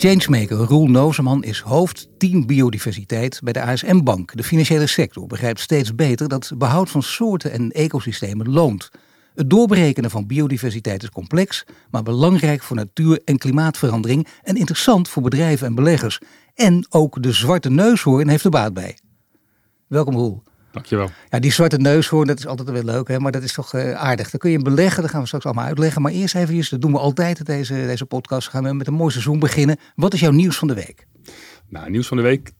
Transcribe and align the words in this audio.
Changemaker 0.00 0.56
Roel 0.56 0.86
Nozeman 0.86 1.44
is 1.44 1.60
hoofd 1.60 2.08
team 2.18 2.46
biodiversiteit 2.46 3.40
bij 3.44 3.52
de 3.52 3.62
ASM 3.62 4.02
Bank. 4.02 4.36
De 4.36 4.42
financiële 4.42 4.86
sector 4.86 5.26
begrijpt 5.26 5.60
steeds 5.60 5.94
beter 5.94 6.28
dat 6.28 6.52
behoud 6.56 6.90
van 6.90 7.02
soorten 7.02 7.52
en 7.52 7.70
ecosystemen 7.70 8.50
loont. 8.50 8.90
Het 9.34 9.50
doorberekenen 9.50 10.10
van 10.10 10.26
biodiversiteit 10.26 11.02
is 11.02 11.10
complex, 11.10 11.64
maar 11.90 12.02
belangrijk 12.02 12.62
voor 12.62 12.76
natuur- 12.76 13.20
en 13.24 13.38
klimaatverandering 13.38 14.26
en 14.42 14.56
interessant 14.56 15.08
voor 15.08 15.22
bedrijven 15.22 15.66
en 15.66 15.74
beleggers. 15.74 16.18
En 16.54 16.86
ook 16.90 17.22
de 17.22 17.32
zwarte 17.32 17.70
neushoorn 17.70 18.28
heeft 18.28 18.44
er 18.44 18.50
baat 18.50 18.74
bij. 18.74 18.98
Welkom 19.86 20.14
Roel. 20.14 20.42
Dankjewel. 20.72 21.10
Ja, 21.30 21.38
die 21.38 21.52
zwarte 21.52 21.76
neushoorn, 21.76 22.26
dat 22.26 22.38
is 22.38 22.46
altijd 22.46 22.70
wel 22.70 22.82
leuk, 22.82 23.08
hè? 23.08 23.18
maar 23.18 23.32
dat 23.32 23.42
is 23.42 23.52
toch 23.52 23.74
uh, 23.74 23.92
aardig. 23.92 24.30
Dan 24.30 24.40
kun 24.40 24.50
je 24.50 24.58
beleggen, 24.58 25.02
dat 25.02 25.10
gaan 25.10 25.20
we 25.20 25.26
straks 25.26 25.44
allemaal 25.44 25.64
uitleggen. 25.64 26.02
Maar 26.02 26.12
eerst 26.12 26.34
even, 26.34 26.66
dat 26.70 26.80
doen 26.80 26.92
we 26.92 26.98
altijd 26.98 27.46
deze, 27.46 27.74
deze 27.74 28.06
podcast, 28.06 28.48
gaan 28.48 28.64
we 28.64 28.72
met 28.72 28.86
een 28.86 28.94
mooi 28.94 29.10
seizoen 29.10 29.38
beginnen. 29.38 29.76
Wat 29.94 30.14
is 30.14 30.20
jouw 30.20 30.30
nieuws 30.30 30.58
van 30.58 30.68
de 30.68 30.74
week? 30.74 31.06
Nou, 31.70 31.90
nieuws 31.90 32.06
van 32.06 32.16
de 32.16 32.22
week, 32.22 32.52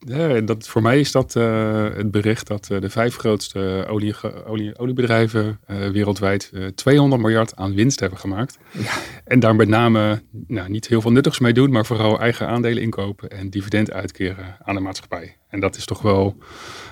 dat, 0.46 0.68
voor 0.68 0.82
mij 0.82 1.00
is 1.00 1.12
dat 1.12 1.34
uh, 1.34 1.84
het 1.94 2.10
bericht 2.10 2.46
dat 2.46 2.68
uh, 2.72 2.80
de 2.80 2.90
vijf 2.90 3.16
grootste 3.16 3.86
olie, 3.88 4.14
olie, 4.46 4.78
oliebedrijven 4.78 5.60
uh, 5.70 5.88
wereldwijd 5.88 6.52
200 6.74 7.22
miljard 7.22 7.56
aan 7.56 7.74
winst 7.74 8.00
hebben 8.00 8.18
gemaakt. 8.18 8.58
Ja. 8.72 8.92
En 9.24 9.40
daar 9.40 9.56
met 9.56 9.68
name 9.68 10.22
nou, 10.46 10.68
niet 10.68 10.88
heel 10.88 11.00
veel 11.00 11.12
nuttigs 11.12 11.38
mee 11.38 11.52
doen, 11.52 11.70
maar 11.70 11.86
vooral 11.86 12.20
eigen 12.20 12.48
aandelen 12.48 12.82
inkopen 12.82 13.30
en 13.30 13.50
dividend 13.50 13.90
uitkeren 13.90 14.56
aan 14.62 14.74
de 14.74 14.80
maatschappij. 14.80 15.36
En 15.48 15.60
dat 15.60 15.76
is 15.76 15.84
toch 15.84 16.02
wel 16.02 16.36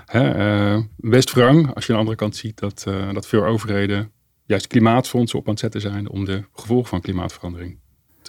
hè, 0.07 0.79
best 0.97 1.33
wrang 1.33 1.75
als 1.75 1.87
je 1.87 1.93
aan 1.93 1.99
de 1.99 2.05
andere 2.05 2.17
kant 2.17 2.37
ziet 2.37 2.59
dat, 2.59 2.87
dat 3.13 3.27
veel 3.27 3.45
overheden 3.45 4.13
juist 4.47 4.67
klimaatfondsen 4.67 5.39
op 5.39 5.45
aan 5.45 5.53
het 5.53 5.61
zetten 5.61 5.81
zijn 5.81 6.09
om 6.09 6.25
de 6.25 6.45
gevolgen 6.53 6.89
van 6.89 7.01
klimaatverandering 7.01 7.79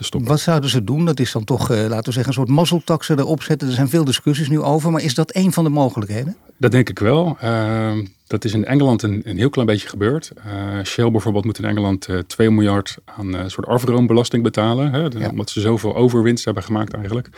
wat 0.09 0.39
zouden 0.39 0.69
ze 0.69 0.83
doen? 0.83 1.05
Dat 1.05 1.19
is 1.19 1.31
dan 1.31 1.44
toch, 1.44 1.72
uh, 1.72 1.78
laten 1.78 2.05
we 2.05 2.11
zeggen, 2.11 2.28
een 2.28 2.33
soort 2.33 2.50
mazzeltaxen 2.50 3.19
erop 3.19 3.44
zetten. 3.44 3.67
Er 3.67 3.73
zijn 3.73 3.89
veel 3.89 4.03
discussies 4.03 4.50
nu 4.50 4.61
over, 4.61 4.91
maar 4.91 5.02
is 5.02 5.14
dat 5.14 5.36
een 5.36 5.53
van 5.53 5.64
de 5.64 5.69
mogelijkheden? 5.69 6.36
Dat 6.58 6.72
denk 6.72 6.89
ik 6.89 7.00
wel. 7.00 7.38
Uh, 7.44 7.91
dat 8.28 8.45
is 8.45 8.53
in 8.53 8.66
Engeland 8.66 9.03
een, 9.03 9.22
een, 9.23 9.38
heel 9.38 9.50
klein 9.50 9.67
beetje 9.67 9.88
gebeurd. 9.88 10.31
Uh, 10.47 10.83
Shell 10.83 11.11
bijvoorbeeld 11.11 11.45
moet 11.45 11.59
in 11.59 11.66
Engeland 11.66 12.08
2 12.28 12.50
miljard 12.52 12.97
aan 13.06 13.33
een 13.33 13.52
soort 13.52 13.67
afroombelasting 13.67 14.44
betalen. 14.44 14.91
Hè, 14.91 15.00
ja. 15.00 15.30
Omdat 15.30 15.50
ze 15.50 15.61
zoveel 15.61 15.95
overwinst 15.95 16.45
hebben 16.45 16.63
gemaakt 16.63 16.94
eigenlijk. 16.94 17.30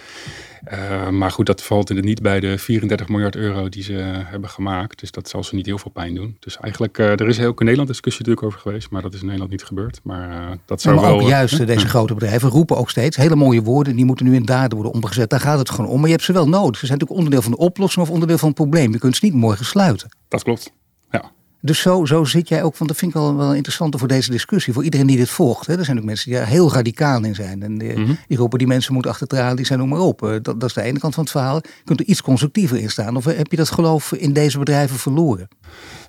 Uh, 0.72 1.10
maar 1.10 1.32
goed, 1.32 1.46
dat 1.46 1.64
valt 1.64 1.90
er 1.90 2.04
niet 2.04 2.22
bij 2.22 2.40
de 2.40 2.58
34 2.58 3.08
miljard 3.08 3.36
euro 3.36 3.70
die 3.70 3.84
ze 3.84 3.94
hebben 4.26 4.50
gemaakt. 4.50 5.00
Dus 5.00 5.12
dat 5.12 5.30
zal 5.30 5.44
ze 5.44 5.56
niet 5.56 5.66
heel 5.66 5.78
veel 5.78 5.92
pijn 5.92 6.16
doen. 6.16 6.38
Dus 6.40 6.58
eigenlijk, 6.58 6.98
uh, 6.98 7.10
er 7.10 7.28
is 7.28 7.38
heel 7.38 7.50
in 7.50 7.56
Nederland 7.58 7.88
discussie 7.88 8.26
natuurlijk 8.26 8.48
over 8.48 8.60
geweest. 8.60 8.90
Maar 8.90 9.02
dat 9.02 9.14
is 9.14 9.20
in 9.20 9.26
Nederland 9.26 9.52
niet 9.52 9.64
gebeurd. 9.64 10.00
Maar 10.04 10.30
uh, 10.30 10.52
dat 10.66 10.82
zou 10.82 10.96
maar 10.96 11.04
wel... 11.04 11.20
ook 11.20 11.28
juist 11.28 11.68
deze 11.68 11.88
grote 11.88 12.14
bedrijven 12.14 12.50
roepen 12.50 12.78
ook 12.78 12.90
steeds 12.90 13.18
hele 13.18 13.36
mooie 13.36 13.62
woorden. 13.62 13.96
Die 13.96 14.06
moeten 14.06 14.26
nu 14.26 14.36
in 14.36 14.46
daden 14.46 14.78
worden 14.78 14.94
omgezet. 14.94 15.30
Daar 15.30 15.40
gaat 15.40 15.60
het 15.60 15.70
gewoon 15.70 15.90
om. 15.90 15.98
Maar 15.98 16.06
je 16.06 16.14
hebt 16.14 16.26
ze 16.26 16.34
wel 16.34 16.48
nodig. 16.50 16.80
Ze 16.80 16.86
zijn 16.86 17.00
natuurlijk 17.00 17.20
onderdeel 17.20 17.42
van 17.42 17.52
de 17.52 17.58
oplossing 17.58 18.06
of 18.06 18.12
onderdeel 18.12 18.38
van 18.38 18.48
het 18.48 18.58
probleem. 18.58 18.92
Je 18.92 19.00
kunt 19.00 19.16
ze 19.16 19.26
niet 19.26 19.34
morgen 19.34 19.66
sluiten. 19.66 20.10
Dat 20.28 20.44
klopt. 20.44 20.72
Ja. 21.12 21.32
Dus 21.62 21.80
zo, 21.80 22.06
zo 22.06 22.24
zit 22.24 22.48
jij 22.48 22.64
ook, 22.64 22.78
want 22.78 22.90
dat 22.90 23.00
vind 23.00 23.12
ik 23.16 23.18
wel, 23.18 23.36
wel 23.36 23.54
interessant 23.54 23.96
voor 24.00 24.08
deze 24.08 24.32
discussie, 24.32 24.74
voor 24.74 24.84
iedereen 24.84 25.08
die 25.08 25.18
dit 25.18 25.30
volgt. 25.30 25.68
Hè. 25.68 25.78
Er 25.78 25.86
zijn 25.86 25.98
ook 25.98 26.04
mensen 26.04 26.30
die 26.30 26.40
daar 26.40 26.48
heel 26.48 26.74
radicaal 26.74 27.24
in 27.24 27.36
zijn. 27.36 27.64
En 27.64 27.78
die, 27.78 27.98
mm 27.98 28.06
-hmm. 28.06 28.18
die 28.28 28.38
roepen 28.38 28.58
die 28.58 28.68
mensen 28.68 28.94
moeten 28.94 29.12
achter 29.12 29.28
tralies 29.28 29.68
zijn, 29.68 29.80
noem 29.80 29.90
maar 29.90 30.00
op. 30.00 30.20
Dat, 30.20 30.44
dat 30.44 30.64
is 30.64 30.74
de 30.74 30.82
ene 30.82 31.00
kant 31.00 31.14
van 31.14 31.24
het 31.24 31.32
verhaal. 31.32 31.56
Je 31.56 31.84
kunt 31.84 32.00
er 32.00 32.06
iets 32.06 32.22
constructiever 32.22 32.78
in 32.78 32.90
staan. 32.90 33.16
Of 33.16 33.26
heb 33.26 33.52
je 33.52 33.58
dat 33.58 33.72
geloof 33.72 34.12
in 34.12 34.34
deze 34.34 34.60
bedrijven 34.60 34.98
verloren? 34.98 35.48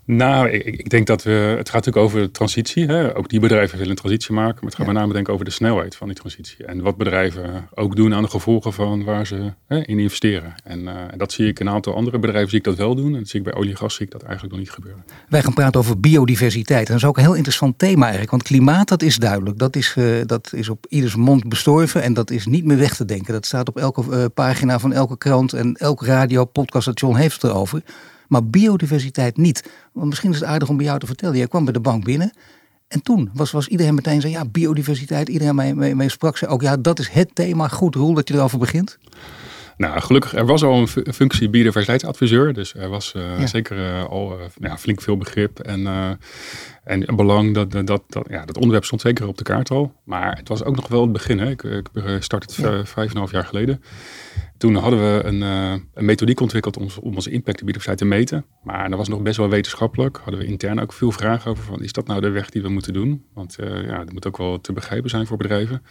Nou, 0.05 0.49
ik, 0.49 0.65
ik, 0.65 0.91
denk 0.91 1.07
dat 1.07 1.23
we. 1.23 1.31
Het 1.31 1.71
gaat 1.71 1.85
natuurlijk 1.85 2.05
over 2.05 2.21
de 2.21 2.31
transitie. 2.31 2.87
Hè. 2.87 3.17
Ook 3.17 3.29
die 3.29 3.41
bedrijven 3.41 3.79
willen 3.79 3.91
een 3.91 3.99
transitie 3.99 4.35
maken. 4.35 4.55
Maar 4.55 4.65
het 4.65 4.75
gaat 4.75 4.87
ja. 4.87 4.93
met 4.93 5.01
name 5.01 5.13
denk 5.13 5.27
ik 5.27 5.33
over 5.33 5.45
de 5.45 5.51
snelheid 5.51 5.97
van 5.97 6.07
die 6.07 6.17
transitie. 6.17 6.65
En 6.65 6.83
wat 6.83 6.97
bedrijven 6.97 7.69
ook 7.75 7.97
doen 7.97 8.15
aan 8.15 8.23
de 8.23 8.29
gevolgen 8.29 8.73
van 8.73 9.05
waar 9.05 9.27
ze 9.27 9.53
hè, 9.67 9.87
in 9.87 9.99
investeren. 9.99 10.55
En, 10.65 10.81
uh, 10.81 10.91
en, 11.11 11.19
dat 11.19 11.33
zie 11.33 11.47
ik 11.47 11.61
in 11.61 11.67
een 11.67 11.73
aantal 11.73 11.95
andere 11.95 12.19
bedrijven 12.19 12.51
zie 12.51 12.59
ik 12.59 12.65
dat 12.65 12.77
wel 12.77 12.95
doen. 12.95 13.13
En 13.13 13.19
dat 13.19 13.29
zie 13.29 13.39
ik 13.39 13.45
bij 13.45 13.55
olie 13.55 13.71
en 13.71 13.77
gas 13.77 13.95
zie 13.95 14.07
ik 14.07 14.13
dat 14.13 14.23
eigenlijk 14.23 14.53
nog 14.53 14.63
niet 14.63 14.73
gebeuren. 14.73 15.05
Wij 15.29 15.43
gaan 15.43 15.55
praten 15.55 15.81
over 15.81 16.01
biodiversiteit. 16.01 16.87
En 16.87 16.93
dat 16.93 17.03
is 17.03 17.09
ook 17.09 17.17
een 17.17 17.23
heel 17.23 17.34
interessant 17.34 17.79
thema 17.79 18.01
eigenlijk. 18.01 18.31
Want 18.31 18.43
klimaat, 18.43 18.89
dat 18.89 19.03
is 19.03 19.17
duidelijk. 19.17 19.59
Dat 19.59 19.77
is, 19.77 19.95
uh, 19.99 20.23
dat 20.27 20.53
is 20.55 20.69
op 20.69 20.87
ieders 20.89 21.15
mond 21.15 21.49
bestorven. 21.49 22.03
En 22.03 22.15
dat 22.15 22.31
is 22.31 22.47
niet 22.47 22.65
meer 22.65 22.79
weg 22.79 22.97
te 22.97 23.05
denken. 23.05 23.33
Dat 23.33 23.47
staat 23.47 23.69
op 23.69 23.77
elke 23.77 24.03
uh, 24.11 24.25
pagina 24.34 24.79
van 24.79 24.93
elke 24.93 25.19
krant. 25.19 25.53
En 25.53 25.75
elk 25.75 26.05
radio, 26.05 26.45
podcaststation 26.45 27.17
heeft 27.17 27.43
het 27.43 27.51
erover 27.51 27.83
maar 28.32 28.44
biodiversiteit 28.44 29.37
niet. 29.37 29.70
Want 29.93 30.09
misschien 30.09 30.31
is 30.31 30.41
het 30.41 30.48
aardig 30.48 30.69
om 30.69 30.76
bij 30.76 30.87
jou 30.87 30.98
te 30.98 31.06
vertellen. 31.06 31.37
Jij 31.37 31.48
kwam 31.48 31.65
bij 31.65 31.72
de 31.72 31.81
bank 31.81 32.04
binnen 32.04 32.32
en 32.88 33.03
toen 33.03 33.31
was, 33.34 33.50
was 33.50 33.69
iedereen 33.69 33.94
meteen 33.94 34.20
zo, 34.20 34.28
ja, 34.28 34.44
biodiversiteit. 34.44 35.28
Iedereen 35.28 35.54
mee, 35.54 35.94
mee, 35.94 36.09
sprak, 36.09 36.37
zei 36.37 36.50
ook, 36.50 36.62
ja, 36.62 36.76
dat 36.76 36.98
is 36.98 37.09
het 37.09 37.34
thema. 37.34 37.69
Goed, 37.69 37.94
Roel, 37.94 38.15
dat 38.15 38.28
je 38.28 38.34
erover 38.34 38.59
begint. 38.59 38.98
Nou, 39.77 40.00
gelukkig, 40.00 40.34
er 40.34 40.47
was 40.47 40.65
al 40.65 40.78
een 40.78 41.15
functie 41.15 41.49
biodiversiteitsadviseur. 41.49 42.53
Dus 42.53 42.75
er 42.75 42.88
was 42.88 43.12
uh, 43.16 43.38
ja. 43.38 43.47
zeker 43.47 43.78
uh, 43.78 44.05
al 44.05 44.38
uh, 44.38 44.44
ja, 44.60 44.78
flink 44.78 45.00
veel 45.00 45.16
begrip 45.16 45.59
en, 45.59 45.87
en 46.84 47.16
belang. 47.16 47.55
Dat, 47.55 47.71
dat, 47.71 47.87
dat, 47.87 48.27
ja, 48.28 48.44
dat 48.44 48.56
onderwerp 48.56 48.84
stond 48.84 49.00
zeker 49.00 49.27
op 49.27 49.38
de 49.38 49.44
kaart 49.44 49.71
al. 49.71 49.93
Maar 50.05 50.37
het 50.37 50.49
was 50.49 50.65
ook 50.65 50.77
nog 50.77 50.88
wel 50.88 51.03
het 51.03 51.12
begin. 51.12 51.38
Hè. 51.38 51.50
Ik, 51.50 51.62
ik 51.62 51.91
startte 52.19 52.55
het 52.55 52.72
ja. 52.72 52.84
vijf 52.84 53.09
en 53.09 53.12
een 53.12 53.16
half 53.16 53.31
jaar 53.31 53.44
geleden. 53.44 53.83
Toen 54.59 54.75
hadden 54.75 55.00
we 55.00 55.25
een, 55.25 55.41
een 55.41 56.04
methodiek 56.04 56.41
ontwikkeld 56.41 56.77
om, 56.77 56.89
om 57.00 57.15
onze 57.15 57.31
impact 57.31 57.60
op 57.60 57.66
biodiversiteit 57.66 57.99
te 57.99 58.04
meten. 58.04 58.44
Maar 58.62 58.89
dat 58.89 58.99
was 58.99 59.09
nog 59.09 59.22
best 59.22 59.37
wel 59.37 59.49
wetenschappelijk. 59.49 60.16
Hadden 60.22 60.41
we 60.41 60.47
intern 60.47 60.81
ook 60.81 60.93
veel 60.93 61.12
vragen 61.12 61.50
over 61.50 61.65
van, 61.65 61.83
is 61.83 61.93
dat 61.93 62.06
nou 62.06 62.21
de 62.21 62.31
weg 62.31 62.50
die 62.50 62.62
we 62.62 62.69
moeten 62.69 62.93
doen? 62.93 63.25
Want 63.34 63.56
ja, 63.87 63.99
dat 63.99 64.12
moet 64.12 64.27
ook 64.27 64.37
wel 64.37 64.60
te 64.60 64.72
begrijpen 64.72 65.10
zijn 65.10 65.27
voor 65.27 65.37
bedrijven. 65.37 65.83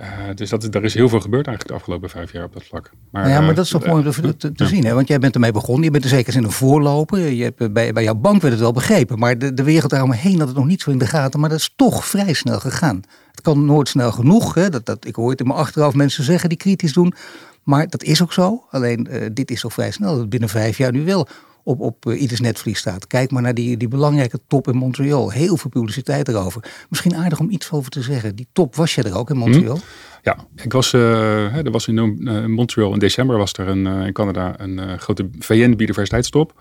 Uh, 0.00 0.06
dus 0.34 0.50
dat, 0.50 0.74
er 0.74 0.84
is 0.84 0.94
heel 0.94 1.08
veel 1.08 1.20
gebeurd 1.20 1.46
eigenlijk 1.46 1.68
de 1.68 1.74
afgelopen 1.74 2.10
vijf 2.10 2.32
jaar 2.32 2.44
op 2.44 2.52
dat 2.52 2.64
vlak. 2.64 2.90
Maar, 3.10 3.22
nou 3.22 3.34
ja, 3.34 3.40
maar 3.40 3.54
dat 3.54 3.64
is 3.64 3.70
toch 3.70 3.84
uh, 3.84 3.90
mooi 3.90 4.06
om 4.06 4.12
te, 4.12 4.36
te, 4.36 4.52
te 4.52 4.64
ja. 4.64 4.70
zien. 4.70 4.84
Hè? 4.84 4.94
Want 4.94 5.08
jij 5.08 5.18
bent 5.18 5.34
ermee 5.34 5.52
begonnen. 5.52 5.84
Je 5.84 5.90
bent 5.90 6.04
er 6.04 6.10
zeker 6.10 6.36
in 6.36 6.44
een 6.44 6.50
voorloper. 6.50 7.18
Je 7.18 7.42
hebt, 7.42 7.72
bij, 7.72 7.92
bij 7.92 8.02
jouw 8.02 8.14
bank 8.14 8.40
werd 8.40 8.52
het 8.52 8.62
wel 8.62 8.72
begrepen. 8.72 9.18
Maar 9.18 9.38
de, 9.38 9.54
de 9.54 9.62
wereld 9.62 9.90
daaromheen 9.90 10.38
had 10.38 10.48
het 10.48 10.56
nog 10.56 10.66
niet 10.66 10.80
zo 10.80 10.90
in 10.90 10.98
de 10.98 11.06
gaten. 11.06 11.40
Maar 11.40 11.48
dat 11.48 11.58
is 11.58 11.72
toch 11.76 12.04
vrij 12.04 12.32
snel 12.32 12.60
gegaan. 12.60 13.02
Het 13.30 13.40
kan 13.40 13.64
nooit 13.64 13.88
snel 13.88 14.12
genoeg. 14.12 14.54
Hè? 14.54 14.68
Dat, 14.68 14.86
dat, 14.86 15.06
ik 15.06 15.14
hoor 15.14 15.30
het 15.30 15.40
in 15.40 15.46
mijn 15.46 15.58
achterhoofd 15.58 15.96
mensen 15.96 16.24
zeggen 16.24 16.48
die 16.48 16.58
kritisch 16.58 16.92
doen. 16.92 17.14
Maar 17.62 17.88
dat 17.88 18.02
is 18.02 18.22
ook 18.22 18.32
zo. 18.32 18.64
Alleen 18.70 19.08
uh, 19.10 19.26
dit 19.32 19.50
is 19.50 19.60
toch 19.60 19.72
vrij 19.72 19.90
snel. 19.90 20.16
Dat 20.16 20.28
binnen 20.28 20.48
vijf 20.48 20.78
jaar 20.78 20.92
nu 20.92 21.04
wel 21.04 21.28
op, 21.68 21.80
op 21.80 22.06
uh, 22.06 22.20
ieders 22.20 22.40
netvlies 22.40 22.78
staat. 22.78 23.06
Kijk 23.06 23.30
maar 23.30 23.42
naar 23.42 23.54
die, 23.54 23.76
die 23.76 23.88
belangrijke 23.88 24.40
top 24.46 24.68
in 24.68 24.76
Montreal. 24.76 25.30
Heel 25.30 25.56
veel 25.56 25.70
publiciteit 25.70 26.28
erover. 26.28 26.64
Misschien 26.88 27.16
aardig 27.16 27.38
om 27.40 27.50
iets 27.50 27.70
over 27.70 27.90
te 27.90 28.02
zeggen. 28.02 28.36
Die 28.36 28.48
top 28.52 28.76
was 28.76 28.94
je 28.94 29.02
er 29.02 29.16
ook 29.16 29.30
in 29.30 29.36
Montreal? 29.36 29.74
Hm? 29.74 29.82
Ja, 30.22 30.36
ik 30.56 30.72
was, 30.72 30.92
uh, 30.92 31.56
er 31.56 31.70
was 31.70 31.88
in 31.88 31.96
uh, 31.96 32.44
Montreal 32.44 32.92
in 32.92 32.98
december 32.98 33.36
was 33.36 33.52
er 33.52 33.68
een, 33.68 33.86
in 33.86 34.12
Canada 34.12 34.54
een 34.56 34.98
grote 34.98 35.28
VN-biodiversiteitstop. 35.38 36.52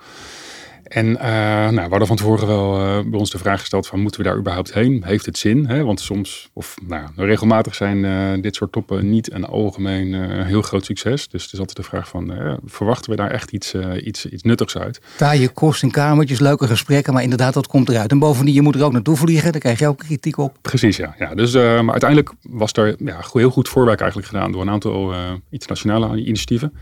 En 0.87 1.05
uh, 1.07 1.19
nou, 1.19 1.73
we 1.73 1.89
hadden 1.89 2.07
van 2.07 2.15
tevoren 2.15 2.47
wel 2.47 2.79
uh, 2.79 3.09
bij 3.09 3.19
ons 3.19 3.29
de 3.29 3.37
vraag 3.37 3.59
gesteld 3.59 3.87
van 3.87 3.99
moeten 3.99 4.21
we 4.21 4.27
daar 4.27 4.37
überhaupt 4.37 4.73
heen? 4.73 5.03
Heeft 5.05 5.25
het 5.25 5.37
zin? 5.37 5.65
Hè? 5.65 5.83
Want 5.83 5.99
soms, 5.99 6.49
of 6.53 6.75
nou, 6.87 7.05
regelmatig 7.15 7.75
zijn 7.75 7.97
uh, 7.97 8.41
dit 8.41 8.55
soort 8.55 8.71
toppen 8.71 9.09
niet 9.09 9.31
een 9.33 9.45
algemeen 9.45 10.13
heel 10.43 10.61
groot 10.61 10.85
succes. 10.85 11.27
Dus 11.27 11.43
het 11.43 11.53
is 11.53 11.59
altijd 11.59 11.77
de 11.77 11.83
vraag 11.83 12.07
van 12.07 12.33
verwachten 12.65 13.11
we 13.11 13.17
daar 13.17 13.31
echt 13.31 13.51
iets, 13.51 13.73
iets, 14.03 14.25
iets 14.25 14.43
nuttigs 14.43 14.77
uit? 14.77 15.01
Taaie 15.17 15.49
kost 15.49 15.83
in 15.83 15.91
kamertjes, 15.91 16.39
leuke 16.39 16.67
gesprekken, 16.67 17.13
maar 17.13 17.23
inderdaad 17.23 17.53
dat 17.53 17.67
komt 17.67 17.89
eruit. 17.89 18.11
En 18.11 18.19
bovendien, 18.19 18.53
je 18.53 18.61
moet 18.61 18.75
er 18.75 18.83
ook 18.83 18.91
naartoe 18.91 19.15
vliegen, 19.15 19.51
daar 19.51 19.61
krijg 19.61 19.79
je 19.79 19.87
ook 19.87 19.97
kritiek 19.97 20.37
op. 20.37 20.57
Precies, 20.61 20.97
ja. 20.97 21.15
ja 21.19 21.35
dus, 21.35 21.53
maar 21.53 21.91
uiteindelijk 21.91 22.31
was 22.41 22.71
er 22.71 22.95
ja, 22.99 23.19
heel 23.33 23.49
goed 23.49 23.69
voorwerk 23.69 23.99
eigenlijk 23.99 24.29
gedaan 24.29 24.51
door 24.51 24.61
een 24.61 24.69
aantal 24.69 25.13
internationale 25.49 26.17
initiatieven. 26.17 26.73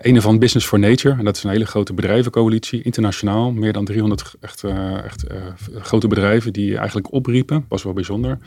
Een 0.00 0.22
van 0.22 0.38
Business 0.38 0.66
for 0.66 0.78
Nature. 0.78 1.18
En 1.18 1.24
dat 1.24 1.36
is 1.36 1.42
een 1.42 1.50
hele 1.50 1.66
grote 1.66 1.92
bedrijvencoalitie, 1.92 2.82
internationaal. 2.82 3.52
Meer 3.52 3.72
dan 3.72 3.84
300 3.84 4.34
echt, 4.40 4.62
uh, 4.62 5.04
echt 5.04 5.24
uh, 5.30 5.36
grote 5.74 6.08
bedrijven 6.08 6.52
die 6.52 6.76
eigenlijk 6.76 7.12
opriepen, 7.12 7.64
was 7.68 7.82
wel 7.82 7.92
bijzonder, 7.92 8.38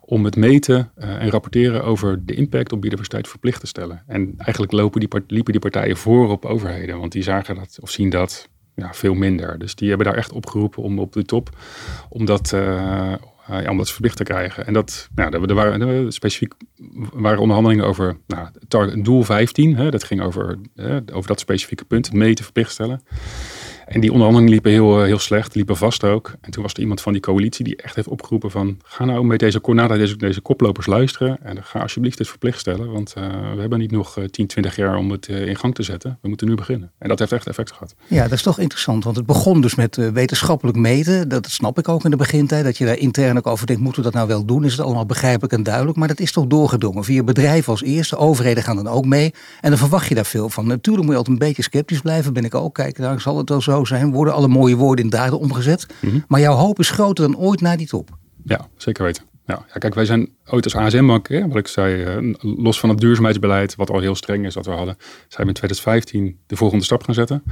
om 0.00 0.24
het 0.24 0.36
meten 0.36 0.92
uh, 0.98 1.22
en 1.22 1.30
rapporteren 1.30 1.84
over 1.84 2.26
de 2.26 2.34
impact 2.34 2.72
op 2.72 2.80
biodiversiteit 2.80 3.28
verplicht 3.28 3.60
te 3.60 3.66
stellen. 3.66 4.02
En 4.06 4.34
eigenlijk 4.36 4.72
lopen 4.72 5.00
die, 5.00 5.08
liepen 5.26 5.52
die 5.52 5.60
partijen 5.60 5.96
voor 5.96 6.30
op 6.30 6.44
overheden, 6.44 6.98
want 6.98 7.12
die 7.12 7.22
zagen 7.22 7.54
dat 7.54 7.78
of 7.80 7.90
zien 7.90 8.10
dat 8.10 8.48
ja, 8.74 8.94
veel 8.94 9.14
minder. 9.14 9.58
Dus 9.58 9.74
die 9.74 9.88
hebben 9.88 10.06
daar 10.06 10.16
echt 10.16 10.32
opgeroepen 10.32 10.82
om 10.82 10.98
op 10.98 11.12
de 11.12 11.24
top, 11.24 11.48
om 12.08 12.24
dat, 12.24 12.54
ja, 13.60 13.70
om 13.70 13.76
dat 13.76 13.90
verplicht 13.90 14.16
te 14.16 14.24
krijgen. 14.24 14.66
En 14.66 14.72
dat, 14.72 15.08
nou, 15.14 15.46
er 15.46 15.54
waren, 15.54 16.12
specifiek 16.12 16.54
waren 17.12 17.38
onderhandelingen 17.38 17.86
over 17.86 18.16
nou, 18.26 19.02
doel 19.02 19.22
15. 19.22 19.76
Hè, 19.76 19.90
dat 19.90 20.04
ging 20.04 20.22
over, 20.22 20.58
hè, 20.74 20.98
over 21.12 21.28
dat 21.28 21.40
specifieke 21.40 21.84
punt, 21.84 22.12
meten, 22.12 22.44
verplicht 22.44 22.70
stellen. 22.70 23.02
En 23.92 24.00
die 24.00 24.12
onderhandelingen 24.12 24.52
liepen 24.52 24.70
heel, 24.70 24.98
eh, 24.98 25.04
heel 25.04 25.18
slecht, 25.18 25.54
liepen 25.54 25.76
vast 25.76 26.04
ook. 26.04 26.32
En 26.40 26.50
toen 26.50 26.62
was 26.62 26.72
er 26.72 26.80
iemand 26.80 27.00
van 27.00 27.12
die 27.12 27.22
coalitie 27.22 27.64
die 27.64 27.76
echt 27.76 27.94
heeft 27.94 28.08
opgeroepen 28.08 28.50
van... 28.50 28.78
ga 28.84 29.04
nou 29.04 29.24
met 29.24 29.38
deze, 29.38 29.60
naar 29.64 29.88
deze, 29.88 30.16
deze 30.16 30.40
koplopers 30.40 30.86
luisteren 30.86 31.38
en 31.42 31.64
ga 31.64 31.80
alsjeblieft 31.80 32.18
het 32.18 32.28
verplicht 32.28 32.58
stellen. 32.58 32.92
Want 32.92 33.14
uh, 33.18 33.24
we 33.54 33.60
hebben 33.60 33.78
niet 33.78 33.90
nog 33.90 34.18
10, 34.30 34.46
20 34.46 34.76
jaar 34.76 34.96
om 34.96 35.10
het 35.10 35.28
in 35.28 35.56
gang 35.56 35.74
te 35.74 35.82
zetten. 35.82 36.18
We 36.20 36.28
moeten 36.28 36.46
nu 36.46 36.54
beginnen. 36.54 36.90
En 36.98 37.08
dat 37.08 37.18
heeft 37.18 37.32
echt 37.32 37.46
effect 37.46 37.72
gehad. 37.72 37.94
Ja, 38.06 38.22
dat 38.22 38.32
is 38.32 38.42
toch 38.42 38.58
interessant. 38.58 39.04
Want 39.04 39.16
het 39.16 39.26
begon 39.26 39.60
dus 39.60 39.74
met 39.74 39.96
wetenschappelijk 40.12 40.78
meten. 40.78 41.28
Dat 41.28 41.50
snap 41.50 41.78
ik 41.78 41.88
ook 41.88 42.04
in 42.04 42.10
de 42.10 42.16
begintijd. 42.16 42.64
Dat 42.64 42.78
je 42.78 42.84
daar 42.84 42.98
intern 42.98 43.36
ook 43.36 43.46
over 43.46 43.66
denkt, 43.66 43.82
moeten 43.82 44.02
we 44.02 44.10
dat 44.10 44.16
nou 44.16 44.28
wel 44.28 44.44
doen? 44.44 44.64
Is 44.64 44.72
het 44.72 44.80
allemaal 44.80 45.06
begrijpelijk 45.06 45.52
en 45.52 45.62
duidelijk? 45.62 45.98
Maar 45.98 46.08
dat 46.08 46.20
is 46.20 46.32
toch 46.32 46.46
doorgedrongen. 46.46 47.04
Via 47.04 47.22
bedrijven 47.22 47.72
als 47.72 47.82
eerste, 47.82 48.16
overheden 48.16 48.62
gaan 48.62 48.76
dan 48.76 48.88
ook 48.88 49.04
mee. 49.04 49.34
En 49.60 49.70
dan 49.70 49.78
verwacht 49.78 50.08
je 50.08 50.14
daar 50.14 50.26
veel 50.26 50.48
van. 50.48 50.66
Natuurlijk 50.66 51.04
moet 51.04 51.12
je 51.12 51.18
altijd 51.18 51.40
een 51.40 51.46
beetje 51.46 51.62
sceptisch 51.62 52.00
blijven, 52.00 52.32
ben 52.32 52.44
ik 52.44 52.54
ook. 52.54 52.74
Kijk, 52.74 52.96
daar 52.96 53.20
zal 53.20 53.38
het 53.38 53.48
wel 53.48 53.60
zo 53.60 53.81
zijn. 53.86 54.12
Worden 54.12 54.34
alle 54.34 54.48
mooie 54.48 54.76
woorden 54.76 55.04
in 55.04 55.10
daden 55.10 55.38
omgezet. 55.38 55.86
Mhm. 56.00 56.18
Maar 56.28 56.40
jouw 56.40 56.54
hoop 56.54 56.78
is 56.78 56.90
groter 56.90 57.24
dan 57.30 57.36
ooit 57.36 57.60
naar 57.60 57.76
die 57.76 57.86
top. 57.86 58.10
Ja, 58.44 58.68
zeker 58.76 59.04
weten. 59.04 59.30
Ja, 59.46 59.64
ja, 59.72 59.78
kijk, 59.78 59.94
wij 59.94 60.04
zijn 60.04 60.28
ooit 60.46 60.64
als 60.64 60.76
ASM-bank, 60.76 61.28
wat 61.28 61.56
ik 61.56 61.66
zei, 61.66 62.02
eh, 62.02 62.34
los 62.40 62.80
van 62.80 62.88
het 62.88 62.98
duurzaamheidsbeleid, 62.98 63.74
wat 63.74 63.90
al 63.90 64.00
heel 64.00 64.14
streng 64.14 64.46
is 64.46 64.54
dat 64.54 64.66
we 64.66 64.72
hadden, 64.72 64.96
zijn 65.28 65.42
we 65.42 65.48
in 65.48 65.54
2015 65.54 66.38
de 66.46 66.56
volgende 66.56 66.84
stap 66.84 67.02
gaan 67.02 67.14
zetten. 67.14 67.42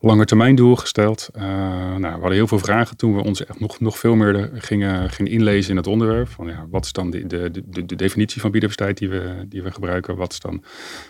Langer 0.00 0.26
termijn 0.26 0.54
doel 0.54 0.76
gesteld. 0.76 1.28
Uh, 1.36 1.42
nou, 1.42 2.00
we 2.00 2.08
hadden 2.08 2.32
heel 2.32 2.46
veel 2.46 2.58
vragen 2.58 2.96
toen 2.96 3.14
we 3.14 3.22
ons 3.22 3.46
echt 3.46 3.60
nog, 3.60 3.80
nog 3.80 3.98
veel 3.98 4.14
meer 4.14 4.50
gingen, 4.54 5.10
gingen 5.10 5.32
inlezen 5.32 5.70
in 5.70 5.76
het 5.76 5.86
onderwerp. 5.86 6.28
Van, 6.28 6.46
ja, 6.46 6.66
wat 6.70 6.84
is 6.84 6.92
dan 6.92 7.10
de, 7.10 7.26
de, 7.26 7.50
de, 7.50 7.86
de 7.86 7.96
definitie 7.96 8.40
van 8.40 8.50
biodiversiteit 8.50 8.98
die 8.98 9.08
we, 9.08 9.44
die 9.48 9.62
we 9.62 9.70
gebruiken? 9.70 10.16
Wat 10.16 10.32
is 10.32 10.40
dan 10.40 10.64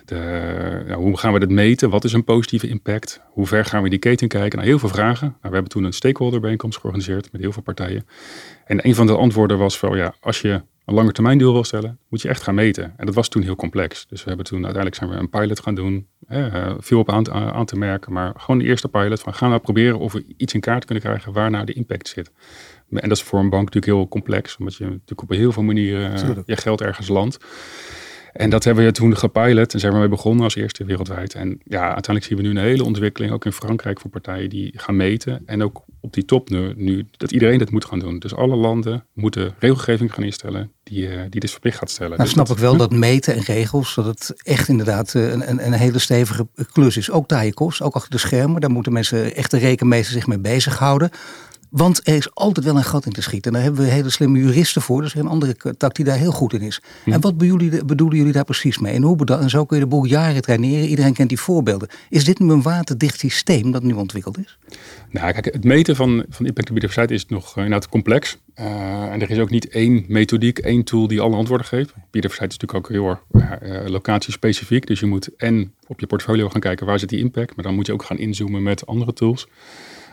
de, 0.05 0.95
hoe 0.97 1.19
gaan 1.19 1.33
we 1.33 1.39
dat 1.39 1.51
meten? 1.51 1.91
Wat 1.91 2.05
is 2.05 2.13
een 2.13 2.25
positieve 2.25 2.69
impact? 2.69 3.21
Hoe 3.31 3.47
ver 3.47 3.65
gaan 3.65 3.83
we 3.83 3.89
die 3.89 3.99
keten 3.99 4.29
kijken? 4.29 4.59
Nou, 4.59 4.71
heel 4.71 4.79
veel 4.79 4.89
vragen. 4.89 5.27
Nou, 5.27 5.39
we 5.41 5.53
hebben 5.53 5.69
toen 5.69 5.85
een 5.85 5.93
stakeholder 5.93 6.41
bijeenkomst 6.41 6.79
georganiseerd 6.79 7.33
met 7.33 7.41
heel 7.41 7.53
veel 7.53 7.63
partijen. 7.63 8.07
En 8.65 8.87
een 8.87 8.95
van 8.95 9.07
de 9.07 9.17
antwoorden 9.17 9.59
was 9.59 9.79
van 9.79 9.97
ja, 9.97 10.15
als 10.21 10.41
je 10.41 10.63
een 10.85 10.95
lange 10.95 11.13
termijn 11.13 11.39
doel 11.39 11.53
wil 11.53 11.65
stellen, 11.65 11.99
moet 12.09 12.23
je 12.23 12.29
echt 12.29 12.43
gaan 12.43 12.55
meten. 12.55 12.95
En 12.97 13.07
dat 13.07 13.15
was 13.15 13.29
toen 13.29 13.43
heel 13.43 13.57
complex. 13.57 14.07
Dus 14.07 14.23
we 14.23 14.29
hebben 14.29 14.47
toen 14.47 14.65
uiteindelijk 14.65 14.97
zijn 14.97 15.11
we 15.11 15.17
een 15.17 15.31
pilot 15.31 15.61
gaan 15.61 15.75
doen. 15.75 16.07
Hè, 16.29 16.75
veel 16.83 16.99
op 16.99 17.11
aan, 17.11 17.31
aan, 17.33 17.67
te 17.67 17.77
merken, 17.77 18.13
maar 18.13 18.33
gewoon 18.37 18.59
de 18.59 18.65
eerste 18.65 18.89
pilot 18.89 19.21
van 19.21 19.35
gaan 19.35 19.53
we 19.53 19.59
proberen 19.59 19.99
of 19.99 20.13
we 20.13 20.25
iets 20.37 20.55
in 20.55 20.61
kaart 20.61 20.85
kunnen 20.85 21.05
krijgen 21.05 21.33
waar 21.33 21.51
nou 21.51 21.65
de 21.65 21.73
impact 21.73 22.09
zit. 22.09 22.31
En 22.91 23.09
dat 23.09 23.19
is 23.19 23.23
voor 23.23 23.39
een 23.39 23.51
bank 23.51 23.65
natuurlijk 23.65 23.93
heel 23.93 24.09
complex, 24.09 24.57
omdat 24.57 24.75
je 24.75 24.85
natuurlijk 24.85 25.23
op 25.23 25.31
heel 25.31 25.53
veel 25.53 25.63
manieren 25.63 26.43
je 26.47 26.57
geld 26.57 26.81
ergens 26.81 27.09
landt. 27.09 27.39
En 28.39 28.51
dat 28.51 28.65
hebben 28.65 28.85
we 28.85 28.93
toen 28.93 29.17
gepilot 29.17 29.73
en 29.73 29.81
zijn 29.81 29.93
we 29.93 29.99
mee 29.99 30.09
begonnen 30.09 30.45
als 30.45 30.55
eerste 30.55 30.85
wereldwijd. 30.85 31.35
En 31.35 31.61
ja, 31.65 31.83
uiteindelijk 31.83 32.25
zien 32.25 32.37
we 32.37 32.43
nu 32.43 32.51
een 32.51 32.67
hele 32.67 32.85
ontwikkeling, 32.85 33.33
ook 33.33 33.45
in 33.45 33.53
Frankrijk, 33.53 34.01
van 34.01 34.11
partijen 34.11 34.51
die 34.51 34.73
gaan 34.77 34.97
meten. 34.97 35.43
En 35.47 35.63
ook 35.63 35.83
op 36.01 36.13
die 36.13 36.25
top 36.25 36.49
nu, 36.49 36.73
nu 36.77 37.07
dat 37.17 37.33
iedereen 37.33 37.59
dat 37.59 37.71
moet 37.71 37.85
gaan 37.85 37.99
doen. 37.99 38.19
Dus 38.19 38.35
alle 38.35 38.57
landen 38.57 39.05
moeten 39.13 39.55
regelgeving 39.59 40.15
gaan 40.15 40.25
instellen 40.25 40.73
die, 40.83 41.09
uh, 41.09 41.21
die 41.29 41.41
dus 41.41 41.51
verplicht 41.51 41.79
gaat 41.79 41.91
stellen. 41.91 42.11
Nou 42.11 42.23
dus 42.23 42.33
snap 42.33 42.49
ik 42.49 42.59
wel 42.59 42.77
dat 42.77 42.93
meten 42.93 43.35
en 43.35 43.43
regels, 43.43 43.95
dat 43.95 44.05
het 44.05 44.35
echt 44.43 44.69
inderdaad 44.69 45.15
eh, 45.15 45.31
een, 45.31 45.51
een, 45.51 45.67
een 45.67 45.73
hele 45.73 45.99
stevige 45.99 46.49
klus 46.73 46.97
is. 46.97 47.11
Ook 47.11 47.29
taaie 47.29 47.55
kost, 47.55 47.83
ook 47.83 47.95
achter 47.95 48.11
de 48.11 48.19
schermen. 48.19 48.61
Daar 48.61 48.71
moeten 48.71 48.93
mensen, 48.93 49.35
echte 49.35 49.59
rekenmeesters 49.59 50.17
zich 50.17 50.27
mee 50.27 50.39
bezighouden. 50.39 51.11
Want 51.71 52.07
er 52.09 52.15
is 52.15 52.35
altijd 52.35 52.67
wel 52.67 52.77
een 52.77 52.85
gat 52.85 53.07
in 53.07 53.13
te 53.13 53.23
schieten. 53.23 53.51
En 53.51 53.57
daar 53.57 53.67
hebben 53.67 53.85
we 53.85 53.91
hele 53.91 54.11
slimme 54.11 54.39
juristen 54.39 54.83
voor. 54.83 55.03
Dus 55.03 55.15
een 55.15 55.27
andere 55.27 55.57
tak 55.77 55.95
die 55.95 56.05
daar 56.05 56.19
heel 56.19 56.33
goed 56.33 56.53
in 56.53 56.61
is. 56.61 56.81
Hm. 57.05 57.13
En 57.13 57.21
wat 57.21 57.39
bedoelen, 57.39 57.87
bedoelen, 57.87 58.17
jullie 58.17 58.33
daar 58.33 58.45
precies 58.45 58.79
mee? 58.79 58.95
En, 58.95 59.03
hoe 59.03 59.25
en 59.25 59.51
zo 59.51 59.65
kun 59.65 59.77
je 59.77 59.83
de 59.83 59.89
boel 59.89 60.05
jaren 60.05 60.43
traineren. 60.43 60.89
Iedereen 60.89 61.13
kent 61.13 61.29
die 61.29 61.41
voorbeelden. 61.41 61.89
Is 62.09 62.25
dit 62.25 62.39
nu 62.39 62.51
een 62.51 62.63
waterdicht 62.63 63.19
systeem 63.19 63.71
dat 63.71 63.83
nu 63.83 63.93
ontwikkeld 63.93 64.39
is? 64.39 64.59
Nou, 65.11 65.33
kijk, 65.33 65.45
het 65.45 65.65
meten 65.65 65.97
van, 65.97 66.25
van 66.29 66.47
impact 66.47 66.69
op 66.69 66.75
biodiversiteit 66.75 67.11
is 67.11 67.27
nog 67.27 67.51
uh, 67.51 67.65
inderdaad 67.65 67.89
complex. 67.89 68.39
Uh, 68.61 68.65
en 69.13 69.21
er 69.21 69.31
is 69.31 69.39
ook 69.39 69.51
niet 69.51 69.69
één 69.69 70.05
methodiek, 70.09 70.59
één 70.59 70.85
tool 70.85 71.09
die 71.09 71.21
alle 71.21 71.37
antwoorden 71.37 71.67
geeft. 71.67 71.93
Biodiversiteit 72.11 72.53
is 72.53 72.59
natuurlijk 72.59 72.87
ook 72.87 72.89
heel 72.89 73.09
erg 73.09 73.85
uh, 73.85 73.89
locatiespecifiek. 73.91 74.87
Dus 74.87 75.01
je 75.01 75.07
moet 75.07 75.37
en 75.37 75.73
op 75.87 76.01
je 76.01 76.07
portfolio 76.07 76.49
gaan 76.49 76.61
kijken 76.61 76.87
waar 76.87 76.99
zit 76.99 77.09
die 77.09 77.19
impact. 77.19 77.57
Maar 77.57 77.65
dan 77.65 77.75
moet 77.75 77.87
je 77.87 77.93
ook 77.93 78.03
gaan 78.03 78.19
inzoomen 78.19 78.63
met 78.63 78.87
andere 78.87 79.13
tools. 79.13 79.47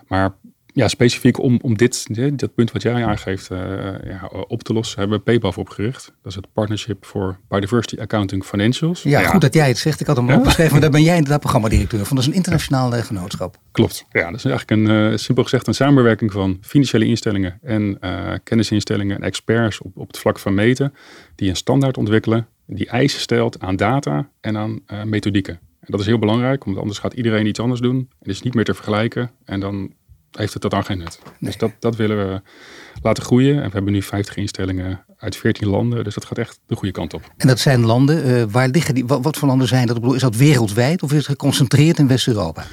Maar 0.08 0.36
ja, 0.76 0.88
specifiek 0.88 1.40
om, 1.40 1.60
om 1.62 1.78
dit, 1.78 2.08
dat 2.40 2.54
punt 2.54 2.72
wat 2.72 2.82
jij 2.82 3.06
aangeeft 3.06 3.52
uh, 3.52 3.60
ja, 4.04 4.30
op 4.48 4.64
te 4.64 4.74
lossen, 4.74 5.00
hebben 5.00 5.18
we 5.18 5.24
PayPal 5.24 5.54
opgericht. 5.56 6.06
Dat 6.06 6.32
is 6.32 6.36
het 6.36 6.54
Partnership 6.54 7.06
for 7.06 7.40
Biodiversity 7.48 8.02
Accounting 8.02 8.44
Financials. 8.44 9.04
Ja, 9.04 9.22
goed 9.22 9.42
dat 9.42 9.54
jij 9.54 9.68
het 9.68 9.78
zegt. 9.78 10.00
Ik 10.00 10.08
had 10.08 10.18
hem 10.18 10.30
opgeschreven, 10.30 10.72
maar 10.72 10.82
daar 10.82 10.90
ben 10.90 11.04
jij 11.04 11.16
inderdaad 11.16 11.40
programmadirecteur 11.40 12.06
van. 12.06 12.16
Dat 12.16 12.26
is 12.26 12.32
een 12.32 12.38
internationaal 12.38 12.96
uh, 12.96 13.00
genootschap. 13.00 13.58
Klopt. 13.72 14.06
Ja, 14.12 14.32
dat 14.32 14.36
is 14.36 14.46
eigenlijk 14.46 14.72
een, 14.72 15.12
uh, 15.12 15.18
simpel 15.18 15.44
gezegd 15.44 15.68
een 15.68 15.74
samenwerking 15.74 16.32
van 16.32 16.58
financiële 16.62 17.06
instellingen 17.06 17.60
en 17.62 18.00
kennisinstellingen 18.44 19.16
en 19.16 19.24
experts 19.24 19.82
op, 19.82 19.98
op 19.98 20.08
het 20.08 20.18
vlak 20.18 20.40
van 20.40 20.54
meten, 20.54 20.94
die 21.36 21.50
een 21.50 21.56
standaard 21.56 21.98
ontwikkelen, 21.98 22.48
die 22.66 22.88
eisen 22.88 23.20
stelt 23.20 23.60
aan 23.60 23.76
data 23.76 24.30
en 24.42 24.58
aan 24.58 24.82
methodieken. 25.06 25.60
En 25.80 25.92
dat 25.92 26.00
is 26.00 26.06
heel 26.06 26.20
belangrijk, 26.20 26.64
want 26.64 26.78
anders 26.78 27.00
gaat 27.00 27.14
iedereen 27.14 27.46
iets 27.46 27.60
anders 27.60 27.82
doen. 27.82 28.10
Het 28.20 28.28
is 28.28 28.42
niet 28.42 28.54
meer 28.54 28.64
te 28.64 28.74
vergelijken 28.74 29.32
en 29.46 29.60
dan 29.60 29.94
heeft 30.38 30.54
het 30.54 30.62
totaal 30.62 30.84
geen 30.84 30.98
nut. 30.98 31.20
Dus 31.40 31.58
dat, 31.58 31.72
dat 31.80 31.96
willen 31.96 32.18
we 32.18 32.42
laten 33.02 33.24
groeien. 33.24 33.56
En 33.58 33.66
we 33.66 33.74
hebben 33.74 33.94
nu 33.94 34.02
50 34.02 34.36
instellingen 34.36 35.06
uit 35.18 35.36
14 35.36 35.68
landen. 35.68 36.04
Dus 36.04 36.14
dat 36.14 36.26
gaat 36.26 36.38
echt 36.38 36.60
de 36.66 36.76
goede 36.76 36.94
kant 36.94 37.14
op. 37.14 37.22
En 37.38 37.48
dat 37.48 37.60
zijn 37.60 37.86
landen, 37.86 38.28
uh, 38.28 38.44
waar 38.50 38.68
liggen 38.68 38.96
die, 38.96 39.06
wat, 39.06 39.38
voor 39.38 39.48
landen 39.48 39.68
zijn 39.68 39.88
dat? 39.88 40.14
Is 40.14 40.22
dat 40.22 40.36
wereldwijd 40.36 41.04
of 41.04 41.12
is 41.12 41.18
het 41.18 41.26
geconcentreerd 41.26 41.98
in 41.98 42.08
West-Europa? 42.08 42.66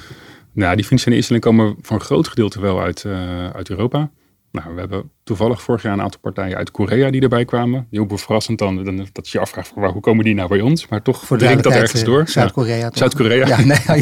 Nou, 0.53 0.75
die 0.75 0.85
financiële 0.85 1.15
instellingen 1.15 1.49
komen 1.49 1.75
voor 1.81 1.95
een 1.95 2.05
groot 2.05 2.27
gedeelte 2.27 2.61
wel 2.61 2.81
uit, 2.81 3.03
uh, 3.03 3.49
uit 3.49 3.69
Europa. 3.69 4.11
Nou, 4.51 4.73
we 4.73 4.79
hebben 4.79 5.11
toevallig 5.23 5.61
vorig 5.61 5.81
jaar 5.81 5.93
een 5.93 6.01
aantal 6.01 6.19
partijen 6.19 6.57
uit 6.57 6.71
Korea 6.71 7.11
die 7.11 7.21
erbij 7.21 7.45
kwamen. 7.45 7.87
Heel 7.91 8.07
verrassend 8.09 8.59
dan, 8.59 8.83
dan 8.83 9.07
dat 9.11 9.29
je 9.29 9.37
je 9.37 9.39
afvraagt, 9.39 9.71
waar, 9.75 9.89
hoe 9.89 10.01
komen 10.01 10.25
die 10.25 10.33
nou 10.33 10.49
bij 10.49 10.61
ons? 10.61 10.87
Maar 10.87 11.01
toch 11.01 11.25
Voor 11.25 11.37
dat 11.37 11.65
ergens 11.65 12.03
door. 12.03 12.27
Zuid-Korea. 12.27 12.89
Zuid-Korea. 12.93 13.47
Ja, 13.47 13.61
nee, 13.61 13.77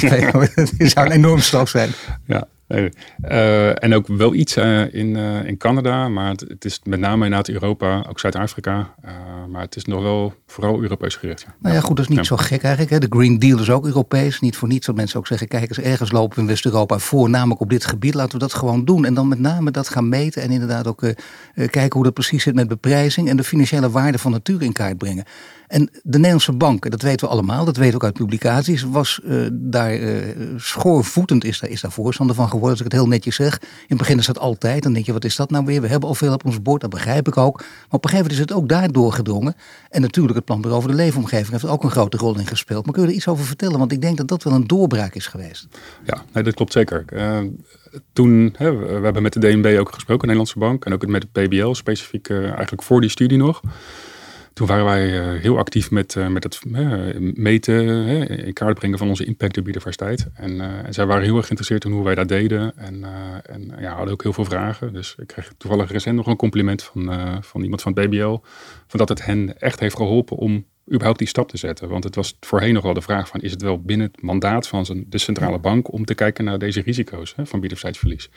het 0.77 0.91
zou 0.91 1.05
een 1.05 1.11
enorm 1.11 1.39
stap 1.39 1.67
zijn. 1.67 1.89
Ja, 2.25 2.47
uh, 2.71 3.83
en 3.83 3.93
ook 3.93 4.07
wel 4.07 4.33
iets 4.33 4.57
uh, 4.57 4.93
in, 4.93 5.15
uh, 5.15 5.45
in 5.45 5.57
Canada, 5.57 6.07
maar 6.07 6.29
het, 6.29 6.45
het, 6.47 6.65
is 6.65 6.79
met 6.83 6.99
name 6.99 7.23
inderdaad 7.23 7.49
Europa, 7.49 8.05
ook 8.09 8.19
Zuid-Afrika. 8.19 8.93
maar 9.49 9.61
het 9.61 9.75
is 9.75 9.85
nog 9.85 10.01
wel 10.01 10.33
vooral 10.47 10.81
Europees 10.81 11.15
gericht. 11.15 11.41
Ja. 11.41 11.55
Nou 11.59 11.75
ja, 11.75 11.81
goed, 11.81 11.97
dat 11.97 12.09
is 12.09 12.15
niet 12.15 12.25
zo 12.25 12.37
gek 12.37 12.61
eigenlijk. 12.61 12.93
Hè? 12.93 12.99
De 12.99 13.17
Green 13.17 13.39
Deal 13.39 13.59
is 13.59 13.69
ook 13.69 13.85
Europees. 13.85 14.39
Niet 14.39 14.55
voor 14.55 14.67
niets 14.67 14.85
dat 14.85 14.95
mensen 14.95 15.19
ook 15.19 15.27
zeggen, 15.27 15.47
kijk 15.47 15.69
eens, 15.69 15.79
ergens 15.79 16.11
lopen 16.11 16.35
we 16.35 16.41
in 16.41 16.47
West-Europa 16.47 16.97
voor, 16.97 17.29
namelijk 17.29 17.61
op 17.61 17.69
dit 17.69 17.85
gebied. 17.85 18.13
Laten 18.13 18.33
we 18.33 18.39
dat 18.39 18.53
gewoon 18.53 18.85
doen. 18.85 19.05
En 19.05 19.13
dan 19.13 19.27
met 19.27 19.39
name 19.39 19.71
dat 19.71 19.89
gaan 19.89 20.09
meten 20.09 20.41
en 20.41 20.51
inderdaad 20.51 20.87
ook 20.87 21.13
kijken 21.53 21.93
hoe 21.93 22.03
dat 22.03 22.13
precies 22.13 22.43
zit 22.43 22.55
met 22.55 22.67
beprijzing 22.67 23.29
en 23.29 23.37
de 23.37 23.43
financiële 23.43 23.89
waarde 23.89 24.17
van 24.17 24.31
natuur 24.31 24.61
in 24.61 24.73
kaart 24.73 24.97
brengen. 24.97 25.25
En 25.71 25.89
de 26.03 26.17
Nederlandse 26.17 26.51
bank, 26.51 26.91
dat 26.91 27.01
weten 27.01 27.27
we 27.27 27.33
allemaal, 27.33 27.65
dat 27.65 27.77
weten 27.77 27.91
we 27.91 27.95
ook 27.95 28.03
uit 28.03 28.13
publicaties, 28.13 28.83
was 28.83 29.19
uh, 29.23 29.47
daar 29.51 29.97
uh, 29.97 30.23
schoorvoetend, 30.57 31.43
is 31.43 31.59
daar, 31.59 31.69
is 31.69 31.81
daar 31.81 31.91
voorstander 31.91 32.35
van 32.35 32.45
geworden, 32.45 32.69
als 32.69 32.79
ik 32.79 32.85
het 32.85 32.93
heel 32.93 33.07
netjes 33.07 33.35
zeg. 33.35 33.59
In 33.61 33.67
het 33.87 33.97
begin 33.97 34.17
is 34.17 34.25
dat 34.25 34.39
altijd, 34.39 34.83
dan 34.83 34.93
denk 34.93 35.05
je, 35.05 35.13
wat 35.13 35.25
is 35.25 35.35
dat 35.35 35.49
nou 35.49 35.65
weer? 35.65 35.81
We 35.81 35.87
hebben 35.87 36.09
al 36.09 36.15
veel 36.15 36.33
op 36.33 36.45
ons 36.45 36.61
bord, 36.61 36.81
dat 36.81 36.89
begrijp 36.89 37.27
ik 37.27 37.37
ook. 37.37 37.57
Maar 37.57 37.67
op 37.89 38.03
een 38.03 38.09
gegeven 38.09 38.15
moment 38.15 38.33
is 38.33 38.39
het 38.39 38.51
ook 38.51 38.69
daar 38.69 38.91
doorgedrongen. 38.91 39.55
En 39.89 40.01
natuurlijk 40.01 40.35
het 40.35 40.45
planbureau 40.45 40.83
over 40.83 40.95
de 40.95 41.03
leefomgeving 41.03 41.51
heeft 41.51 41.67
ook 41.67 41.83
een 41.83 41.91
grote 41.91 42.17
rol 42.17 42.39
in 42.39 42.47
gespeeld. 42.47 42.85
Maar 42.85 42.93
kun 42.93 43.03
je 43.03 43.09
er 43.09 43.15
iets 43.15 43.27
over 43.27 43.45
vertellen? 43.45 43.79
Want 43.79 43.91
ik 43.91 44.01
denk 44.01 44.17
dat 44.17 44.27
dat 44.27 44.43
wel 44.43 44.53
een 44.53 44.67
doorbraak 44.67 45.15
is 45.15 45.27
geweest. 45.27 45.67
Ja, 46.03 46.23
nee, 46.33 46.43
dat 46.43 46.53
klopt 46.53 46.71
zeker. 46.71 47.05
Uh, 47.13 47.39
toen, 48.13 48.53
hè, 48.57 48.75
we 48.75 49.03
hebben 49.03 49.21
met 49.21 49.33
de 49.33 49.39
DNB 49.39 49.77
ook 49.79 49.93
gesproken, 49.93 50.27
de 50.27 50.33
Nederlandse 50.33 50.59
bank, 50.59 50.85
en 50.85 50.93
ook 50.93 51.07
met 51.07 51.25
de 51.31 51.41
PBL, 51.41 51.73
specifiek 51.73 52.29
eigenlijk 52.29 52.83
voor 52.83 53.01
die 53.01 53.09
studie 53.09 53.37
nog. 53.37 53.61
Toen 54.53 54.67
waren 54.67 54.85
wij 54.85 55.33
uh, 55.35 55.41
heel 55.41 55.57
actief 55.57 55.91
met, 55.91 56.15
uh, 56.15 56.27
met 56.27 56.43
het 56.43 56.61
uh, 56.67 57.33
meten, 57.33 57.85
in 58.29 58.53
kaart 58.53 58.79
brengen 58.79 58.97
van 58.97 59.07
onze 59.07 59.25
impact 59.25 59.57
op 59.57 59.63
biodiversiteit. 59.63 60.27
En, 60.33 60.61
en, 60.85 60.93
zij 60.93 61.05
waren 61.05 61.23
heel 61.23 61.35
erg 61.35 61.45
geïnteresseerd 61.45 61.85
in 61.85 61.91
hoe 61.91 62.03
wij 62.03 62.15
dat 62.15 62.27
deden. 62.27 62.77
En, 62.77 63.03
en 63.45 63.71
ja, 63.79 63.95
hadden 63.95 64.13
ook 64.13 64.23
heel 64.23 64.33
veel 64.33 64.45
vragen. 64.45 64.93
Dus 64.93 65.15
ik 65.17 65.27
kreeg 65.27 65.53
toevallig 65.57 65.91
recent 65.91 66.15
nog 66.15 66.27
een 66.27 66.35
compliment 66.35 66.83
van, 66.83 67.11
van 67.43 67.61
iemand 67.61 67.81
van 67.81 67.93
het 67.93 68.09
BBL. 68.09 68.37
Van 68.87 68.99
dat 68.99 69.09
het 69.09 69.25
hen 69.25 69.59
echt 69.59 69.79
heeft 69.79 69.95
geholpen 69.95 70.37
om 70.37 70.65
überhaupt 70.87 71.19
die 71.19 71.27
stap 71.27 71.49
te 71.49 71.57
zetten. 71.57 71.89
Want 71.89 72.03
het 72.03 72.15
was 72.15 72.37
voorheen 72.39 72.73
nog 72.73 72.83
wel 72.83 72.93
de 72.93 73.01
vraag 73.01 73.27
van... 73.27 73.41
is 73.41 73.51
het 73.51 73.61
wel 73.61 73.81
binnen 73.81 74.07
het 74.07 74.21
mandaat 74.21 74.67
van 74.67 75.05
de 75.07 75.17
centrale 75.17 75.59
bank... 75.59 75.93
om 75.93 76.05
te 76.05 76.15
kijken 76.15 76.43
naar 76.43 76.59
deze 76.59 76.81
risico's 76.81 77.33
hè, 77.35 77.45
van 77.45 77.59
biodiversiteitsverlies. 77.59 78.29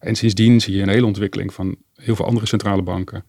En 0.00 0.14
sindsdien 0.14 0.60
zie 0.60 0.76
je 0.76 0.82
een 0.82 0.88
hele 0.88 1.06
ontwikkeling 1.06 1.54
van 1.54 1.76
heel 1.94 2.16
veel 2.16 2.26
andere 2.26 2.46
centrale 2.46 2.82
banken 2.82 3.24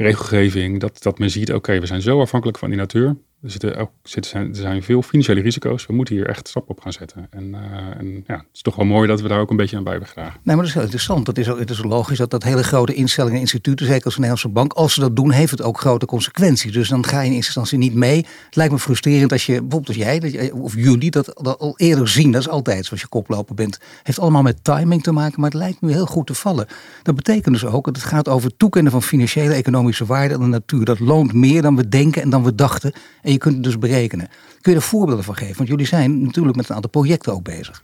regelgeving, 0.00 0.80
dat, 0.80 1.02
dat 1.02 1.18
men 1.18 1.30
ziet, 1.30 1.52
oké, 1.52 1.80
we 1.80 1.86
zijn 1.86 2.02
zo 2.02 2.20
afhankelijk 2.20 2.58
van 2.58 2.68
die 2.68 2.78
natuur. 2.78 3.16
Er, 3.58 3.78
ook, 3.78 3.90
er 4.02 4.48
zijn 4.52 4.82
veel 4.82 5.02
financiële 5.02 5.40
risico's. 5.40 5.86
We 5.86 5.92
moeten 5.92 6.14
hier 6.14 6.26
echt 6.26 6.48
stappen 6.48 6.76
op 6.76 6.82
gaan 6.82 6.92
zetten. 6.92 7.26
En, 7.30 7.54
en, 7.98 8.24
ja, 8.26 8.36
het 8.36 8.46
is 8.52 8.62
toch 8.62 8.76
wel 8.76 8.84
mooi 8.86 9.08
dat 9.08 9.20
we 9.20 9.28
daar 9.28 9.40
ook 9.40 9.50
een 9.50 9.56
beetje 9.56 9.76
aan 9.76 9.84
bij. 9.84 9.98
Nee, 10.14 10.30
maar 10.42 10.56
dat 10.56 10.64
is 10.64 10.72
heel 10.72 10.82
interessant. 10.82 11.26
Dat 11.26 11.38
is 11.38 11.48
ook, 11.48 11.58
het 11.58 11.70
is 11.70 11.82
logisch 11.82 12.18
dat 12.18 12.30
dat 12.30 12.42
hele 12.42 12.62
grote 12.62 12.94
instellingen 12.94 13.36
en 13.36 13.40
instituten, 13.40 13.86
zeker 13.86 14.04
als 14.04 14.14
de 14.14 14.20
Nederlandse 14.20 14.48
bank, 14.48 14.72
als 14.72 14.94
ze 14.94 15.00
dat 15.00 15.16
doen, 15.16 15.30
heeft 15.30 15.50
het 15.50 15.62
ook 15.62 15.80
grote 15.80 16.06
consequenties. 16.06 16.72
Dus 16.72 16.88
dan 16.88 17.04
ga 17.04 17.20
je 17.20 17.26
in 17.26 17.34
eerste 17.34 17.46
instantie 17.46 17.78
niet 17.78 17.94
mee. 17.94 18.26
Het 18.44 18.56
lijkt 18.56 18.72
me 18.72 18.78
frustrerend 18.78 19.32
als 19.32 19.46
je, 19.46 19.52
bijvoorbeeld 19.52 19.88
als 19.88 19.96
jij, 19.96 20.50
of 20.50 20.74
jullie, 20.74 21.10
dat, 21.10 21.58
al 21.58 21.74
eerder 21.76 22.08
zien. 22.08 22.32
Dat 22.32 22.40
is 22.40 22.48
altijd 22.48 22.84
zoals 22.84 23.02
je 23.02 23.08
koploper 23.08 23.54
bent. 23.54 23.78
Heeft 24.02 24.18
allemaal 24.18 24.42
met 24.42 24.64
timing 24.64 25.02
te 25.02 25.12
maken, 25.12 25.40
maar 25.40 25.50
het 25.50 25.58
lijkt 25.58 25.80
nu 25.80 25.92
heel 25.92 26.06
goed 26.06 26.26
te 26.26 26.34
vallen. 26.34 26.66
Dat 27.02 27.14
betekent 27.14 27.54
dus 27.54 27.64
ook 27.64 27.84
dat 27.84 27.96
het 27.96 28.04
gaat 28.04 28.28
over 28.28 28.56
toekennen 28.56 28.92
van 28.92 29.02
financiële 29.02 29.54
economische 29.54 30.06
waarde 30.06 30.34
aan 30.34 30.40
de 30.40 30.46
natuur. 30.46 30.84
Dat 30.84 30.98
loont 30.98 31.32
meer 31.32 31.62
dan 31.62 31.76
we 31.76 31.88
denken 31.88 32.22
en 32.22 32.30
dan 32.30 32.44
we 32.44 32.54
dachten. 32.54 32.92
En 33.22 33.29
je 33.32 33.38
kunt 33.38 33.54
het 33.54 33.64
dus 33.64 33.78
berekenen. 33.78 34.28
Kun 34.60 34.72
je 34.72 34.78
er 34.78 34.84
voorbeelden 34.84 35.24
van 35.24 35.36
geven? 35.36 35.56
Want 35.56 35.68
jullie 35.68 35.86
zijn 35.86 36.22
natuurlijk 36.22 36.56
met 36.56 36.68
een 36.68 36.74
aantal 36.74 36.90
projecten 36.90 37.32
ook 37.32 37.44
bezig. 37.44 37.82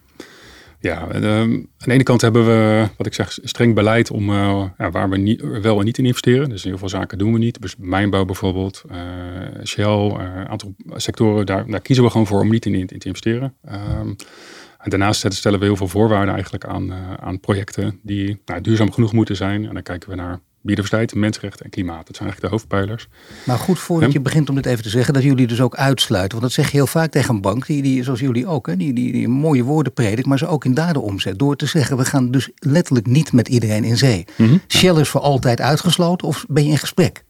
Ja, 0.80 1.08
uh, 1.14 1.40
aan 1.40 1.66
de 1.78 1.92
ene 1.92 2.02
kant 2.02 2.20
hebben 2.20 2.46
we, 2.46 2.88
wat 2.96 3.06
ik 3.06 3.14
zeg, 3.14 3.38
streng 3.42 3.74
beleid 3.74 4.10
om 4.10 4.30
uh, 4.30 4.64
ja, 4.78 4.90
waar 4.90 5.08
we 5.10 5.16
niet, 5.16 5.42
wel 5.62 5.78
en 5.78 5.84
niet 5.84 5.98
in 5.98 6.04
investeren. 6.04 6.48
Dus 6.48 6.64
heel 6.64 6.78
veel 6.78 6.88
zaken 6.88 7.18
doen 7.18 7.32
we 7.32 7.38
niet. 7.38 7.62
Dus 7.62 7.74
mijnbouw 7.78 8.24
bijvoorbeeld, 8.24 8.82
uh, 8.90 9.64
Shell, 9.64 9.84
een 9.84 10.48
aantal 10.48 10.74
sectoren, 10.94 11.46
daar, 11.46 11.66
daar, 11.66 11.80
kiezen 11.80 12.04
we 12.04 12.10
gewoon 12.10 12.26
voor 12.26 12.40
om 12.40 12.50
niet 12.50 12.66
in, 12.66 12.74
in 12.74 12.86
te 12.86 13.06
investeren. 13.06 13.54
Ehm, 13.64 14.08
en 14.78 14.90
daarnaast 14.90 15.34
stellen 15.34 15.58
we 15.58 15.64
heel 15.64 15.76
veel 15.76 15.88
voorwaarden 15.88 16.34
eigenlijk 16.34 16.64
aan, 16.64 16.92
aan 17.20 17.40
projecten 17.40 18.00
die 18.02 18.40
nou, 18.44 18.60
duurzaam 18.60 18.92
genoeg 18.92 19.12
moeten 19.12 19.36
zijn. 19.36 19.66
En 19.66 19.74
dan 19.74 19.82
kijken 19.82 20.10
we 20.10 20.16
naar 20.16 20.40
biodiversiteit, 20.66 21.14
mensenrechten 21.14 21.64
en 21.64 21.70
klimaat. 21.70 22.06
Dat 22.06 22.16
zijn 22.16 22.28
eigenlijk 22.28 22.40
de 22.40 22.48
hoofdpijlers. 22.48 23.08
Maar 23.44 23.58
goed, 23.58 23.78
voordat 23.78 24.12
je 24.12 24.20
begint 24.20 24.48
om 24.48 24.54
dit 24.54 24.66
even 24.66 24.82
te 24.82 24.88
zeggen, 24.88 25.14
dat 25.14 25.22
jullie 25.22 25.46
dus 25.46 25.60
ook 25.60 25.76
uitsluiten. 25.76 26.38
Want 26.38 26.42
dat 26.42 26.64
zeg 26.64 26.70
je 26.70 26.76
heel 26.76 26.86
vaak 26.86 27.10
tegen 27.10 27.34
een 27.34 27.40
bank, 27.40 27.66
die, 27.66 27.82
die 27.82 28.02
zoals 28.02 28.20
jullie 28.20 28.46
ook, 28.46 28.66
hè, 28.66 28.76
die, 28.76 28.92
die, 28.92 29.12
die 29.12 29.28
mooie 29.28 29.62
woorden 29.62 29.92
predikt, 29.92 30.26
maar 30.26 30.38
ze 30.38 30.46
ook 30.46 30.64
in 30.64 30.74
daden 30.74 31.02
omzet. 31.02 31.38
Door 31.38 31.56
te 31.56 31.66
zeggen, 31.66 31.96
we 31.96 32.04
gaan 32.04 32.30
dus 32.30 32.50
letterlijk 32.58 33.06
niet 33.06 33.32
met 33.32 33.48
iedereen 33.48 33.84
in 33.84 33.96
zee. 33.96 34.24
Mm 34.36 34.60
Shell 34.68 34.94
is 35.00 35.08
voor 35.08 35.20
altijd 35.20 35.60
uitgesloten 35.60 36.28
of 36.28 36.44
ben 36.48 36.64
je 36.64 36.70
in 36.70 36.78
gesprek? 36.78 37.24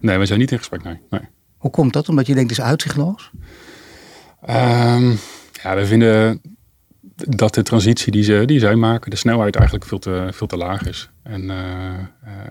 Nee, 0.00 0.18
we 0.18 0.26
zijn 0.26 0.38
niet 0.38 0.52
in 0.52 0.58
gesprek, 0.58 0.84
nee. 0.84 0.98
nee. 1.10 1.20
Hoe 1.56 1.70
komt 1.70 1.92
dat? 1.92 2.08
Omdat 2.08 2.26
je 2.26 2.34
denkt, 2.34 2.50
het 2.50 2.58
is 2.58 2.64
uitzichtloos? 2.64 3.30
Um, 4.50 5.18
ja, 5.62 5.74
we 5.74 5.86
vinden 5.86 6.40
dat 7.16 7.54
de 7.54 7.62
transitie 7.62 8.12
die, 8.12 8.22
ze, 8.22 8.42
die 8.44 8.58
zij 8.58 8.76
maken, 8.76 9.10
de 9.10 9.16
snelheid 9.16 9.54
eigenlijk 9.54 9.86
veel 9.86 9.98
te, 9.98 10.28
veel 10.30 10.46
te 10.46 10.56
laag 10.56 10.86
is. 10.86 11.10
En, 11.22 11.42
uh, 11.42 11.54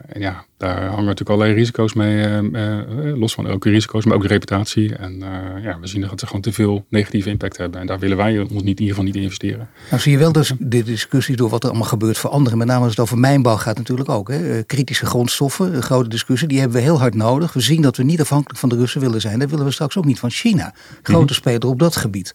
en 0.07 0.21
ja, 0.21 0.45
daar 0.57 0.81
hangen 0.81 1.05
natuurlijk 1.05 1.29
allerlei 1.29 1.53
risico's 1.53 1.93
mee, 1.93 2.41
uh, 2.51 3.17
los 3.17 3.33
van 3.33 3.47
ook 3.47 3.65
risico's, 3.65 4.05
maar 4.05 4.15
ook 4.15 4.25
reputatie. 4.25 4.95
En 4.95 5.23
ja, 5.61 5.79
we 5.79 5.87
zien 5.87 6.01
dat 6.01 6.19
ze 6.19 6.25
gewoon 6.25 6.41
te 6.41 6.51
veel 6.51 6.85
negatieve 6.89 7.29
impact 7.29 7.57
hebben. 7.57 7.79
En 7.79 7.87
daar 7.87 7.99
willen 7.99 8.17
wij 8.17 8.39
ons 8.39 8.51
niet, 8.51 8.61
in 8.61 8.67
ieder 8.67 8.87
geval 8.87 9.03
niet 9.03 9.15
in 9.15 9.21
investeren. 9.21 9.69
Nou 9.89 10.01
zie 10.01 10.11
je 10.11 10.17
wel 10.17 10.31
dus 10.31 10.53
de 10.59 10.83
discussie 10.83 11.35
door 11.35 11.49
wat 11.49 11.63
er 11.63 11.69
allemaal 11.69 11.87
gebeurt 11.87 12.17
veranderen. 12.17 12.57
Met 12.57 12.67
name 12.67 12.83
als 12.83 12.89
het 12.89 12.99
over 12.99 13.17
mijnbouw 13.17 13.55
gaat 13.55 13.77
natuurlijk 13.77 14.09
ook. 14.09 14.29
Hè. 14.29 14.63
Kritische 14.63 15.05
grondstoffen, 15.05 15.75
een 15.75 15.83
grote 15.83 16.09
discussie, 16.09 16.47
die 16.47 16.59
hebben 16.59 16.77
we 16.77 16.83
heel 16.83 16.99
hard 16.99 17.15
nodig. 17.15 17.53
We 17.53 17.61
zien 17.61 17.81
dat 17.81 17.97
we 17.97 18.03
niet 18.03 18.21
afhankelijk 18.21 18.59
van 18.59 18.69
de 18.69 18.75
Russen 18.75 19.01
willen 19.01 19.21
zijn. 19.21 19.39
Dat 19.39 19.49
willen 19.49 19.65
we 19.65 19.71
straks 19.71 19.97
ook 19.97 20.05
niet 20.05 20.19
van 20.19 20.29
China. 20.29 20.73
Grote 21.01 21.21
mm 21.21 21.33
speler 21.35 21.67
op 21.67 21.79
dat 21.79 21.95
gebied. 21.95 22.33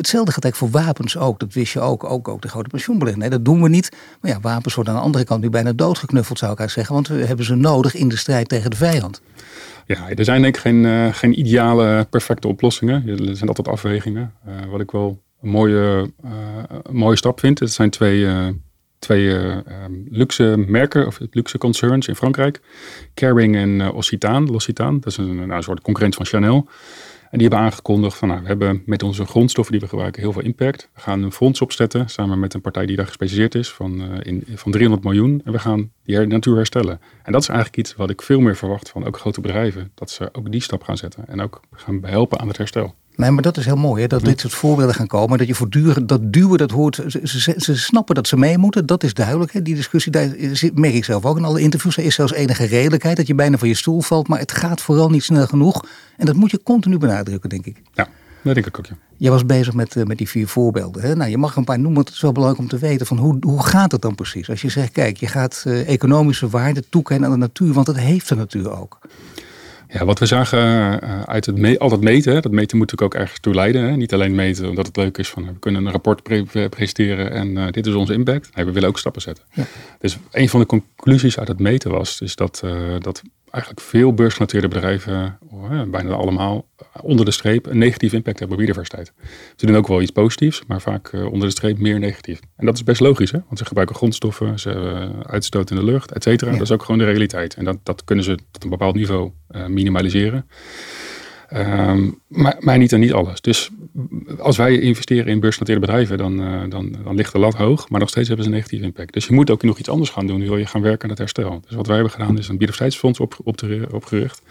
Hetzelfde 0.00 0.32
gaat 0.32 0.44
eigenlijk 0.44 0.72
voor 0.72 0.82
wapens 0.82 1.16
ook. 1.16 1.40
Dat 1.40 1.52
wist 1.52 1.72
je 1.72 1.80
ook. 1.80 2.04
Ook, 2.04 2.28
ook 2.28 2.42
de 2.42 2.48
grote 2.48 2.68
pensioenbelegger. 2.68 3.20
Nee, 3.20 3.30
dat 3.30 3.44
doen 3.44 3.62
we 3.62 3.68
niet. 3.68 3.96
Maar 4.20 4.30
ja, 4.30 4.40
wapens 4.40 4.74
worden 4.74 4.92
aan 4.92 4.98
de 4.98 5.06
andere 5.06 5.24
kant 5.24 5.42
nu 5.42 5.50
bijna 5.50 5.72
doodgeknuffeld, 5.72 6.38
zou 6.38 6.52
ik 6.52 6.58
eigenlijk 6.58 6.88
zeggen. 6.88 6.94
Want 7.08 7.20
we 7.20 7.28
hebben 7.28 7.44
ze 7.44 7.54
nodig 7.54 7.94
in 7.94 8.08
de 8.08 8.16
strijd 8.16 8.48
tegen 8.48 8.70
de 8.70 8.76
vijand. 8.76 9.22
Ja, 9.86 10.08
er 10.08 10.24
zijn 10.24 10.42
denk 10.42 10.54
ik 10.54 10.60
geen, 10.60 10.84
uh, 10.84 11.12
geen 11.12 11.38
ideale, 11.38 12.06
perfecte 12.10 12.48
oplossingen. 12.48 13.08
Er 13.08 13.36
zijn 13.36 13.48
altijd 13.48 13.68
afwegingen. 13.68 14.34
Uh, 14.48 14.54
wat 14.70 14.80
ik 14.80 14.90
wel 14.90 15.22
een 15.42 15.50
mooie, 15.50 16.10
uh, 16.24 16.30
mooie 16.90 17.16
stap 17.16 17.40
vind. 17.40 17.58
Het 17.58 17.72
zijn 17.72 17.90
twee, 17.90 18.26
twee 18.98 19.28
um, 19.28 20.06
luxe 20.10 20.64
merken, 20.66 21.06
of 21.06 21.18
luxe 21.30 21.58
concerns 21.58 22.08
in 22.08 22.16
Frankrijk. 22.16 22.60
Kering 23.14 23.56
en 23.56 23.92
Occitan, 23.92 24.50
L'Occitan. 24.50 25.00
Dat 25.00 25.06
is 25.06 25.16
een, 25.16 25.36
nou, 25.36 25.52
een 25.52 25.62
soort 25.62 25.80
concurrent 25.80 26.14
van 26.14 26.26
Chanel. 26.26 26.68
En 27.30 27.38
die 27.38 27.48
hebben 27.48 27.66
aangekondigd 27.66 28.16
van 28.16 28.28
nou, 28.28 28.40
we 28.40 28.46
hebben 28.46 28.82
met 28.86 29.02
onze 29.02 29.24
grondstoffen 29.24 29.72
die 29.72 29.82
we 29.82 29.88
gebruiken 29.88 30.22
heel 30.22 30.32
veel 30.32 30.42
impact. 30.42 30.88
We 30.94 31.00
gaan 31.00 31.22
een 31.22 31.32
fonds 31.32 31.60
opzetten 31.60 32.08
samen 32.08 32.38
met 32.38 32.54
een 32.54 32.60
partij 32.60 32.86
die 32.86 32.96
daar 32.96 33.06
gespecialiseerd 33.06 33.54
is 33.54 33.72
van, 33.72 34.00
uh, 34.00 34.18
in, 34.22 34.44
van 34.54 34.72
300 34.72 35.04
miljoen. 35.04 35.40
En 35.44 35.52
we 35.52 35.58
gaan 35.58 35.90
die 36.04 36.26
natuur 36.26 36.56
herstellen. 36.56 37.00
En 37.22 37.32
dat 37.32 37.42
is 37.42 37.48
eigenlijk 37.48 37.78
iets 37.78 37.94
wat 37.94 38.10
ik 38.10 38.22
veel 38.22 38.40
meer 38.40 38.56
verwacht 38.56 38.88
van 38.88 39.06
ook 39.06 39.18
grote 39.18 39.40
bedrijven. 39.40 39.90
Dat 39.94 40.10
ze 40.10 40.28
ook 40.32 40.52
die 40.52 40.62
stap 40.62 40.82
gaan 40.82 40.96
zetten 40.96 41.28
en 41.28 41.40
ook 41.40 41.60
gaan 41.72 42.04
helpen 42.04 42.38
aan 42.38 42.48
het 42.48 42.56
herstel. 42.56 42.94
Nee, 43.20 43.30
maar 43.30 43.42
dat 43.42 43.56
is 43.56 43.64
heel 43.64 43.76
mooi, 43.76 44.02
hè? 44.02 44.08
dat 44.08 44.24
dit 44.24 44.40
soort 44.40 44.54
voorbeelden 44.54 44.94
gaan 44.94 45.06
komen. 45.06 45.38
Dat 45.38 45.46
je 45.46 45.54
voortdurend 45.54 46.08
dat 46.08 46.32
duwen, 46.32 46.58
dat 46.58 46.70
hoort. 46.70 47.02
Ze, 47.06 47.20
ze, 47.24 47.54
ze, 47.56 47.76
snappen 47.76 48.14
dat 48.14 48.28
ze 48.28 48.36
mee 48.36 48.58
moeten, 48.58 48.86
dat 48.86 49.02
is 49.02 49.14
duidelijk. 49.14 49.52
Hè? 49.52 49.62
Die 49.62 49.74
discussie, 49.74 50.12
daar 50.12 50.28
merk 50.74 50.94
ik 50.94 51.04
zelf 51.04 51.24
ook 51.24 51.36
in 51.36 51.44
alle 51.44 51.60
interviews. 51.60 51.96
Er 51.96 52.04
is 52.04 52.14
zelfs 52.14 52.32
enige 52.32 52.64
redelijkheid 52.64 53.16
dat 53.16 53.26
je 53.26 53.34
bijna 53.34 53.58
van 53.58 53.68
je 53.68 53.74
stoel 53.74 54.00
valt. 54.00 54.28
Maar 54.28 54.38
het 54.38 54.52
gaat 54.52 54.80
vooral 54.80 55.10
niet 55.10 55.24
snel 55.24 55.46
genoeg. 55.46 55.84
En 56.16 56.26
dat 56.26 56.34
moet 56.34 56.50
je 56.50 56.62
continu 56.62 56.98
benadrukken, 56.98 57.50
denk 57.50 57.66
ik. 57.66 57.82
Ja, 57.92 58.08
dat 58.42 58.54
denk 58.54 58.66
ik 58.66 58.78
ook, 58.78 58.86
ja. 58.86 58.96
Jij 59.16 59.30
was 59.30 59.46
bezig 59.46 59.74
met, 59.74 59.96
eh, 59.96 60.04
met 60.04 60.18
die 60.18 60.28
vier 60.28 60.48
voorbeelden. 60.48 61.02
Hè? 61.02 61.16
Nou, 61.16 61.30
je 61.30 61.38
mag 61.38 61.56
een 61.56 61.64
paar 61.64 61.76
noemen, 61.76 61.94
want 61.94 62.06
het 62.06 62.16
is 62.16 62.22
wel 62.22 62.32
belangrijk 62.32 62.62
om 62.62 62.78
te 62.78 62.86
weten 62.86 63.06
van 63.06 63.18
hoe, 63.18 63.36
hoe 63.40 63.62
gaat 63.62 63.92
het 63.92 64.02
dan 64.02 64.14
precies? 64.14 64.50
Als 64.50 64.62
je 64.62 64.68
zegt, 64.68 64.92
kijk, 64.92 65.16
je 65.16 65.26
gaat 65.26 65.64
uh, 65.66 65.88
economische 65.88 66.48
waarde 66.48 66.84
toekennen 66.88 67.28
aan 67.28 67.34
de 67.34 67.40
natuur, 67.40 67.72
want 67.72 67.86
dat 67.86 67.96
heeft 67.96 68.28
de 68.28 68.34
natuur 68.34 68.80
ook. 68.80 68.98
Ja, 69.92 70.04
wat 70.04 70.18
we 70.18 70.26
zagen 70.26 70.58
uh, 71.04 71.22
uit 71.22 71.46
het 71.46 71.56
me 71.56 71.78
altijd 71.78 72.00
meten, 72.00 72.42
dat 72.42 72.52
meten 72.52 72.76
moet 72.76 72.90
natuurlijk 72.90 73.14
ook 73.14 73.20
ergens 73.20 73.40
toe 73.40 73.54
leiden. 73.54 73.82
Hè? 73.82 73.96
Niet 73.96 74.12
alleen 74.12 74.34
meten 74.34 74.68
omdat 74.68 74.86
het 74.86 74.96
leuk 74.96 75.18
is 75.18 75.28
van 75.28 75.46
we 75.46 75.58
kunnen 75.58 75.84
een 75.84 75.92
rapport 75.92 76.22
pre 76.22 76.68
presenteren 76.68 77.30
en 77.30 77.48
uh, 77.56 77.70
dit 77.70 77.86
is 77.86 77.94
onze 77.94 78.12
impact. 78.12 78.50
Nee, 78.54 78.64
we 78.64 78.72
willen 78.72 78.88
ook 78.88 78.98
stappen 78.98 79.22
zetten. 79.22 79.44
Ja. 79.52 79.64
Dus 79.98 80.18
een 80.30 80.48
van 80.48 80.60
de 80.60 80.66
conclusies 80.66 81.38
uit 81.38 81.48
het 81.48 81.58
meten 81.58 81.90
was 81.90 82.18
dus 82.18 82.36
dat, 82.36 82.62
uh, 82.64 82.72
dat 82.98 83.22
eigenlijk 83.50 83.82
veel 83.82 84.14
beursgenoteerde 84.14 84.68
bedrijven, 84.68 85.38
bijna 85.90 86.12
allemaal, 86.12 86.68
onder 87.02 87.24
de 87.24 87.30
streep 87.30 87.66
een 87.66 87.78
negatieve 87.78 88.16
impact 88.16 88.38
hebben 88.38 88.56
op 88.56 88.62
biodiversiteit. 88.62 89.12
Ze 89.56 89.66
doen 89.66 89.76
ook 89.76 89.88
wel 89.88 90.02
iets 90.02 90.10
positiefs, 90.10 90.62
maar 90.66 90.80
vaak 90.80 91.12
uh, 91.12 91.32
onder 91.32 91.48
de 91.48 91.54
streep 91.54 91.78
meer 91.78 91.98
negatief. 91.98 92.40
En 92.56 92.66
dat 92.66 92.74
is 92.74 92.84
best 92.84 93.00
logisch, 93.00 93.30
hè? 93.30 93.38
want 93.46 93.58
ze 93.58 93.64
gebruiken 93.64 93.96
grondstoffen, 93.96 94.58
ze 94.58 94.70
uh, 94.70 95.20
uitstoot 95.20 95.70
in 95.70 95.76
de 95.76 95.84
lucht, 95.84 96.12
et 96.12 96.22
cetera. 96.22 96.50
Ja. 96.50 96.56
Dat 96.56 96.66
is 96.66 96.72
ook 96.72 96.82
gewoon 96.82 96.98
de 96.98 97.06
realiteit. 97.06 97.54
En 97.54 97.64
dat, 97.64 97.78
dat 97.82 98.04
kunnen 98.04 98.24
ze 98.24 98.38
tot 98.50 98.64
een 98.64 98.70
bepaald 98.70 98.94
niveau 98.94 99.30
uh, 99.50 99.66
minimaliseren. 99.66 100.46
Um, 101.56 102.20
maar, 102.60 102.78
niet 102.78 102.92
en 102.92 103.00
niet 103.00 103.12
alles. 103.12 103.40
Dus 103.40 103.70
als 104.38 104.56
wij 104.56 104.78
investeren 104.78 105.26
in 105.26 105.40
beursgenoteerde 105.40 105.86
bedrijven, 105.86 106.18
dan, 106.18 106.40
uh, 106.40 106.62
dan, 106.68 106.96
dan 107.04 107.14
ligt 107.14 107.32
de 107.32 107.38
lat 107.38 107.54
hoog. 107.54 107.88
Maar 107.88 108.00
nog 108.00 108.08
steeds 108.08 108.28
hebben 108.28 108.44
ze 108.44 108.50
een 108.50 108.56
negatieve 108.56 108.84
impact. 108.84 109.12
Dus 109.12 109.26
je 109.26 109.32
moet 109.32 109.50
ook 109.50 109.62
nog 109.62 109.78
iets 109.78 109.88
anders 109.88 110.10
gaan 110.10 110.26
doen. 110.26 110.40
Wil 110.40 110.56
je 110.56 110.66
gaan 110.66 110.82
werken 110.82 111.02
aan 111.02 111.10
het 111.10 111.18
herstel. 111.18 111.60
Dus 111.66 111.76
wat 111.76 111.86
wij 111.86 111.94
hebben 111.94 112.12
gedaan 112.12 112.38
is 112.38 112.48
een 112.48 112.58
biodiversiteitsfonds 112.58 113.20
op, 113.20 113.38
opgericht. 113.90 114.42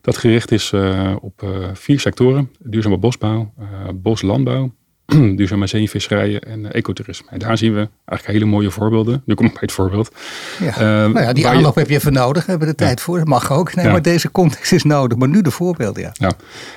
Dat 0.00 0.16
gericht 0.16 0.50
is 0.52 0.72
uh, 0.72 1.16
op 1.20 1.42
uh, 1.42 1.50
vier 1.72 2.00
sectoren. 2.00 2.50
Duurzame 2.58 2.98
bosbouw, 2.98 3.52
boslandbouw, 3.94 4.72
duurzame 5.36 5.66
zeevisserijen 5.66 6.40
en 6.40 6.72
ecotourisme. 6.72 7.26
En 7.30 7.38
daar 7.38 7.58
zien 7.58 7.74
we 7.74 7.88
eigenlijk 8.04 8.38
hele 8.38 8.50
mooie 8.50 8.70
voorbeelden. 8.70 9.22
Nu 9.26 9.34
kom 9.34 9.46
ik 9.46 9.52
bij 9.52 9.62
het 9.62 9.72
voorbeeld. 9.72 10.14
Ja. 10.60 10.66
Uh, 10.66 11.12
nou 11.12 11.20
ja, 11.20 11.32
die 11.32 11.46
aanloop 11.46 11.74
je... 11.74 11.80
heb 11.80 11.88
je 11.88 11.94
even 11.94 12.12
nodig. 12.12 12.44
We 12.44 12.50
hebben 12.50 12.68
de 12.68 12.74
tijd 12.74 13.00
voor. 13.00 13.18
Dat 13.18 13.26
mag 13.26 13.52
ook. 13.52 13.74
Nee, 13.74 13.84
ja. 13.84 13.90
maar 13.90 14.02
deze 14.02 14.30
context 14.30 14.72
is 14.72 14.82
nodig. 14.82 15.18
Maar 15.18 15.28
nu 15.28 15.42
de 15.42 15.50
voorbeelden, 15.50 16.02
ja. 16.02 16.10
ja. 16.12 16.32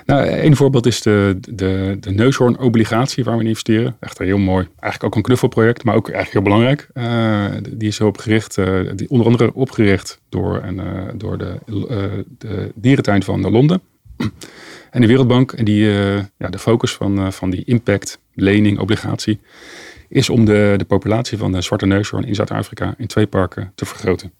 Nou, 0.05 0.27
een 0.27 0.55
voorbeeld 0.55 0.85
is 0.85 1.01
de, 1.01 1.37
de, 1.49 1.97
de 1.99 2.11
neushoorn-obligatie 2.11 3.23
waar 3.23 3.35
we 3.35 3.41
in 3.41 3.47
investeren. 3.47 3.95
Echt 3.99 4.17
heel 4.17 4.37
mooi. 4.37 4.67
Eigenlijk 4.79 5.03
ook 5.03 5.15
een 5.15 5.21
knuffelproject, 5.21 5.83
maar 5.83 5.95
ook 5.95 6.09
eigenlijk 6.09 6.33
heel 6.33 6.55
belangrijk. 6.55 6.87
Uh, 6.93 7.45
die 7.77 7.87
is 7.87 8.01
opgericht, 8.01 8.57
uh, 8.57 8.91
die 8.95 9.09
onder 9.09 9.27
andere 9.27 9.53
opgericht 9.53 10.19
door, 10.29 10.59
en, 10.59 10.81
door 11.17 11.37
de, 11.37 11.59
de 12.37 12.71
dierentuin 12.75 13.23
van 13.23 13.51
Londen. 13.51 13.81
En 14.91 15.01
de 15.01 15.07
Wereldbank, 15.07 15.65
die, 15.65 15.83
uh, 15.83 16.15
ja, 16.37 16.49
de 16.49 16.59
focus 16.59 16.93
van, 16.93 17.33
van 17.33 17.49
die 17.49 17.63
impact, 17.63 18.19
lening, 18.35 18.79
obligatie, 18.79 19.39
is 20.09 20.29
om 20.29 20.45
de, 20.45 20.73
de 20.77 20.85
populatie 20.85 21.37
van 21.37 21.51
de 21.51 21.61
zwarte 21.61 21.85
neushoorn 21.85 22.25
in 22.25 22.35
Zuid-Afrika 22.35 22.93
in 22.97 23.07
twee 23.07 23.27
parken 23.27 23.71
te 23.75 23.85
vergroten. 23.85 24.31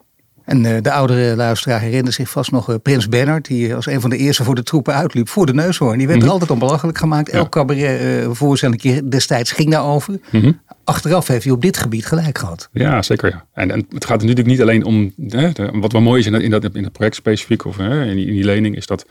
En 0.46 0.64
uh, 0.64 0.78
de 0.82 0.92
oudere 0.92 1.36
luisteraar 1.36 1.80
herinnert 1.80 2.16
zich 2.16 2.30
vast 2.30 2.52
nog 2.52 2.82
Prins 2.82 3.10
Bernard, 3.10 3.46
die 3.46 3.76
als 3.76 3.86
een 3.86 4.02
van 4.02 4.10
de 4.10 4.18
eerste 4.18 4.44
voor 4.44 4.56
de 4.56 4.64
troepen 4.64 4.94
uitliep, 4.94 5.30
voor 5.30 5.46
de 5.46 5.54
neushoorn. 5.54 5.98
Die 5.98 6.08
werd 6.08 6.24
er 6.24 6.30
altijd 6.30 6.52
onbelachelijk 6.52 6.98
gemaakt. 6.98 7.32
Ja. 7.32 7.38
Elk 7.38 7.50
cabaret 7.50 9.12
destijds 9.12 9.52
ging 9.52 9.72
daarover. 9.72 10.20
Mm 10.32 10.42
-hmm. 10.42 10.62
Achteraf 10.84 11.28
heeft 11.28 11.44
hij 11.44 11.54
op 11.54 11.62
dit 11.62 11.78
gebied 11.78 12.06
gelijk 12.06 12.38
gehad. 12.38 12.70
Ja, 12.72 13.02
zeker. 13.02 13.30
Ja. 13.30 13.46
En, 13.54 13.72
en 13.72 13.86
het 13.90 14.06
gaat 14.06 14.20
natuurlijk 14.20 14.48
niet 14.48 14.62
alleen 14.62 14.84
om, 14.84 15.14
hè, 15.28 15.52
wat 15.72 15.92
wel 15.92 16.02
mooi 16.02 16.20
is 16.20 16.26
in 16.26 16.32
dat, 16.32 16.42
in 16.42 16.50
dat, 16.50 16.76
in 16.76 16.84
dat 16.84 16.92
project 16.92 17.16
specifiek, 17.16 17.66
of 17.66 17.78
hè, 17.78 18.06
in, 18.06 18.16
die, 18.16 18.28
in 18.28 18.34
die 18.34 18.44
lening, 18.44 18.76
is 18.76 18.86
dat 18.86 19.06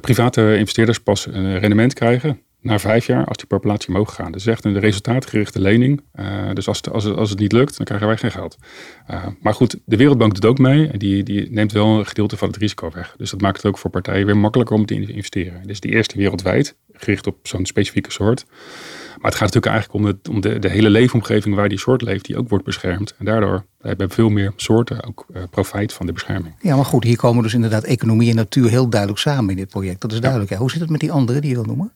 private 0.00 0.56
investeerders 0.56 1.00
pas 1.00 1.26
een 1.26 1.58
rendement 1.58 1.94
krijgen 1.94 2.38
na 2.60 2.78
vijf 2.78 3.06
jaar 3.06 3.24
als 3.24 3.36
die 3.36 3.46
populatie 3.46 3.88
omhoog 3.88 4.14
gaat. 4.14 4.32
Dus 4.32 4.46
echt 4.46 4.64
een 4.64 4.78
resultaatgerichte 4.78 5.60
lening. 5.60 6.02
dus 6.52 6.68
als 6.68 6.76
het, 6.76 6.90
als, 6.90 7.04
het, 7.04 7.16
als 7.16 7.30
het 7.30 7.38
niet 7.38 7.52
lukt, 7.52 7.76
dan 7.76 7.86
krijgen 7.86 8.06
wij 8.06 8.16
geen 8.16 8.30
geld. 8.30 8.56
maar 9.40 9.54
goed, 9.54 9.78
de 9.84 9.96
Wereldbank 9.96 10.34
doet 10.34 10.50
ook 10.50 10.58
mee. 10.58 10.88
En 10.88 10.98
die, 10.98 11.22
die 11.22 11.50
neemt 11.50 11.72
wel 11.72 11.98
een 11.98 12.06
gedeelte 12.06 12.36
van 12.36 12.48
het 12.48 12.56
risico 12.56 12.90
weg. 12.94 13.14
Dus 13.16 13.30
dat 13.30 13.40
maakt 13.40 13.56
het 13.56 13.66
ook 13.66 13.78
voor 13.78 13.90
partijen 13.90 14.26
weer 14.26 14.36
makkelijker 14.36 14.76
om 14.76 14.86
te 14.86 14.94
investeren. 14.94 15.66
Dus 15.66 15.80
die 15.80 15.90
eerste 15.90 16.16
wereldwijd, 16.16 16.76
gericht 16.92 17.26
op 17.26 17.36
zo'n 17.42 17.66
specifieke 17.66 18.12
soort. 18.12 18.44
Maar 19.18 19.30
het 19.30 19.40
gaat 19.40 19.54
natuurlijk 19.54 19.72
eigenlijk 19.72 20.04
om, 20.04 20.20
de, 20.22 20.30
om 20.30 20.40
de, 20.40 20.58
de, 20.58 20.68
hele 20.68 20.90
leefomgeving 20.90 21.54
waar 21.54 21.68
die 21.68 21.78
soort 21.78 22.02
leeft, 22.02 22.24
die 22.24 22.36
ook 22.36 22.48
wordt 22.48 22.64
beschermd. 22.64 23.14
En 23.18 23.24
daardoor 23.24 23.64
hebben 23.80 24.10
veel 24.10 24.28
meer 24.28 24.52
soorten 24.56 25.04
ook 25.04 25.26
uh, 25.34 25.42
profijt 25.50 25.92
van 25.92 26.06
de 26.06 26.12
bescherming. 26.12 26.54
Ja, 26.60 26.76
maar 26.76 26.84
goed, 26.84 27.04
hier 27.04 27.16
komen 27.16 27.42
dus 27.42 27.54
inderdaad 27.54 27.84
economie 27.84 28.30
en 28.30 28.36
natuur 28.36 28.68
heel 28.68 28.88
duidelijk 28.88 29.20
samen 29.20 29.50
in 29.50 29.56
dit 29.56 29.68
project. 29.68 30.00
Dat 30.00 30.12
is 30.12 30.20
duidelijk. 30.20 30.52
Hoe 30.52 30.70
zit 30.70 30.80
het 30.80 30.90
met 30.90 31.00
die 31.00 31.12
andere 31.12 31.40
die 31.40 31.50
je 31.50 31.56
wil 31.56 31.64
noemen? 31.64 31.92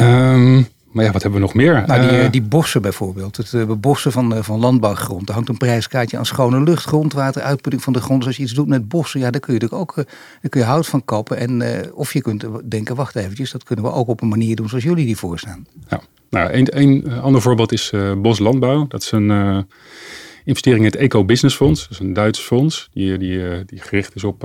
Um, 0.00 0.68
maar 0.92 1.04
ja, 1.04 1.12
wat 1.12 1.22
hebben 1.22 1.40
we 1.40 1.46
nog 1.46 1.54
meer? 1.54 1.84
Nou, 1.86 2.08
die, 2.08 2.18
uh, 2.18 2.30
die 2.30 2.42
bossen 2.42 2.82
bijvoorbeeld. 2.82 3.36
Het 3.36 3.52
uh, 3.52 3.70
bossen 3.80 4.12
van, 4.12 4.44
van 4.44 4.60
landbouwgrond. 4.60 5.28
Er 5.28 5.34
hangt 5.34 5.48
een 5.48 5.56
prijskaartje 5.56 6.18
aan 6.18 6.26
schone 6.26 6.62
lucht, 6.62 6.84
grondwater, 6.84 7.42
uitputting 7.42 7.82
van 7.82 7.92
de 7.92 8.00
grond. 8.00 8.18
Dus 8.18 8.26
als 8.26 8.36
je 8.36 8.42
iets 8.42 8.52
doet 8.52 8.68
met 8.68 8.88
bossen, 8.88 9.20
ja, 9.20 9.30
daar 9.30 9.40
kun 9.40 9.54
je 9.54 9.60
natuurlijk 9.60 9.90
ook 9.90 10.06
daar 10.40 10.50
kun 10.50 10.60
je 10.60 10.66
hout 10.66 10.86
van 10.86 11.04
kappen. 11.04 11.36
En, 11.36 11.62
of 11.94 12.12
je 12.12 12.22
kunt 12.22 12.44
denken, 12.70 12.94
wacht 12.94 13.16
eventjes, 13.16 13.50
dat 13.50 13.64
kunnen 13.64 13.84
we 13.84 13.90
ook 13.90 14.08
op 14.08 14.20
een 14.20 14.28
manier 14.28 14.56
doen 14.56 14.68
zoals 14.68 14.84
jullie 14.84 15.06
die 15.06 15.16
voorstaan. 15.16 15.66
Ja. 15.88 16.00
Nou, 16.30 16.52
een, 16.52 16.78
een 16.78 17.12
ander 17.20 17.42
voorbeeld 17.42 17.72
is 17.72 17.92
uh, 17.94 18.12
Boslandbouw. 18.14 18.86
Dat 18.86 19.02
is 19.02 19.12
een 19.12 19.30
uh, 19.30 19.58
investering 20.44 20.84
in 20.84 20.90
het 20.90 21.00
Eco 21.00 21.24
Business 21.24 21.56
Fonds. 21.56 21.82
Dat 21.82 21.90
is 21.90 21.98
een 21.98 22.12
Duits 22.12 22.40
fonds 22.40 22.88
die, 22.92 23.18
die, 23.18 23.32
uh, 23.32 23.58
die 23.66 23.80
gericht 23.80 24.14
is 24.14 24.24
op, 24.24 24.42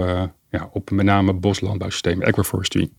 ja, 0.50 0.70
op 0.74 0.92
met 0.92 1.06
name 1.06 1.34
boslandbouwsystemen, 1.34 2.28
agroforestry. 2.28 2.90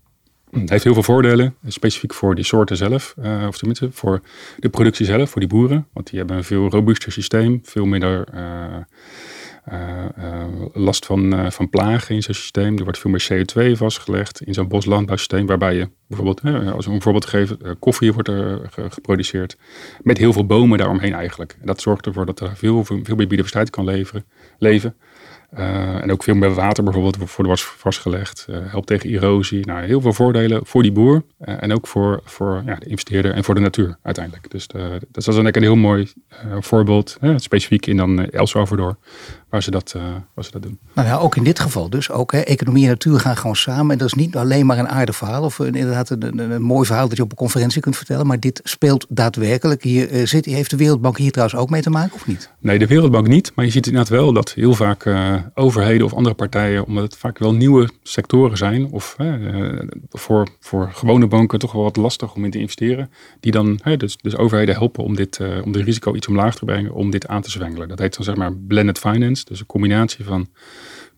Het 0.60 0.70
heeft 0.70 0.84
heel 0.84 0.94
veel 0.94 1.02
voordelen, 1.02 1.54
specifiek 1.66 2.14
voor 2.14 2.34
die 2.34 2.44
soorten 2.44 2.76
zelf, 2.76 3.14
of 3.48 3.58
tenminste 3.58 3.88
voor 3.92 4.20
de 4.58 4.68
productie 4.68 5.06
zelf, 5.06 5.30
voor 5.30 5.40
die 5.40 5.50
boeren. 5.50 5.86
Want 5.92 6.10
die 6.10 6.18
hebben 6.18 6.36
een 6.36 6.44
veel 6.44 6.68
robuuster 6.68 7.12
systeem, 7.12 7.60
veel 7.62 7.84
minder 7.84 8.28
uh, 8.34 8.76
last 10.72 11.06
van, 11.06 11.52
van 11.52 11.70
plagen 11.70 12.14
in 12.14 12.22
zo'n 12.22 12.34
systeem. 12.34 12.76
Er 12.76 12.82
wordt 12.82 12.98
veel 12.98 13.10
meer 13.10 13.28
CO2 13.32 13.76
vastgelegd 13.76 14.42
in 14.42 14.54
zo'n 14.54 14.68
boslandbouwsysteem, 14.68 15.46
waarbij 15.46 15.74
je 15.74 15.88
bijvoorbeeld, 16.06 16.72
als 16.72 16.86
we 16.86 16.92
een 16.92 17.02
voorbeeld 17.02 17.26
geven, 17.26 17.78
koffie 17.78 18.12
wordt 18.12 18.28
er 18.28 18.70
geproduceerd 18.88 19.56
met 20.02 20.18
heel 20.18 20.32
veel 20.32 20.46
bomen 20.46 20.78
daaromheen 20.78 21.14
eigenlijk. 21.14 21.56
En 21.60 21.66
dat 21.66 21.80
zorgt 21.80 22.06
ervoor 22.06 22.26
dat 22.26 22.40
er 22.40 22.56
veel, 22.56 22.84
veel 22.84 22.96
meer 22.96 23.16
biodiversiteit 23.16 23.70
kan 23.70 23.84
leveren, 23.84 24.24
leven. 24.58 24.96
Uh, 25.58 26.02
en 26.02 26.12
ook 26.12 26.22
veel 26.22 26.34
meer 26.34 26.54
water 26.54 26.84
bijvoorbeeld 26.84 27.16
voor 27.30 27.46
was 27.46 27.64
vastgelegd. 27.64 28.46
Uh, 28.50 28.56
helpt 28.62 28.86
tegen 28.86 29.10
erosie. 29.10 29.66
Nou, 29.66 29.84
heel 29.84 30.00
veel 30.00 30.12
voordelen 30.12 30.66
voor 30.66 30.82
die 30.82 30.92
boer. 30.92 31.22
Uh, 31.44 31.62
en 31.62 31.72
ook 31.72 31.86
voor, 31.86 32.20
voor 32.24 32.62
ja, 32.66 32.74
de 32.74 32.86
investeerder 32.86 33.32
en 33.32 33.44
voor 33.44 33.54
de 33.54 33.60
natuur 33.60 33.96
uiteindelijk. 34.02 34.50
Dus 34.50 34.66
dat 34.66 35.26
is 35.26 35.26
een 35.56 35.62
heel 35.62 35.76
mooi 35.76 36.12
voorbeeld. 36.60 37.18
specifiek 37.36 37.86
in 37.86 37.96
dan 37.96 38.30
El 38.30 38.46
Salvador 38.46 38.96
waar 39.54 39.62
ze 39.62 39.70
dat, 39.70 39.94
uh, 39.96 40.02
waar 40.34 40.44
ze 40.44 40.50
dat 40.50 40.62
doen. 40.62 40.78
Nou 40.94 41.08
ja, 41.08 41.16
ook 41.16 41.36
in 41.36 41.44
dit 41.44 41.58
geval 41.58 41.90
dus. 41.90 42.10
Ook, 42.10 42.32
hè, 42.32 42.38
economie 42.38 42.82
en 42.82 42.88
natuur 42.88 43.20
gaan 43.20 43.36
gewoon 43.36 43.56
samen. 43.56 43.90
En 43.90 43.98
dat 43.98 44.06
is 44.06 44.14
niet 44.14 44.36
alleen 44.36 44.66
maar 44.66 44.78
een 44.78 44.88
aardig 44.88 45.16
verhaal 45.16 45.42
of 45.42 45.58
een, 45.58 45.74
inderdaad 45.74 46.10
een, 46.10 46.22
een, 46.22 46.50
een, 46.50 46.62
mooi 46.62 46.86
verhaal 46.86 47.08
dat 47.08 47.16
je 47.16 47.22
op 47.22 47.30
een 47.30 47.36
conferentie 47.36 47.80
kunt 47.80 47.96
vertellen. 47.96 48.26
Maar 48.26 48.40
dit 48.40 48.60
speelt 48.64 49.06
daadwerkelijk. 49.08 49.82
Hier 49.82 50.12
uh, 50.12 50.26
zit, 50.26 50.44
heeft 50.44 50.70
de 50.70 50.76
Wereldbank 50.76 51.18
hier 51.18 51.30
trouwens 51.30 51.58
ook 51.60 51.70
mee 51.70 51.82
te 51.82 51.90
maken 51.90 52.14
of 52.14 52.26
niet? 52.26 52.50
Nee, 52.58 52.78
de 52.78 52.86
Wereldbank 52.86 53.28
niet. 53.28 53.52
Maar 53.54 53.64
je 53.64 53.70
ziet 53.70 53.86
inderdaad 53.86 54.10
wel 54.10 54.32
dat 54.32 54.52
heel 54.52 54.74
vaak 54.74 55.04
uh, 55.04 55.34
overheden 55.54 56.06
of 56.06 56.14
andere 56.14 56.34
partijen, 56.34 56.84
omdat 56.84 57.02
het 57.04 57.16
vaak 57.16 57.38
wel 57.38 57.54
nieuwe 57.54 57.88
sectoren 58.02 58.56
zijn, 58.56 58.90
of 58.90 59.16
voor, 60.10 60.48
voor 60.60 60.90
gewone 60.92 61.26
banken 61.26 61.58
toch 61.58 61.72
wel 61.72 61.82
wat 61.82 61.96
lastig 61.96 62.34
om 62.34 62.44
in 62.44 62.50
te 62.50 62.58
investeren, 62.58 63.10
die 63.40 63.52
dan 63.52 63.80
dus, 63.96 64.16
dus 64.16 64.36
overheden 64.36 64.74
helpen 64.74 65.04
om, 65.04 65.16
dit, 65.16 65.40
om 65.64 65.72
de 65.72 65.82
risico 65.82 66.14
iets 66.14 66.28
omlaag 66.28 66.54
te 66.54 66.64
brengen, 66.64 66.92
om 66.92 67.10
dit 67.10 67.26
aan 67.26 67.42
te 67.42 67.50
zwengelen. 67.50 67.88
Dat 67.88 67.98
heet 67.98 68.16
dan 68.16 68.24
zeg 68.24 68.34
maar 68.34 68.52
blended 68.54 68.98
finance. 68.98 69.43
Dus 69.44 69.60
een 69.60 69.66
combinatie 69.66 70.24
van 70.24 70.48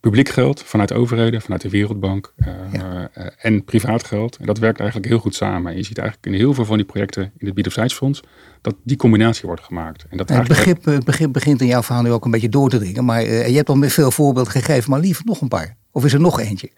publiek 0.01 0.29
geld 0.29 0.63
vanuit 0.63 0.93
overheden, 0.93 1.43
vanuit 1.43 1.63
de 1.63 1.69
Wereldbank 1.69 2.33
uh, 2.37 2.49
ja. 2.73 3.11
uh, 3.19 3.27
en 3.39 3.65
privaat 3.65 4.05
geld. 4.05 4.37
En 4.37 4.47
dat 4.47 4.59
werkt 4.59 4.79
eigenlijk 4.79 5.09
heel 5.09 5.19
goed 5.19 5.35
samen. 5.35 5.71
En 5.71 5.77
je 5.77 5.85
ziet 5.85 5.99
eigenlijk 5.99 6.29
in 6.29 6.35
heel 6.35 6.55
veel 6.55 6.65
van 6.65 6.77
die 6.77 6.87
projecten 6.87 7.23
in 7.23 7.31
het 7.47 7.55
biodiversiteitsfonds 7.55 8.23
dat 8.61 8.75
die 8.83 8.97
combinatie 8.97 9.47
wordt 9.47 9.63
gemaakt. 9.63 10.05
En 10.11 10.17
dat 10.17 10.29
het, 10.29 10.49
begrip, 10.49 10.85
het 10.85 11.05
begrip 11.05 11.33
begint 11.33 11.61
in 11.61 11.67
jouw 11.67 11.83
verhaal 11.83 12.03
nu 12.03 12.11
ook 12.11 12.25
een 12.25 12.31
beetje 12.31 12.49
door 12.49 12.71
te 12.71 12.79
dringen. 12.79 13.05
Maar 13.05 13.25
uh, 13.25 13.49
je 13.49 13.57
hebt 13.57 13.69
al 13.69 13.83
veel 13.83 14.11
voorbeelden 14.11 14.53
gegeven, 14.53 14.91
maar 14.91 15.01
liever 15.01 15.25
nog 15.25 15.41
een 15.41 15.49
paar. 15.49 15.77
Of 15.91 16.05
is 16.05 16.13
er 16.13 16.21
nog 16.21 16.41
eentje? 16.41 16.71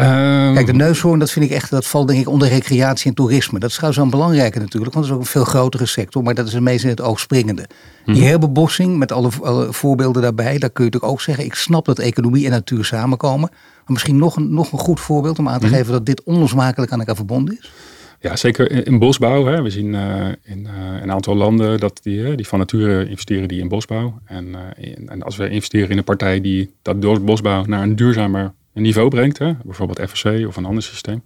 Um, 0.00 0.54
Kijk, 0.54 0.66
de 0.66 0.72
neushoorn, 0.72 1.18
dat 1.18 1.30
vind 1.30 1.44
ik 1.44 1.50
echt, 1.50 1.70
dat 1.70 1.86
valt 1.86 2.08
denk 2.08 2.20
ik 2.20 2.28
onder 2.28 2.48
recreatie 2.48 3.08
en 3.08 3.14
toerisme. 3.14 3.58
Dat 3.58 3.68
is 3.68 3.74
trouwens 3.74 4.02
wel 4.02 4.10
belangrijker 4.10 4.60
natuurlijk, 4.60 4.94
want 4.94 5.06
dat 5.06 5.14
is 5.14 5.20
ook 5.20 5.24
een 5.26 5.32
veel 5.32 5.44
grotere 5.44 5.86
sector, 5.86 6.22
maar 6.22 6.34
dat 6.34 6.46
is 6.46 6.52
het 6.52 6.62
meest 6.62 6.84
in 6.84 6.90
het 6.90 7.00
oog 7.00 7.20
springende. 7.20 7.66
Die 8.04 8.14
mhm. 8.14 8.24
herbebossing, 8.24 8.98
met 8.98 9.12
alle, 9.12 9.30
alle, 9.42 9.72
voorbeelden 9.72 10.22
daarbij, 10.22 10.58
daar 10.58 10.70
kun 10.70 10.84
je 10.84 10.90
natuurlijk 10.90 11.12
ook 11.12 11.20
zeggen, 11.20 11.44
ik 11.44 11.54
snap 11.54 11.84
dat 11.84 11.98
economie 11.98 12.44
en 12.44 12.50
natuur 12.50 12.84
samenkomen. 12.84 13.48
Maar 13.50 13.84
misschien 13.86 14.18
nog 14.18 14.36
een, 14.36 14.54
nog 14.54 14.72
een 14.72 14.78
goed 14.78 15.00
voorbeeld 15.00 15.38
om 15.38 15.48
aan 15.48 15.60
te 15.60 15.66
mhm. 15.66 15.74
geven 15.74 15.92
dat 15.92 16.06
dit 16.06 16.22
onlosmakelijk 16.22 16.92
aan 16.92 16.98
elkaar 16.98 17.16
verbonden 17.16 17.58
is. 17.58 17.72
Ja, 18.20 18.36
zeker 18.36 18.86
in, 18.86 18.98
bosbouw. 18.98 19.44
Hè. 19.44 19.62
We 19.62 19.70
zien 19.70 19.92
uh, 19.92 20.28
in 20.42 20.58
uh, 20.58 21.02
een 21.02 21.12
aantal 21.12 21.36
landen 21.36 21.80
dat 21.80 22.00
die, 22.02 22.34
die 22.34 22.46
van 22.46 22.58
nature 22.58 23.08
investeren 23.08 23.48
die 23.48 23.60
in 23.60 23.68
bosbouw. 23.68 24.18
En, 24.24 24.46
uh, 24.46 24.58
in, 24.76 25.08
en 25.08 25.22
als 25.22 25.36
we 25.36 25.48
investeren 25.48 25.90
in 25.90 25.98
een 25.98 26.04
partij 26.04 26.40
die 26.40 26.70
dat 26.82 27.02
door 27.02 27.20
bosbouw 27.20 27.64
naar 27.64 27.82
een 27.82 27.96
duurzamer 27.96 28.52
een 28.76 28.82
niveau 28.82 29.08
brengt, 29.08 29.38
hè, 29.38 29.52
bijvoorbeeld 29.64 30.10
FSC 30.10 30.24
of 30.24 30.56
een 30.56 30.64
ander 30.64 30.82
systeem, 30.82 31.22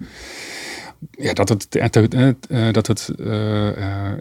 ja, 1.10 1.32
dat 1.32 1.48
het, 1.48 1.76
uh, 1.76 2.72
dat 2.72 2.86
het 2.86 3.12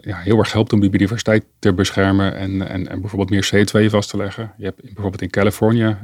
ja, 0.00 0.16
heel 0.16 0.38
erg 0.38 0.52
helpt 0.52 0.72
om 0.72 0.80
die 0.80 0.90
biodiversiteit 0.90 1.44
te 1.58 1.72
beschermen 1.72 2.36
en, 2.36 2.68
en, 2.68 2.88
en 2.88 3.00
bijvoorbeeld 3.00 3.30
meer 3.30 3.50
CO2 3.54 3.90
vast 3.90 4.10
te 4.10 4.16
leggen. 4.16 4.52
Je 4.56 4.64
hebt 4.64 4.82
bijvoorbeeld 4.82 5.22
in 5.22 5.30
Californië 5.30 5.96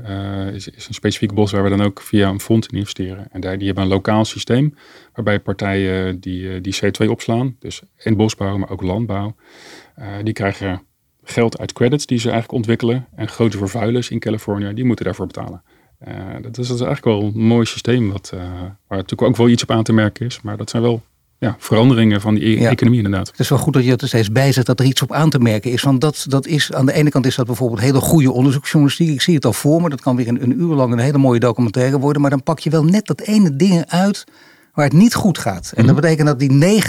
is, 0.52 0.68
is 0.68 0.88
een 0.88 0.94
specifiek 0.94 1.34
bos 1.34 1.52
waar 1.52 1.62
we 1.62 1.68
dan 1.68 1.82
ook 1.82 2.00
via 2.00 2.28
een 2.28 2.40
fonds 2.40 2.68
in 2.68 2.78
investeren. 2.78 3.28
En 3.30 3.40
daar, 3.40 3.56
die 3.56 3.66
hebben 3.66 3.84
een 3.84 3.90
lokaal 3.90 4.24
systeem 4.24 4.74
waarbij 5.12 5.40
partijen 5.40 6.20
die, 6.20 6.60
die 6.60 6.76
CO2 6.84 7.08
opslaan, 7.08 7.56
dus 7.58 7.82
in 7.96 8.16
bosbouw, 8.16 8.56
maar 8.56 8.70
ook 8.70 8.82
landbouw, 8.82 9.36
die 10.22 10.32
krijgen 10.32 10.82
geld 11.28 11.58
uit 11.58 11.72
credits 11.72 12.06
die 12.06 12.18
ze 12.18 12.30
eigenlijk 12.30 12.58
ontwikkelen. 12.58 13.06
En 13.14 13.28
grote 13.28 13.58
vervuilers 13.58 14.10
in 14.10 14.18
Californië, 14.18 14.74
die 14.74 14.84
moeten 14.84 15.04
daarvoor 15.04 15.26
betalen. 15.26 15.62
Uh, 16.08 16.14
dat, 16.42 16.58
is, 16.58 16.68
dat, 16.68 16.76
is, 16.80 16.84
eigenlijk 16.84 17.04
wel 17.04 17.22
een 17.22 17.46
mooi 17.46 17.66
systeem, 17.66 18.12
wat, 18.12 18.30
uh, 18.34 18.40
waar 18.60 18.98
natuurlijk 18.98 19.22
ook 19.22 19.36
wel 19.36 19.48
iets 19.48 19.62
op 19.62 19.70
aan 19.70 19.82
te 19.82 19.92
merken 19.92 20.26
is. 20.26 20.40
Maar 20.42 20.56
dat 20.56 20.70
zijn 20.70 20.82
wel 20.82 21.02
ja, 21.38 21.56
veranderingen 21.58 22.20
van 22.20 22.34
die 22.34 22.60
e- 22.60 22.66
economie 22.66 23.02
inderdaad. 23.02 23.28
Het 23.30 23.40
is 23.40 23.48
wel 23.48 23.58
goed 23.58 23.72
dat 23.72 23.84
je 23.84 23.96
er 23.96 24.08
steeds 24.08 24.32
bij 24.32 24.52
zet 24.52 24.66
dat 24.66 24.80
er 24.80 24.86
iets 24.86 25.02
op 25.02 25.12
aan 25.12 25.30
te 25.30 25.38
merken 25.38 25.70
is. 25.70 25.82
Want 25.82 26.00
dat, 26.00 26.24
dat 26.28 26.46
is, 26.46 26.72
aan 26.72 26.86
de 26.86 26.92
ene 26.92 27.10
kant 27.10 27.26
is 27.26 27.34
dat 27.34 27.46
bijvoorbeeld 27.46 27.80
hele 27.80 28.00
goede 28.00 28.32
onderzoeksjournalistiek. 28.32 29.08
Ik 29.08 29.20
zie 29.20 29.34
het 29.34 29.44
al 29.44 29.52
voor 29.52 29.82
me. 29.82 29.88
Dat 29.88 30.00
kan 30.00 30.16
weer 30.16 30.28
een, 30.28 30.42
een 30.42 30.60
uur 30.60 30.74
lang 30.74 30.92
een 30.92 30.98
hele 30.98 31.18
mooie 31.18 31.40
documentaire 31.40 31.98
worden. 31.98 32.22
Maar 32.22 32.30
dan 32.30 32.42
pak 32.42 32.58
je 32.58 32.70
wel 32.70 32.84
net 32.84 33.06
dat 33.06 33.20
ene 33.20 33.56
ding 33.56 33.84
uit 33.86 34.24
waar 34.74 34.84
het 34.84 34.94
niet 34.94 35.14
goed 35.14 35.38
gaat. 35.38 35.72
En 35.74 35.86
dat 35.86 35.94
mhm. 35.94 36.00
betekent 36.00 36.26
dat 36.26 36.38
die 36.38 36.82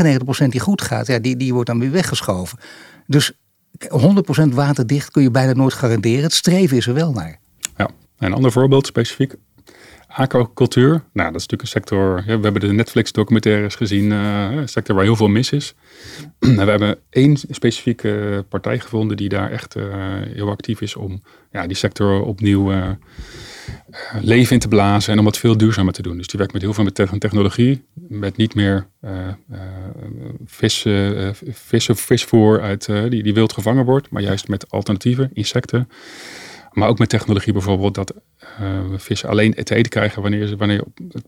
99% 0.43 0.47
die 0.47 0.59
goed 0.59 0.81
gaat, 0.81 1.07
ja, 1.07 1.19
die, 1.19 1.37
die 1.37 1.53
wordt 1.53 1.69
dan 1.69 1.79
weer 1.79 1.91
weggeschoven. 1.91 2.59
Dus 3.05 3.31
100% 3.79 4.53
waterdicht 4.53 5.11
kun 5.11 5.21
je 5.21 5.31
bijna 5.31 5.53
nooit 5.53 5.73
garanderen. 5.73 6.23
Het 6.23 6.33
streven 6.33 6.77
is 6.77 6.87
er 6.87 6.93
wel 6.93 7.11
naar. 7.11 7.39
Een 8.17 8.33
ander 8.33 8.51
voorbeeld 8.51 8.85
specifiek. 8.85 9.35
Aquacultuur. 10.07 10.89
Nou, 10.89 11.31
dat 11.31 11.41
is 11.41 11.47
natuurlijk 11.47 11.61
een 11.61 11.67
sector. 11.67 12.23
Ja, 12.25 12.37
we 12.37 12.43
hebben 12.43 12.61
de 12.61 12.73
Netflix-documentaires 12.73 13.75
gezien. 13.75 14.11
Uh, 14.11 14.51
een 14.51 14.69
sector 14.69 14.95
waar 14.95 15.03
heel 15.03 15.15
veel 15.15 15.27
mis 15.27 15.51
is. 15.51 15.73
we 16.39 16.63
hebben 16.63 16.97
één 17.09 17.37
specifieke 17.37 18.45
partij 18.49 18.79
gevonden 18.79 19.17
die 19.17 19.29
daar 19.29 19.51
echt 19.51 19.75
uh, 19.75 19.85
heel 20.33 20.49
actief 20.49 20.81
is 20.81 20.95
om 20.95 21.21
ja, 21.51 21.67
die 21.67 21.75
sector 21.75 22.21
opnieuw 22.21 22.71
uh, 22.71 22.89
leven 24.21 24.53
in 24.53 24.59
te 24.59 24.67
blazen 24.67 25.13
en 25.13 25.19
om 25.19 25.25
het 25.25 25.37
veel 25.37 25.57
duurzamer 25.57 25.93
te 25.93 26.01
doen. 26.01 26.17
Dus 26.17 26.27
die 26.27 26.39
werkt 26.39 26.53
met 26.53 26.61
heel 26.61 26.73
veel 26.73 26.83
met 26.83 27.19
technologie, 27.19 27.85
met 27.93 28.37
niet 28.37 28.55
meer 28.55 28.87
vissen, 30.45 31.35
vissen, 31.51 31.95
visvoer 31.95 32.61
uit, 32.61 32.85
die, 32.85 33.23
die 33.23 33.33
wild 33.33 33.53
gevangen 33.53 33.85
wordt, 33.85 34.09
maar 34.09 34.21
juist 34.21 34.47
met 34.47 34.71
alternatieven, 34.71 35.29
insecten. 35.33 35.89
Maar 36.77 36.89
ook 36.89 36.99
met 36.99 37.09
technologie 37.09 37.53
bijvoorbeeld, 37.53 37.95
dat 37.95 38.13
uh, 38.61 38.97
vissen 38.97 39.29
alleen 39.29 39.53
te 39.53 39.75
eten 39.75 39.89
krijgen 39.89 40.21
wanneer, 40.21 40.47
ze, 40.47 40.55
wanneer 40.55 40.83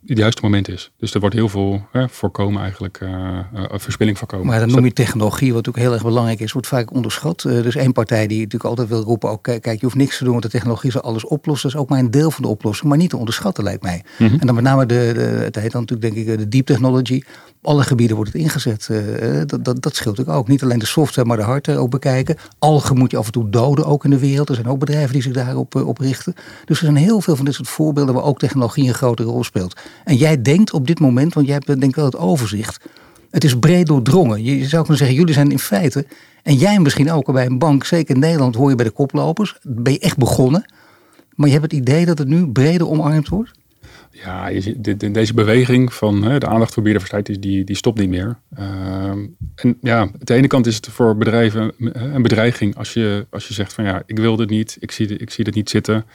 het 0.05 0.17
juiste 0.17 0.41
moment 0.41 0.67
is. 0.67 0.91
Dus 0.97 1.13
er 1.13 1.19
wordt 1.19 1.35
heel 1.35 1.49
veel 1.49 1.87
voorkomen 1.93 2.61
eigenlijk, 2.61 2.99
uh, 3.03 3.39
verspilling 3.71 4.17
voorkomen. 4.17 4.45
Maar 4.45 4.59
dan 4.59 4.71
noem 4.71 4.85
je 4.85 4.93
technologie, 4.93 5.53
wat 5.53 5.67
ook 5.67 5.77
heel 5.77 5.93
erg 5.93 6.03
belangrijk 6.03 6.39
is, 6.39 6.51
wordt 6.51 6.67
vaak 6.67 6.93
onderschat. 6.93 7.43
Uh, 7.47 7.63
dus 7.63 7.75
één 7.75 7.91
partij 7.91 8.27
die 8.27 8.37
natuurlijk 8.37 8.69
altijd 8.69 8.87
wil 8.87 9.01
roepen, 9.01 9.29
ook, 9.29 9.43
kijk, 9.43 9.65
je 9.65 9.79
hoeft 9.81 9.95
niks 9.95 10.17
te 10.17 10.23
doen, 10.23 10.31
want 10.31 10.43
de 10.43 10.49
technologie 10.49 10.91
zal 10.91 11.01
alles 11.01 11.25
oplossen. 11.25 11.69
Dat 11.69 11.77
is 11.77 11.83
ook 11.85 11.89
maar 11.89 11.99
een 11.99 12.11
deel 12.11 12.31
van 12.31 12.43
de 12.43 12.49
oplossing, 12.49 12.89
maar 12.89 12.97
niet 12.97 13.09
te 13.09 13.17
onderschatten 13.17 13.63
lijkt 13.63 13.83
mij. 13.83 14.03
Mhm. 14.17 14.33
En 14.39 14.45
dan 14.45 14.55
met 14.55 14.63
name, 14.63 14.85
de, 14.85 15.11
de, 15.13 15.19
het 15.19 15.55
heet 15.55 15.71
dan 15.71 15.81
natuurlijk 15.81 16.13
denk 16.15 16.27
ik 16.27 16.37
de 16.37 16.47
deep 16.47 16.65
technology. 16.65 17.21
alle 17.61 17.83
gebieden 17.83 18.15
wordt 18.15 18.33
het 18.33 18.41
ingezet. 18.41 18.89
dat, 19.45 19.65
dat, 19.65 19.81
dat 19.81 19.95
scheelt 19.95 20.27
ook. 20.27 20.47
Niet 20.47 20.63
alleen 20.63 20.79
de 20.79 20.85
software, 20.85 21.27
maar 21.27 21.37
de 21.37 21.43
hardware 21.43 21.79
ook 21.79 21.89
bekijken. 21.89 22.35
Algen 22.59 22.97
moet 22.97 23.11
je 23.11 23.17
af 23.17 23.25
en 23.25 23.31
toe 23.31 23.49
doden, 23.49 23.85
ook 23.85 24.03
in 24.03 24.09
de 24.09 24.19
wereld. 24.19 24.49
Er 24.49 24.55
zijn 24.55 24.67
ook 24.67 24.79
bedrijven 24.79 25.13
die 25.13 25.21
zich 25.21 25.33
daarop 25.33 25.75
op 25.75 25.97
richten. 25.97 26.33
Dus 26.65 26.77
er 26.77 26.83
zijn 26.83 26.95
heel 26.95 27.08
veel 27.17 27.35
van 27.35 27.45
dit 27.45 27.53
soort 27.53 27.67
voorbeelden 27.67 28.13
waar 28.13 28.23
ook 28.23 28.39
technologie 28.39 28.87
een 28.87 28.93
grote 28.93 29.23
rol 29.23 29.43
speelt. 29.43 29.79
En 30.03 30.15
jij 30.15 30.41
denkt 30.41 30.73
op 30.73 30.87
dit 30.87 30.99
moment, 30.99 31.33
want 31.33 31.45
jij 31.45 31.55
hebt 31.55 31.67
denk 31.67 31.83
ik 31.83 31.95
wel 31.95 32.05
het 32.05 32.17
overzicht. 32.17 32.85
Het 33.29 33.43
is 33.43 33.59
breed 33.59 33.87
doordrongen. 33.87 34.43
Je 34.43 34.67
zou 34.67 34.81
kunnen 34.81 34.97
zeggen, 34.97 35.17
jullie 35.17 35.33
zijn 35.33 35.51
in 35.51 35.59
feite, 35.59 36.05
en 36.43 36.55
jij 36.55 36.79
misschien 36.79 37.11
ook 37.11 37.31
bij 37.31 37.45
een 37.45 37.59
bank, 37.59 37.85
zeker 37.85 38.15
in 38.15 38.21
Nederland 38.21 38.55
hoor 38.55 38.69
je 38.69 38.75
bij 38.75 38.85
de 38.85 38.91
koplopers, 38.91 39.57
ben 39.61 39.93
je 39.93 39.99
echt 39.99 40.17
begonnen. 40.17 40.65
Maar 41.35 41.47
je 41.47 41.53
hebt 41.53 41.71
het 41.71 41.81
idee 41.81 42.05
dat 42.05 42.17
het 42.17 42.27
nu 42.27 42.47
breder 42.47 42.89
omarmd 42.89 43.29
wordt? 43.29 43.51
Ja, 44.11 44.47
je 44.47 44.61
ziet, 44.61 45.13
deze 45.13 45.33
beweging 45.33 45.93
van 45.93 46.23
hè, 46.23 46.39
de 46.39 46.47
aandacht 46.47 46.73
voor 46.73 46.83
biodiversiteit 46.83 47.41
die, 47.41 47.63
die 47.63 47.75
stopt 47.75 47.99
niet 47.99 48.09
meer. 48.09 48.39
Ehm, 48.55 49.25
en 49.55 49.77
ja, 49.81 49.99
aan 49.99 50.11
de 50.17 50.33
ene 50.33 50.47
kant 50.47 50.67
is 50.67 50.75
het 50.75 50.87
voor 50.87 51.17
bedrijven 51.17 51.73
een 51.93 52.21
bedreiging 52.21 52.75
als 52.75 52.93
je, 52.93 53.27
als 53.29 53.47
je 53.47 53.53
zegt 53.53 53.73
van 53.73 53.83
ja, 53.83 54.03
ik 54.05 54.17
wil 54.17 54.35
dit 54.35 54.49
niet, 54.49 54.77
ik 54.79 54.91
zie, 54.91 55.07
ik 55.17 55.29
zie 55.29 55.43
dit 55.43 55.55
niet 55.55 55.69
zitten. 55.69 56.05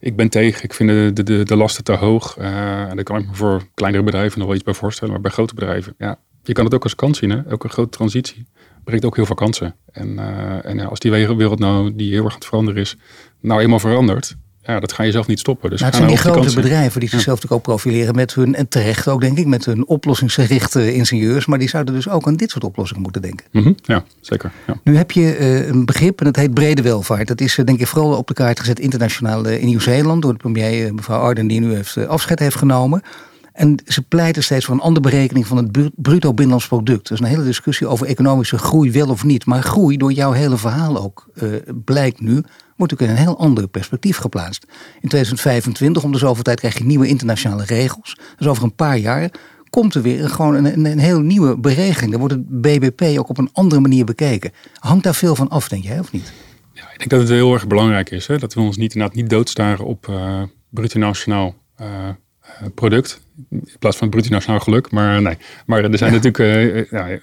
Ik 0.00 0.16
ben 0.16 0.28
tegen, 0.28 0.64
ik 0.64 0.74
vind 0.74 1.16
de, 1.16 1.22
de, 1.22 1.44
de 1.44 1.56
lasten 1.56 1.84
te 1.84 1.92
hoog. 1.92 2.38
Uh, 2.38 2.44
en 2.80 2.94
daar 2.94 3.04
kan 3.04 3.18
ik 3.18 3.26
me 3.26 3.34
voor 3.34 3.62
kleinere 3.74 4.04
bedrijven 4.04 4.38
nog 4.38 4.46
wel 4.46 4.56
iets 4.56 4.64
bij 4.64 4.74
voorstellen. 4.74 5.12
Maar 5.12 5.22
bij 5.22 5.30
grote 5.30 5.54
bedrijven, 5.54 5.94
ja, 5.98 6.18
je 6.42 6.52
kan 6.52 6.64
het 6.64 6.74
ook 6.74 6.82
als 6.82 6.94
kans 6.94 7.18
zien. 7.18 7.30
Hè? 7.30 7.42
Elke 7.48 7.68
grote 7.68 7.90
transitie 7.90 8.46
brengt 8.84 9.04
ook 9.04 9.16
heel 9.16 9.26
veel 9.26 9.34
kansen. 9.34 9.76
En, 9.92 10.08
uh, 10.08 10.64
en 10.64 10.80
als 10.80 10.98
die 10.98 11.10
wereld 11.10 11.58
nou, 11.58 11.96
die 11.96 12.12
heel 12.12 12.24
erg 12.24 12.32
aan 12.32 12.38
het 12.38 12.48
veranderen 12.48 12.80
is, 12.80 12.96
nou 13.40 13.60
eenmaal 13.60 13.78
verandert, 13.78 14.36
ja, 14.70 14.80
dat 14.80 14.92
ga 14.92 15.02
je 15.02 15.10
zelf 15.10 15.26
niet 15.26 15.38
stoppen. 15.38 15.70
Dus 15.70 15.80
nou, 15.80 15.92
het 15.92 16.00
zijn 16.00 16.14
die 16.14 16.32
grote 16.32 16.54
bedrijven 16.54 17.00
die 17.00 17.08
zichzelf 17.08 17.50
ook 17.50 17.62
profileren 17.62 18.14
met 18.14 18.34
hun, 18.34 18.54
en 18.54 18.68
terecht 18.68 19.08
ook 19.08 19.20
denk 19.20 19.38
ik, 19.38 19.46
met 19.46 19.64
hun 19.64 19.86
oplossingsgerichte 19.86 20.94
ingenieurs. 20.94 21.46
Maar 21.46 21.58
die 21.58 21.68
zouden 21.68 21.94
dus 21.94 22.08
ook 22.08 22.26
aan 22.26 22.36
dit 22.36 22.50
soort 22.50 22.64
oplossingen 22.64 23.02
moeten 23.02 23.22
denken. 23.22 23.46
Mhm, 23.50 23.72
ja, 23.82 24.04
zeker. 24.20 24.50
Ja. 24.66 24.80
Nu 24.84 24.96
heb 24.96 25.10
je 25.10 25.38
uh, 25.38 25.68
een 25.68 25.84
begrip 25.84 26.18
en 26.18 26.24
dat 26.24 26.36
heet 26.36 26.54
brede 26.54 26.82
welvaart. 26.82 27.28
Dat 27.28 27.40
is 27.40 27.56
uh, 27.56 27.64
denk 27.64 27.80
ik 27.80 27.86
vooral 27.86 28.16
op 28.16 28.26
de 28.26 28.34
kaart 28.34 28.60
gezet 28.60 28.80
internationaal 28.80 29.46
uh, 29.46 29.60
in 29.60 29.66
Nieuw-Zeeland 29.66 30.22
door 30.22 30.32
de 30.32 30.38
premier 30.38 30.94
mevrouw 30.94 31.20
Arden 31.20 31.46
die 31.46 31.60
nu 31.60 31.74
heeft, 31.74 32.06
afscheid 32.06 32.38
heeft 32.38 32.56
genomen. 32.56 33.02
En 33.60 33.76
ze 33.86 34.02
pleiten 34.02 34.42
steeds 34.42 34.64
voor 34.64 34.74
een 34.74 34.80
andere 34.80 35.08
berekening 35.08 35.46
van 35.46 35.56
het 35.56 35.90
bruto 35.96 36.28
binnenlands 36.28 36.66
product. 36.66 37.10
Is 37.10 37.20
een 37.20 37.26
hele 37.26 37.44
discussie 37.44 37.86
over 37.86 38.06
economische 38.06 38.58
groei 38.58 38.90
wel 38.90 39.08
of 39.08 39.24
niet. 39.24 39.46
Maar 39.46 39.62
groei, 39.62 39.96
door 39.96 40.12
jouw 40.12 40.32
hele 40.32 40.56
verhaal 40.56 41.02
ook, 41.02 41.26
blijkt 41.84 42.20
nu 42.20 42.42
wordt 42.76 42.92
ook 42.92 43.00
in 43.00 43.08
een 43.08 43.16
heel 43.16 43.38
ander 43.38 43.68
perspectief 43.68 44.16
geplaatst. 44.16 44.66
In 45.00 45.08
2025, 45.08 46.02
om 46.02 46.12
de 46.12 46.18
zoveel 46.18 46.42
tijd, 46.42 46.58
krijg 46.58 46.78
je 46.78 46.84
nieuwe 46.84 47.06
internationale 47.06 47.64
regels. 47.64 48.18
Dus 48.36 48.46
over 48.46 48.64
een 48.64 48.74
paar 48.74 48.98
jaar 48.98 49.30
komt 49.70 49.94
er 49.94 50.02
weer 50.02 50.28
gewoon 50.28 50.54
een, 50.54 50.84
een, 50.84 50.98
heel 50.98 51.20
nieuwe 51.20 51.58
beregeling. 51.58 52.10
Dan 52.10 52.20
wordt 52.20 52.34
het 52.34 52.60
BBP 52.60 53.18
ook 53.18 53.28
op 53.28 53.38
een 53.38 53.50
andere 53.52 53.80
manier 53.80 54.04
bekeken. 54.04 54.52
Hangt 54.74 55.04
daar 55.04 55.14
veel 55.14 55.34
van 55.34 55.48
af, 55.48 55.68
denk 55.68 55.84
jij, 55.84 55.98
of 55.98 56.12
niet? 56.12 56.32
Ja, 56.72 56.82
ik 56.92 56.98
denk 56.98 57.10
dat 57.10 57.20
het 57.20 57.28
heel 57.28 57.52
erg 57.52 57.66
belangrijk 57.66 58.10
is. 58.10 58.26
Hè? 58.26 58.38
Dat 58.38 58.54
we 58.54 58.60
ons 58.60 58.76
niet, 58.76 58.94
inderdaad 58.94 59.16
niet 59.16 59.30
doodstaren 59.30 59.84
op 59.84 60.06
uh, 60.06 60.42
bruto 60.70 60.98
nationaal 60.98 61.54
uh, 61.80 61.86
product. 62.74 63.22
In 63.50 63.68
plaats 63.78 63.96
van 63.96 64.10
bruto 64.10 64.28
nationaal 64.28 64.60
geluk. 64.60 64.90
Maar 64.90 65.22
nee. 65.22 65.36
Maar 65.66 65.84
er 65.84 65.98
zijn 65.98 66.12
natuurlijk. 66.12 66.38
Uh, 66.38 66.90
ja, 66.90 67.18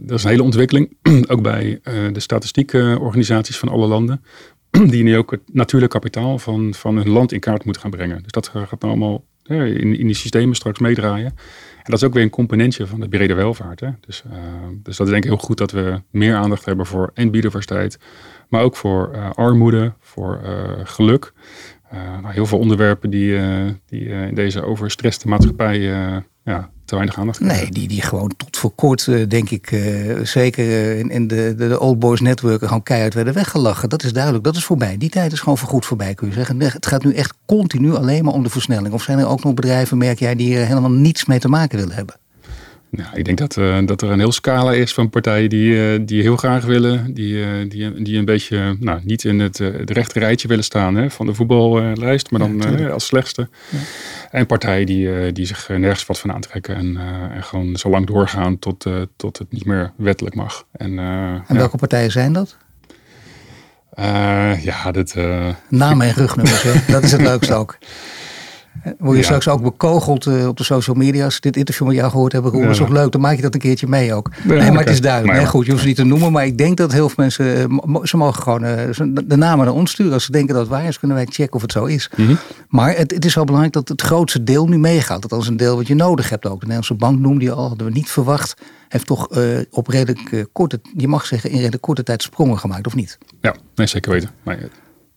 dat 0.00 0.18
is 0.18 0.24
een 0.24 0.30
hele 0.30 0.42
ontwikkeling. 0.42 0.96
ook 1.32 1.42
bij 1.42 1.80
de 2.12 2.20
statistiekorganisaties 2.20 3.58
van 3.58 3.68
alle 3.68 3.86
landen. 3.86 4.24
die 4.92 5.02
nu 5.02 5.16
ook 5.16 5.30
het 5.30 5.40
natuurlijk 5.52 5.92
kapitaal 5.92 6.38
van, 6.38 6.74
van 6.74 6.96
hun 6.96 7.08
land 7.08 7.32
in 7.32 7.40
kaart 7.40 7.64
moeten 7.64 7.82
gaan 7.82 7.90
brengen. 7.90 8.22
Dus 8.22 8.32
dat 8.32 8.48
gaat 8.48 8.80
nou 8.80 8.92
allemaal 8.92 9.24
in, 9.42 9.98
in 9.98 10.06
die 10.06 10.14
systemen 10.14 10.54
straks 10.54 10.78
meedraaien. 10.78 11.26
En 11.76 11.90
dat 11.90 11.94
is 11.94 12.04
ook 12.04 12.14
weer 12.14 12.22
een 12.22 12.30
componentje 12.30 12.86
van 12.86 13.00
de 13.00 13.08
brede 13.08 13.34
welvaart. 13.34 13.80
Hè? 13.80 13.88
Dus, 14.00 14.22
uh, 14.26 14.32
dus 14.82 14.96
dat 14.96 15.06
is 15.06 15.12
denk 15.12 15.24
ik 15.24 15.30
heel 15.30 15.38
goed 15.38 15.58
dat 15.58 15.70
we 15.70 16.00
meer 16.10 16.36
aandacht 16.36 16.64
hebben 16.64 16.86
voor 16.86 17.10
en 17.14 17.30
biodiversiteit, 17.30 17.98
maar 18.48 18.62
ook 18.62 18.76
voor 18.76 19.10
uh, 19.14 19.30
armoede, 19.30 19.92
voor 20.00 20.40
uh, 20.44 20.50
geluk. 20.84 21.32
Nou, 21.92 22.32
heel 22.32 22.46
veel 22.46 22.58
onderwerpen 22.58 23.10
die, 23.10 23.38
die 23.86 24.08
in 24.08 24.34
deze 24.34 24.62
overstreste 24.64 25.28
maatschappij 25.28 25.78
ja, 26.44 26.70
te 26.84 26.94
weinig 26.94 27.18
aandacht 27.18 27.40
Nee, 27.40 27.70
die, 27.70 27.88
die 27.88 28.02
gewoon 28.02 28.32
tot 28.36 28.56
voor 28.56 28.70
kort, 28.70 29.30
denk 29.30 29.50
ik, 29.50 29.82
zeker 30.22 30.96
in, 30.98 31.10
in 31.10 31.26
de, 31.26 31.54
de, 31.56 31.80
Old 31.80 31.98
Boys 31.98 32.20
netwerken 32.20 32.66
gewoon 32.66 32.82
keihard 32.82 33.14
werden 33.14 33.34
weggelachen. 33.34 33.88
Dat 33.88 34.02
is 34.02 34.12
duidelijk, 34.12 34.44
dat 34.44 34.56
is 34.56 34.64
voorbij. 34.64 34.98
Die 34.98 35.10
tijd 35.10 35.32
is 35.32 35.40
gewoon 35.40 35.58
voorgoed 35.58 35.86
voorbij, 35.86 36.14
kun 36.14 36.28
je 36.28 36.34
zeggen. 36.34 36.60
Het 36.60 36.86
gaat 36.86 37.04
nu 37.04 37.14
echt 37.14 37.34
continu 37.46 37.94
alleen 37.94 38.24
maar 38.24 38.34
om 38.34 38.42
de 38.42 38.50
versnelling. 38.50 38.94
Of 38.94 39.02
zijn 39.02 39.18
er 39.18 39.28
ook 39.28 39.44
nog 39.44 39.54
bedrijven, 39.54 39.98
merk 39.98 40.18
jij, 40.18 40.34
die 40.34 40.56
helemaal 40.56 40.90
niets 40.90 41.24
mee 41.24 41.38
te 41.38 41.48
maken 41.48 41.78
willen 41.78 41.94
hebben? 41.94 42.20
Nou, 42.96 43.08
ik 43.14 43.24
denk 43.24 43.38
dat, 43.38 43.56
uh, 43.56 43.78
dat 43.84 44.02
er 44.02 44.10
een 44.10 44.18
heel 44.18 44.32
scala 44.32 44.72
is 44.72 44.94
van 44.94 45.10
partijen 45.10 45.48
die, 45.48 45.72
uh, 45.72 46.00
die 46.06 46.22
heel 46.22 46.36
graag 46.36 46.64
willen, 46.64 47.14
die, 47.14 47.34
uh, 47.34 47.46
die, 47.68 48.02
die 48.02 48.18
een 48.18 48.24
beetje 48.24 48.76
nou, 48.80 49.00
niet 49.04 49.24
in 49.24 49.40
het, 49.40 49.58
het 49.58 49.90
rechte 49.90 50.18
rijtje 50.18 50.48
willen 50.48 50.64
staan 50.64 50.94
hè, 50.94 51.10
van 51.10 51.26
de 51.26 51.34
voetballijst, 51.34 52.30
maar 52.30 52.40
dan 52.40 52.78
ja, 52.78 52.88
als 52.88 53.06
slechtste. 53.06 53.48
Ja. 53.68 53.78
En 54.30 54.46
partijen 54.46 54.86
die, 54.86 55.32
die 55.32 55.46
zich 55.46 55.68
nergens 55.68 56.06
wat 56.06 56.18
van 56.18 56.32
aantrekken 56.32 56.76
en, 56.76 56.96
en 57.32 57.42
gewoon 57.42 57.76
zo 57.76 57.88
lang 57.90 58.06
doorgaan 58.06 58.58
tot, 58.58 58.86
tot 59.16 59.38
het 59.38 59.52
niet 59.52 59.64
meer 59.64 59.92
wettelijk 59.96 60.34
mag. 60.34 60.66
En, 60.72 60.98
en 60.98 61.56
welke 61.56 61.76
partijen 61.76 62.10
zijn 62.10 62.32
dat? 62.32 62.56
ja, 64.62 64.90
dat. 64.90 65.14
Namen 65.68 66.06
en 66.06 66.14
rugnummers, 66.14 66.62
hè? 66.62 66.92
dat 66.92 67.02
is 67.02 67.12
het 67.12 67.22
leukste 67.22 67.54
ook. 67.54 67.78
Word 68.98 69.16
je 69.16 69.22
straks 69.22 69.48
ook 69.48 69.62
bekogeld 69.62 70.26
uh, 70.26 70.48
op 70.48 70.56
de 70.56 70.64
social 70.64 70.96
media. 70.96 71.24
Als 71.24 71.34
ze 71.34 71.40
dit 71.40 71.56
interview 71.56 71.86
met 71.86 71.96
jou 71.96 72.10
gehoord 72.10 72.32
hebben, 72.32 72.52
hoe 72.52 72.66
is 72.66 72.80
ook 72.80 72.88
leuk, 72.88 73.12
dan 73.12 73.20
maak 73.20 73.36
je 73.36 73.42
dat 73.42 73.54
een 73.54 73.60
keertje 73.60 73.86
mee 73.86 74.14
ook. 74.14 74.30
nee, 74.44 74.70
maar 74.70 74.80
het 74.80 74.90
is 74.90 75.00
duidelijk. 75.00 75.46
Goed, 75.46 75.64
je 75.64 75.70
hoeft 75.70 75.82
ze 75.82 75.88
niet 75.88 75.96
te 75.96 76.04
noemen. 76.04 76.32
Maar 76.32 76.46
ik 76.46 76.58
denk 76.58 76.76
dat 76.76 76.92
heel 76.92 77.08
veel 77.08 77.24
mensen, 77.24 77.70
uh, 77.70 77.96
ze 78.02 78.16
mogen 78.16 78.42
gewoon 78.42 78.64
uh, 78.64 78.72
de 79.24 79.36
namen 79.36 79.64
naar 79.64 79.74
ons 79.74 79.90
sturen. 79.90 80.12
Als 80.12 80.24
ze 80.24 80.32
denken 80.32 80.54
dat 80.54 80.62
het 80.62 80.72
waar 80.72 80.84
is, 80.84 80.98
kunnen 80.98 81.16
wij 81.16 81.26
checken 81.30 81.54
of 81.54 81.62
het 81.62 81.72
zo 81.72 81.84
is. 81.84 82.10
Mm 82.16 82.26
-hmm. 82.26 82.38
Maar 82.68 82.96
het, 82.96 83.10
het, 83.10 83.24
is 83.24 83.34
wel 83.34 83.44
belangrijk 83.44 83.74
dat 83.74 83.88
het 83.88 84.02
grootste 84.02 84.44
deel 84.44 84.66
nu 84.66 84.78
meegaat. 84.78 85.28
Dat 85.28 85.40
is 85.40 85.48
een 85.48 85.56
deel 85.56 85.76
wat 85.76 85.86
je 85.86 85.94
nodig 85.94 86.28
hebt 86.28 86.44
ook. 86.44 86.60
De 86.60 86.66
Nederlandse 86.66 86.94
bank 86.94 87.18
noemde 87.18 87.44
je 87.44 87.52
al, 87.52 87.68
hadden 87.68 87.86
we 87.86 87.92
niet 87.92 88.10
verwacht. 88.10 88.54
Heeft 88.88 89.06
toch 89.06 89.28
op 89.70 89.86
redelijk 89.86 90.46
korte, 90.52 90.80
je 90.96 91.08
mag 91.08 91.26
zeggen, 91.26 91.50
in 91.50 91.56
redelijk 91.56 91.82
korte 91.82 92.02
tijd 92.02 92.22
sprongen 92.22 92.58
gemaakt, 92.58 92.86
of 92.86 92.94
niet? 92.94 93.18
Ja, 93.40 93.54
nee, 93.74 93.86
zeker 93.86 94.12
weten. 94.12 94.30
Maar, 94.42 94.58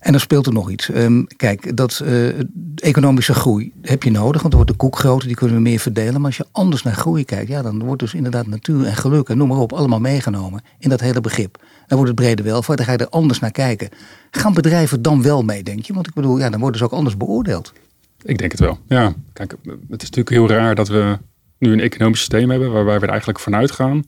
en 0.05 0.11
dan 0.11 0.19
speelt 0.19 0.45
er 0.45 0.53
nog 0.53 0.69
iets. 0.69 0.89
Um, 0.89 1.27
kijk, 1.37 1.77
dat 1.77 2.01
uh, 2.03 2.39
economische 2.75 3.33
groei 3.33 3.71
heb 3.81 4.03
je 4.03 4.11
nodig, 4.11 4.41
want 4.41 4.53
dan 4.53 4.55
wordt 4.55 4.71
de 4.71 4.77
koek 4.77 4.97
groter, 4.97 5.27
die 5.27 5.37
kunnen 5.37 5.55
we 5.55 5.61
meer 5.61 5.79
verdelen. 5.79 6.13
Maar 6.13 6.25
als 6.25 6.37
je 6.37 6.45
anders 6.51 6.83
naar 6.83 6.93
groei 6.93 7.25
kijkt, 7.25 7.47
ja, 7.47 7.61
dan 7.61 7.83
wordt 7.83 8.01
dus 8.01 8.13
inderdaad 8.13 8.47
natuur 8.47 8.85
en 8.85 8.95
geluk 8.95 9.29
en 9.29 9.37
noem 9.37 9.47
maar 9.47 9.57
op 9.57 9.73
allemaal 9.73 9.99
meegenomen 9.99 10.63
in 10.79 10.89
dat 10.89 10.99
hele 10.99 11.21
begrip. 11.21 11.57
Dan 11.87 11.97
wordt 11.97 12.11
het 12.11 12.21
brede 12.21 12.43
welvaart, 12.43 12.77
dan 12.77 12.87
ga 12.87 12.93
je 12.93 12.97
er 12.97 13.09
anders 13.09 13.39
naar 13.39 13.51
kijken. 13.51 13.89
Gaan 14.31 14.53
bedrijven 14.53 15.01
dan 15.01 15.21
wel 15.21 15.43
mee, 15.43 15.63
denk 15.63 15.85
je? 15.85 15.93
Want 15.93 16.07
ik 16.07 16.13
bedoel, 16.13 16.37
ja, 16.37 16.49
dan 16.49 16.59
worden 16.59 16.79
ze 16.79 16.85
ook 16.85 16.91
anders 16.91 17.17
beoordeeld. 17.17 17.73
Ik 18.21 18.37
denk 18.37 18.51
het 18.51 18.59
wel. 18.59 18.79
Ja, 18.87 19.13
kijk, 19.33 19.55
het 19.89 20.01
is 20.01 20.09
natuurlijk 20.09 20.29
heel 20.29 20.49
raar 20.49 20.75
dat 20.75 20.87
we 20.87 21.17
nu 21.59 21.71
een 21.71 21.79
economisch 21.79 22.19
systeem 22.19 22.49
hebben 22.49 22.71
waarbij 22.71 22.95
we 22.95 23.03
er 23.03 23.09
eigenlijk 23.09 23.39
vanuit 23.39 23.71
gaan 23.71 24.03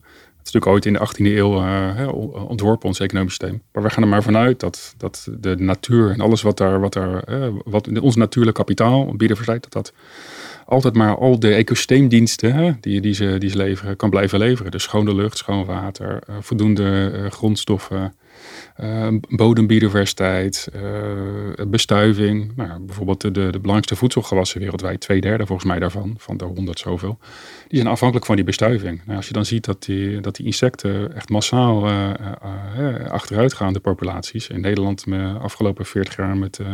natuurlijk 0.52 0.72
ooit 0.72 0.86
in 0.86 0.92
de 0.92 1.32
18e 1.32 1.36
eeuw 1.36 1.64
uh, 1.64 2.08
ontworpen, 2.48 2.88
ons 2.88 3.00
economisch 3.00 3.34
systeem. 3.34 3.62
Maar 3.72 3.82
we 3.82 3.90
gaan 3.90 4.02
er 4.02 4.08
maar 4.08 4.22
vanuit 4.22 4.60
dat, 4.60 4.94
dat 4.96 5.28
de 5.40 5.56
natuur 5.56 6.10
en 6.10 6.20
alles 6.20 6.42
wat 6.42 6.56
daar, 6.56 6.80
wat 6.80 6.92
daar, 6.92 7.24
wat 7.64 8.00
ons 8.00 8.16
natuurlijk 8.16 8.56
kapitaal, 8.56 9.04
biodiversiteit, 9.16 9.62
dat 9.62 9.72
dat 9.72 9.92
altijd 10.68 10.94
maar 10.94 11.16
al 11.16 11.38
de 11.38 11.54
ecosysteemdiensten 11.54 12.78
die, 12.80 13.00
die, 13.00 13.14
ze, 13.14 13.36
die 13.38 13.50
ze 13.50 13.56
leveren, 13.56 13.96
kan 13.96 14.10
blijven 14.10 14.38
leveren. 14.38 14.70
Dus 14.70 14.82
schone 14.82 15.14
lucht, 15.14 15.38
schoon 15.38 15.64
water, 15.64 16.22
uh, 16.30 16.36
voldoende 16.40 17.26
grondstoffen, 17.30 18.14
uh, 18.80 19.08
bodembiodiversiteit, 19.28 20.68
bestuiving. 21.68 22.52
Nou, 22.56 22.80
bijvoorbeeld 22.80 23.20
de, 23.20 23.30
de 23.30 23.50
belangrijkste 23.50 23.96
voedselgewassen 23.96 24.60
wereldwijd, 24.60 25.00
twee 25.00 25.20
derde 25.20 25.46
volgens 25.46 25.68
mij 25.68 25.78
daarvan, 25.78 26.14
van 26.18 26.36
de 26.36 26.44
honderd 26.44 26.78
zoveel, 26.78 27.18
die 27.68 27.78
zijn 27.78 27.92
afhankelijk 27.92 28.26
van 28.26 28.36
die 28.36 28.44
bestuiving. 28.44 29.00
Nou, 29.04 29.16
als 29.16 29.26
je 29.26 29.32
dan 29.32 29.44
ziet 29.44 29.64
dat 29.64 29.82
die, 29.82 30.20
dat 30.20 30.36
die 30.36 30.46
insecten 30.46 31.14
echt 31.14 31.28
massaal 31.28 31.88
uh, 31.88 32.10
achteruit 33.10 33.54
gaan, 33.54 33.72
de 33.72 33.80
populaties. 33.80 34.48
In 34.48 34.60
Nederland 34.60 35.04
de 35.04 35.36
afgelopen 35.40 35.86
40 35.86 36.16
jaar 36.16 36.36
met 36.36 36.58
80% 36.60 36.64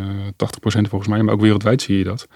volgens 0.63 1.09
mij, 1.09 1.23
maar 1.23 1.35
ook 1.35 1.41
wereldwijd 1.41 1.83
zie 1.83 1.99
je 1.99 2.05
dat 2.05 2.29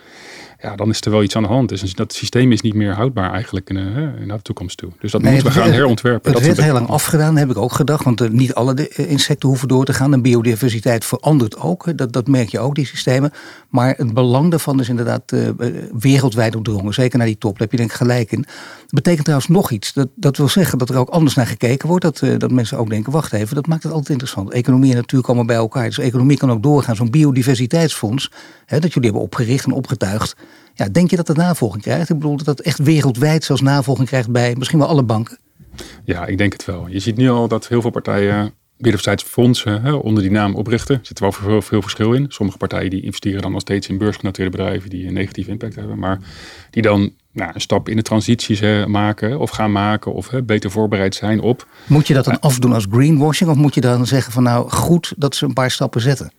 ja, 0.61 0.77
dan 0.77 0.89
is 0.89 1.01
er 1.01 1.11
wel 1.11 1.23
iets 1.23 1.37
aan 1.37 1.43
de 1.43 1.49
hand. 1.49 1.69
Dus 1.69 1.95
dat 1.95 2.13
systeem 2.13 2.53
is 2.53 2.61
niet 2.61 2.75
meer 2.75 2.95
houdbaar 2.95 3.33
eigenlijk 3.33 3.73
naar 3.73 4.37
de 4.37 4.43
toekomst 4.43 4.77
toe. 4.77 4.91
Dus 5.01 5.11
dat 5.13 5.23
nee, 5.23 5.33
moeten 5.33 5.53
we 5.53 5.59
gaan 5.59 5.73
herontwerpen. 5.73 6.33
Het 6.33 6.47
werd 6.47 6.61
heel 6.61 6.73
lang 6.73 6.89
afgedaan, 6.89 7.37
heb 7.37 7.51
ik 7.51 7.57
ook 7.57 7.73
gedacht. 7.73 8.05
Want 8.05 8.33
niet 8.33 8.55
alle 8.55 8.75
de, 8.75 8.89
insecten 8.89 9.49
hoeven 9.49 9.69
door 9.69 9.85
te 9.85 9.93
gaan. 9.93 10.13
En 10.13 10.23
biodiversiteit 10.23 11.05
verandert 11.05 11.61
ook. 11.61 11.97
Dat, 11.99 12.13
dat 12.13 12.27
merk 12.27 12.49
je 12.49 12.59
ook, 12.59 12.75
die 12.75 12.87
systemen. 12.87 13.33
Maar 13.69 13.95
het 13.97 14.15
belang 14.15 14.51
daarvan 14.51 14.81
is 14.81 14.89
inderdaad 14.89 15.33
wereldwijd 15.99 16.57
opdrongen. 16.57 16.95
Zeker 16.95 17.19
naar 17.19 17.27
die 17.27 17.39
top. 17.39 17.53
Daar 17.53 17.61
heb 17.61 17.71
je 17.71 17.77
denk 17.77 17.91
ik 17.91 17.97
gelijk 17.97 18.33
in. 18.33 18.45
Dat 18.81 18.91
betekent 18.91 19.25
trouwens 19.25 19.51
nog 19.51 19.71
iets. 19.71 19.93
Dat, 19.93 20.09
dat 20.15 20.37
wil 20.37 20.49
zeggen 20.49 20.79
dat 20.79 20.91
er 20.91 20.97
ook 20.97 21.09
anders 21.09 21.35
naar 21.35 21.47
gekeken 21.47 21.89
wordt. 21.89 22.05
Dat, 22.05 22.41
dat 22.41 22.51
mensen 22.51 22.79
ook 22.79 22.91
denken, 22.91 23.13
wacht 23.13 23.33
even, 23.33 23.55
dat 23.55 23.67
maakt 23.67 23.83
het 23.83 23.93
altijd 23.93 24.11
interessant. 24.11 24.53
Economie 24.53 24.91
en 24.91 24.97
natuur 24.97 25.21
komen 25.21 25.47
bij 25.47 25.57
elkaar. 25.57 25.85
Dus 25.85 25.99
economie 25.99 26.37
kan 26.37 26.51
ook 26.51 26.63
doorgaan. 26.63 26.97
Zo'n 26.97 27.11
biodiversiteitsfonds, 27.11 28.31
hè, 28.65 28.81
dat 28.81 28.93
jullie 28.93 29.09
hebben 29.09 29.27
opgericht 29.27 29.65
en 29.65 29.73
opgetuigd. 29.73 30.37
Ja, 30.75 30.89
denk 30.89 31.11
je 31.11 31.17
dat 31.17 31.29
het 31.29 31.37
navolging 31.37 31.83
krijgt? 31.83 32.11
Ik 32.11 32.17
bedoel 32.17 32.37
dat 32.37 32.47
het 32.47 32.61
echt 32.61 32.79
wereldwijd 32.79 33.45
zelfs 33.45 33.63
navolging 33.63 34.09
krijgt 34.09 34.31
bij 34.31 34.55
misschien 34.59 34.79
wel 34.79 34.89
alle 34.89 35.03
banken? 35.03 35.39
Ja, 36.05 36.27
ik 36.27 36.39
denk 36.39 36.53
het 36.53 36.65
wel. 36.65 36.87
Je 36.89 36.99
ziet 36.99 37.17
nu 37.17 37.31
al 37.31 37.49
dat 37.49 37.69
heel 37.69 37.81
veel 37.81 37.91
partijen 37.91 38.53
biodiversiteitsfondsen 38.79 39.83
hè, 39.83 39.93
onder 39.93 40.23
die 40.23 40.33
naam 40.33 40.55
oprichten. 40.55 40.95
Er 40.95 41.07
zit 41.07 41.21
wel 41.21 41.33
veel, 41.33 41.63
veel 41.63 41.83
verschil 41.83 42.13
in. 42.13 42.27
Sommige 42.29 42.59
partijen 42.59 42.91
die 42.91 43.03
investeren 43.03 43.43
dan 43.43 43.53
nog 43.53 43.61
steeds 43.61 43.89
in 43.89 43.99
beursgenoteerde 43.99 44.51
bedrijven 44.51 44.91
die 44.91 45.07
een 45.07 45.13
negatieve 45.13 45.51
impact 45.51 45.75
hebben. 45.75 45.99
Maar 45.99 46.19
die 46.71 46.83
dan 46.83 47.13
nou, 47.33 47.51
een 47.55 47.61
stap 47.61 47.89
in 47.89 47.97
de 47.97 48.03
transitie 48.03 48.87
maken 48.87 49.39
of 49.39 49.51
gaan 49.51 49.73
maken 49.73 50.15
of 50.15 50.29
hè, 50.29 50.43
beter 50.43 50.71
voorbereid 50.71 51.15
zijn 51.15 51.41
op. 51.41 51.67
Moet 51.87 52.07
je 52.07 52.15
dat 52.15 52.25
dan 52.25 52.41
afdoen 52.41 52.73
als 52.73 52.87
greenwashing 52.91 53.51
of 53.51 53.57
moet 53.57 53.75
je 53.75 53.81
dan 53.81 54.07
zeggen 54.07 54.33
van 54.33 54.43
nou 54.43 54.71
goed 54.71 55.15
dat 55.17 55.37
ze 55.37 55.45
een 55.45 55.53
paar 55.53 55.71
stappen 55.71 56.01
zetten? 56.01 56.33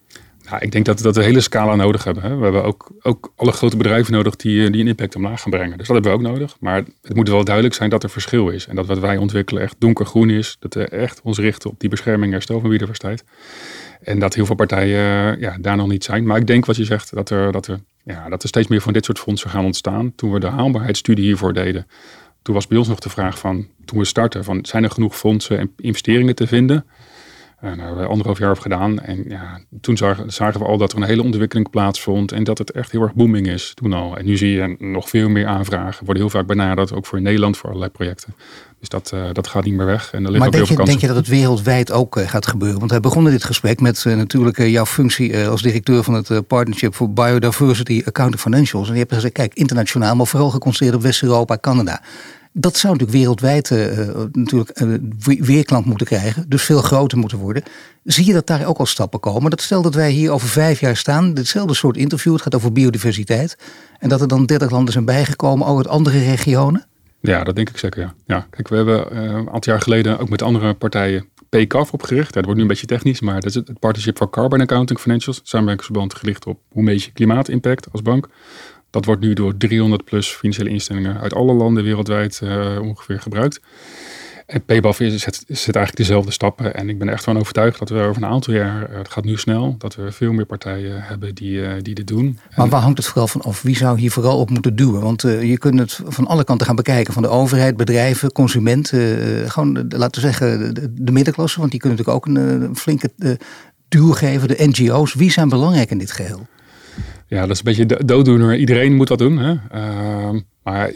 Ja, 0.50 0.60
ik 0.60 0.72
denk 0.72 0.86
dat, 0.86 1.00
dat 1.00 1.16
we 1.16 1.22
een 1.22 1.28
hele 1.28 1.42
scala 1.42 1.76
nodig 1.76 2.04
hebben. 2.04 2.24
Hè. 2.24 2.36
We 2.36 2.44
hebben 2.44 2.64
ook, 2.64 2.92
ook 3.02 3.32
alle 3.36 3.52
grote 3.52 3.78
bedrijven 3.78 4.14
nodig 4.14 4.36
die, 4.36 4.66
eh, 4.66 4.72
die 4.72 4.82
een 4.82 4.88
impact 4.88 5.16
omlaag 5.16 5.42
gaan 5.42 5.52
brengen. 5.52 5.78
Dus 5.78 5.88
dat 5.88 5.96
hebben 5.96 6.12
we 6.12 6.18
ook 6.18 6.34
nodig. 6.34 6.58
Maar 6.60 6.84
het 7.02 7.16
moet 7.16 7.30
wel 7.30 7.44
duidelijk 7.44 7.76
zijn 7.76 7.90
dat 7.90 8.04
er 8.04 8.10
verschil 8.10 8.50
is. 8.50 8.68
En 8.68 8.76
dat 8.76 8.86
wat 8.86 9.00
wij 9.00 9.18
ontwikkelen 9.18 9.64
echt 9.64 9.76
donkergroen 9.80 10.30
is. 10.30 10.58
Dat 10.60 10.74
we 10.74 10.88
echt 10.88 11.22
ons 11.22 11.38
richten 11.38 11.70
op 11.70 11.80
die 11.80 11.90
bescherming 11.90 12.26
en 12.26 12.32
herstel 12.32 12.60
van 12.60 12.70
biodiversiteit. 12.70 13.24
En 14.02 14.20
dat 14.20 14.34
heel 14.34 14.46
veel 14.46 14.56
partijen 14.56 15.34
eh, 15.34 15.42
ja, 15.42 15.58
daar 15.62 15.78
nog 15.78 15.88
niet 15.88 16.04
zijn. 16.04 16.26
Maar 16.26 16.38
ik 16.38 16.48
denk 16.48 16.66
wat 16.66 16.76
je 16.76 16.86
zegt, 16.86 17.14
dat 17.14 17.30
er, 17.30 17.52
dat, 17.52 17.68
er, 17.68 17.80
ja, 18.04 18.30
dat 18.30 18.44
er 18.44 18.50
steeds 18.50 18.68
meer 18.68 18.82
van 18.82 18.94
dit 18.94 19.06
soort 19.06 19.20
fondsen 19.20 19.50
gaan 19.50 19.66
ontstaan. 19.66 20.16
Toen 20.16 20.32
we 20.32 20.40
de 20.40 20.48
haalbaarheidsstudie 20.48 21.26
hiervoor 21.26 21.54
deden, 21.54 21.88
toen 22.42 22.54
was 22.54 22.68
bij 22.68 22.78
ons 22.78 22.88
nog 22.88 23.00
de 23.00 23.10
vraag 23.10 23.40
van, 23.40 23.68
toen 23.86 23.98
we 23.98 24.06
starten, 24.06 24.44
van 24.44 24.66
zijn 24.66 24.84
er 24.84 24.92
genoeg 24.92 25.18
fondsen 25.18 25.58
en 25.58 25.74
investeringen 25.78 26.36
te 26.36 26.48
vinden? 26.48 26.86
Daar 27.62 27.78
hebben 27.78 27.98
we 27.98 28.06
anderhalf 28.06 28.40
jaar 28.40 28.50
over 28.50 28.62
gedaan. 28.62 29.00
En 29.00 29.26
ja, 29.28 29.60
toen 29.82 29.98
zagen, 29.98 30.34
zagen, 30.34 30.60
we 30.60 30.66
al 30.66 30.78
dat 30.78 30.92
er 30.92 30.98
een 30.98 31.04
hele 31.04 31.24
ontwikkeling 31.24 31.70
plaatsvond. 31.70 32.32
En 32.32 32.44
dat 32.44 32.58
het 32.58 32.72
echt 32.72 32.92
heel 32.92 33.02
erg 33.02 33.14
booming 33.14 33.48
is 33.48 33.72
toen 33.74 33.94
al. 33.94 34.18
En 34.18 34.26
nu 34.26 34.38
zie 34.38 34.52
je 34.52 34.76
nog 34.80 35.10
veel 35.10 35.30
meer 35.30 35.48
aanvragen. 35.48 36.06
Worden 36.06 36.24
heel 36.24 36.32
vaak 36.32 36.48
benaderd, 36.48 36.94
ook 36.94 37.06
voor 37.06 37.22
Nederland, 37.22 37.58
voor 37.58 37.68
allerlei 37.70 37.92
projecten. 37.92 38.36
Dus 38.80 38.90
dat, 38.90 39.12
uh, 39.14 39.24
dat 39.34 39.48
gaat 39.48 39.64
niet 39.64 39.74
meer 39.74 39.86
weg. 39.86 40.12
En 40.14 40.26
er 40.26 40.32
maar 40.38 40.52
denk, 40.52 40.66
je, 40.66 40.76
denk 40.76 41.00
je 41.00 41.08
dat 41.08 41.16
het 41.16 41.28
wereldwijd 41.28 41.92
ook 41.92 42.18
uh, 42.18 42.28
gaat 42.28 42.48
gebeuren? 42.48 42.80
Want 42.80 42.92
we 42.92 43.00
begonnen 43.00 43.32
dit 43.32 43.44
gesprek 43.44 43.82
met 43.82 44.04
uh, 44.08 44.16
natuurlijk 44.16 44.58
jouw 44.58 44.86
functie 44.86 45.38
als 45.38 45.62
directeur 45.62 46.04
van 46.04 46.14
het 46.14 46.48
Partnership 46.48 46.94
for 46.94 47.14
Biodiversity 47.14 48.02
Accounting 48.06 48.42
Financials. 48.42 48.88
En 48.88 48.94
je 48.94 49.00
hebt 49.00 49.14
gezegd, 49.14 49.34
kijk, 49.34 49.54
internationaal, 49.54 50.16
maar 50.16 50.28
vooral 50.28 50.50
geconcentreerd 50.50 50.96
op 50.96 51.02
West-Europa, 51.02 51.58
Canada. 51.62 52.02
Dat 52.52 52.78
zou 52.78 52.94
natuurlijk 52.94 53.20
wereldwijd 53.20 53.70
uh, 53.70 54.08
natuurlijk, 54.32 54.82
uh, 54.82 55.40
weerklank 55.40 55.86
moeten 55.86 56.08
krijgen. 56.08 56.46
Dus 56.48 56.64
veel 56.64 56.82
groter 56.82 57.18
moeten 57.18 57.38
worden. 57.38 57.64
Zie 58.04 58.26
je 58.26 58.34
dat 58.34 58.48
daar 58.48 58.66
ook 58.66 58.78
al 58.78 58.86
stappen 58.86 59.20
komen? 59.20 59.50
Dat 59.50 59.62
stel 59.62 59.82
dat 59.82 59.96
wij 59.96 60.12
hier 60.12 60.32
over 60.32 60.48
vijf 60.48 60.80
jaar 60.80 60.98
staan. 60.98 61.34
Ditzelfde 61.34 61.74
soort 61.74 61.98
interview. 61.98 62.34
Het 62.34 62.42
gaat 62.42 62.56
over 62.56 62.72
biodiversiteit. 62.72 63.58
En 64.00 64.10
dat 64.10 64.22
er 64.22 64.28
dan 64.28 64.46
30 64.46 64.72
landen 64.72 64.94
zijn 64.94 65.06
bijgekomen. 65.06 65.68
Ook 65.68 65.78
uit 65.78 65.88
andere 65.88 66.20
regionen. 66.20 66.86
Ja, 67.22 67.44
dat 67.44 67.56
denk 67.56 67.70
ik 67.70 67.78
zeker. 67.78 68.02
Ja. 68.02 68.14
ja 68.26 68.48
kijk, 68.50 68.68
we 68.68 68.76
hebben 68.76 69.18
een 69.18 69.50
aantal 69.50 69.74
jaar 69.74 69.82
geleden 69.82 70.20
ook 70.20 70.30
met 70.30 70.42
andere 70.42 70.74
partijen 70.74 71.26
PCAF 71.50 71.92
opgericht. 71.92 72.28
Ja, 72.28 72.34
dat 72.34 72.44
wordt 72.44 72.56
nu 72.56 72.62
een 72.62 72.68
beetje 72.68 72.86
technisch, 72.86 73.20
maar 73.22 73.34
dat 73.34 73.46
is 73.46 73.56
het 73.56 73.80
Partnership 73.80 74.18
for 74.18 74.30
Carbon 74.30 74.62
Accounting 74.62 75.00
Financials. 75.00 75.42
Samenwerkingsverband 75.44 76.14
gericht 76.14 76.46
op 76.46 76.60
hoe 76.70 76.84
meet 76.84 77.04
je 77.04 77.12
klimaatimpact 77.12 77.92
als 77.92 78.02
bank. 78.02 78.30
Dat 78.90 79.06
wordt 79.06 79.22
nu 79.22 79.34
door 79.34 79.58
300 79.58 80.04
plus 80.04 80.28
financiële 80.28 80.70
instellingen 80.70 81.20
uit 81.20 81.34
alle 81.34 81.54
landen 81.54 81.84
wereldwijd 81.84 82.42
uh, 82.44 82.80
ongeveer 82.82 83.20
gebruikt. 83.20 83.62
En 84.46 84.66
PayBaf 84.66 84.96
zet, 84.96 85.44
zet 85.48 85.76
eigenlijk 85.76 85.96
dezelfde 85.96 86.32
stappen. 86.32 86.76
En 86.76 86.90
ik 86.90 87.00
ben 87.00 87.10
echt 87.10 87.24
van 87.24 87.38
overtuigd 87.38 87.80
dat 87.80 87.90
we 87.90 88.00
over 88.00 88.24
een 88.24 88.30
aantal 88.30 88.54
jaar, 88.54 88.90
eh, 88.90 88.98
het 88.98 89.10
gaat 89.10 89.24
nu 89.24 89.38
snel, 89.38 89.76
dat 89.78 89.96
we 89.96 90.12
veel 90.12 90.32
meer 90.32 90.46
partijen 90.46 91.02
hebben 91.02 91.36
die, 91.36 91.52
uh, 91.52 91.72
die 91.82 91.96
dit 91.96 92.08
doen. 92.08 92.40
Maar 92.56 92.70
waar 92.70 92.82
hangt 92.82 92.98
het 92.98 93.08
vooral 93.08 93.28
van 93.28 93.42
af? 93.42 93.62
Wie 93.62 93.76
zou 93.76 94.00
hier 94.00 94.12
vooral 94.12 94.40
op 94.40 94.50
moeten 94.50 94.76
duwen? 94.76 95.02
Want 95.02 95.22
je 95.22 95.58
kunt 95.58 95.80
het 95.80 96.00
van 96.06 96.28
alle 96.28 96.44
kanten 96.44 96.66
gaan 96.66 96.76
bekijken. 96.76 97.14
Van 97.14 97.22
de 97.22 97.30
overheid, 97.30 97.78
bedrijven, 97.78 98.32
consumenten. 98.32 99.52
gewoon, 99.52 99.86
laten 99.90 100.22
we 100.22 100.28
zeggen, 100.28 100.74
de, 100.74 100.94
de, 100.94 101.12
middenklasse. 101.12 101.60
Want 101.60 101.72
die 101.72 101.80
kunnen 101.80 101.98
natuurlijk 101.98 102.28
ook 102.28 102.36
een, 102.36 102.62
een 102.62 102.76
flinke 102.76 103.12
duw 103.90 104.12
geven. 104.12 104.48
De 104.48 104.68
NGO's. 104.68 105.14
Wie 105.14 105.32
zijn 105.32 105.50
belangrijk 105.50 105.92
in 105.92 105.98
dit 105.98 106.12
geheel? 106.12 106.48
Ja, 107.30 107.42
dat 107.42 107.50
is 107.50 107.58
een 107.58 107.86
beetje 107.86 108.06
dooddoener. 108.06 108.58
Iedereen 108.58 108.96
moet 108.96 109.08
dat 109.08 109.18
doen. 109.18 109.38
Hè? 109.38 109.56
Uh, 109.74 110.40
maar 110.64 110.94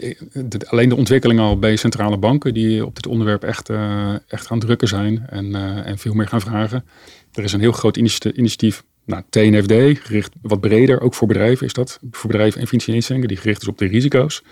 alleen 0.66 0.88
de 0.88 0.96
ontwikkeling 0.96 1.40
al 1.40 1.58
bij 1.58 1.76
centrale 1.76 2.16
banken 2.16 2.54
die 2.54 2.86
op 2.86 2.94
dit 2.94 3.06
onderwerp 3.06 3.44
echt, 3.44 3.70
uh, 3.70 4.14
echt 4.28 4.46
gaan 4.46 4.58
drukken 4.58 4.88
zijn 4.88 5.26
en, 5.28 5.44
uh, 5.44 5.86
en 5.86 5.98
veel 5.98 6.14
meer 6.14 6.28
gaan 6.28 6.40
vragen. 6.40 6.84
Er 7.32 7.44
is 7.44 7.52
een 7.52 7.60
heel 7.60 7.72
groot 7.72 7.96
initiatief, 7.96 8.84
nou, 9.04 9.22
TNFD, 9.30 9.98
gericht 10.06 10.32
wat 10.42 10.60
breder, 10.60 11.00
ook 11.00 11.14
voor 11.14 11.28
bedrijven 11.28 11.66
is 11.66 11.72
dat. 11.72 11.98
Voor 12.10 12.30
bedrijven 12.30 12.60
en 12.60 12.66
financiële 12.66 12.96
instellingen, 12.96 13.28
die 13.28 13.36
gericht 13.36 13.62
is 13.62 13.68
op 13.68 13.78
de 13.78 13.86
risico's. 13.86 14.42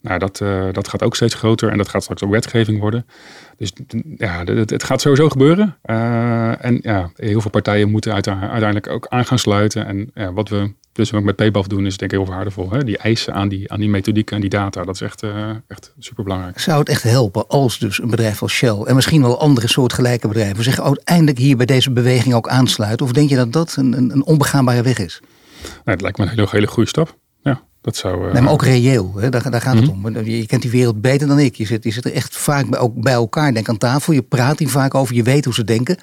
Nou, 0.00 0.18
dat, 0.18 0.40
uh, 0.40 0.66
dat 0.72 0.88
gaat 0.88 1.02
ook 1.02 1.16
steeds 1.16 1.34
groter 1.34 1.70
en 1.70 1.78
dat 1.78 1.88
gaat 1.88 2.02
straks 2.02 2.22
ook 2.22 2.30
wetgeving 2.30 2.80
worden. 2.80 3.06
Dus 3.56 3.72
ja, 4.16 4.44
het, 4.44 4.70
het 4.70 4.84
gaat 4.84 5.00
sowieso 5.00 5.28
gebeuren. 5.28 5.76
Uh, 5.84 6.64
en 6.64 6.78
ja, 6.82 7.10
heel 7.16 7.40
veel 7.40 7.50
partijen 7.50 7.90
moeten 7.90 8.12
uiteindelijk 8.12 8.88
ook 8.88 9.06
aan 9.08 9.24
gaan 9.24 9.38
sluiten. 9.38 9.86
En 9.86 10.10
ja, 10.14 10.32
wat 10.32 10.48
we 10.48 10.72
dus 10.96 11.10
we 11.10 11.20
met 11.20 11.36
PayBaf 11.36 11.66
doen 11.66 11.86
is 11.86 11.96
denk 11.96 12.12
ik 12.12 12.18
heel 12.18 12.26
waardevol. 12.26 12.70
Hè? 12.70 12.84
Die 12.84 12.98
eisen 12.98 13.34
aan 13.34 13.48
die, 13.48 13.72
aan 13.72 13.80
die 13.80 13.88
methodiek 13.88 14.30
en 14.30 14.40
die 14.40 14.50
data, 14.50 14.84
dat 14.84 14.94
is 14.94 15.00
echt, 15.00 15.22
uh, 15.22 15.50
echt 15.68 15.94
super 15.98 16.24
belangrijk. 16.24 16.60
Zou 16.60 16.78
het 16.78 16.88
echt 16.88 17.02
helpen 17.02 17.48
als 17.48 17.78
dus 17.78 18.02
een 18.02 18.10
bedrijf 18.10 18.42
als 18.42 18.52
Shell 18.52 18.82
en 18.84 18.94
misschien 18.94 19.22
wel 19.22 19.40
andere 19.40 19.68
soortgelijke 19.68 20.28
bedrijven 20.28 20.64
zich 20.64 20.80
uiteindelijk 20.80 21.38
hier 21.38 21.56
bij 21.56 21.66
deze 21.66 21.90
beweging 21.90 22.34
ook 22.34 22.48
aansluiten? 22.48 23.06
Of 23.06 23.12
denk 23.12 23.28
je 23.28 23.36
dat 23.36 23.52
dat 23.52 23.76
een, 23.76 23.92
een, 23.92 24.10
een 24.10 24.24
onbegaanbare 24.24 24.82
weg 24.82 24.98
is? 24.98 25.20
Nou, 25.62 25.80
het 25.84 26.00
lijkt 26.00 26.18
me 26.18 26.24
een 26.24 26.30
hele, 26.30 26.46
hele 26.50 26.66
goede 26.66 26.88
stap. 26.88 27.16
Dat 27.86 27.96
zou. 27.96 28.26
Uh... 28.26 28.32
Nee, 28.32 28.42
maar 28.42 28.52
ook 28.52 28.62
reëel, 28.62 29.14
hè? 29.16 29.28
Daar, 29.30 29.50
daar 29.50 29.60
gaat 29.60 29.74
het 29.74 29.94
mhm. 29.96 30.06
om. 30.06 30.24
Je 30.24 30.46
kent 30.46 30.62
die 30.62 30.70
wereld 30.70 31.00
beter 31.00 31.28
dan 31.28 31.38
ik. 31.38 31.54
Je 31.54 31.66
zit, 31.66 31.84
je 31.84 31.90
zit 31.90 32.04
er 32.04 32.12
echt 32.12 32.36
vaak 32.36 32.68
bij, 32.68 32.78
ook 32.78 33.02
bij 33.02 33.12
elkaar, 33.12 33.54
denk 33.54 33.68
aan 33.68 33.78
tafel. 33.78 34.12
Je 34.12 34.22
praat 34.22 34.58
hier 34.58 34.68
vaak 34.68 34.94
over, 34.94 35.14
je 35.14 35.22
weet 35.22 35.44
hoe 35.44 35.54
ze 35.54 35.64
denken. 35.64 35.98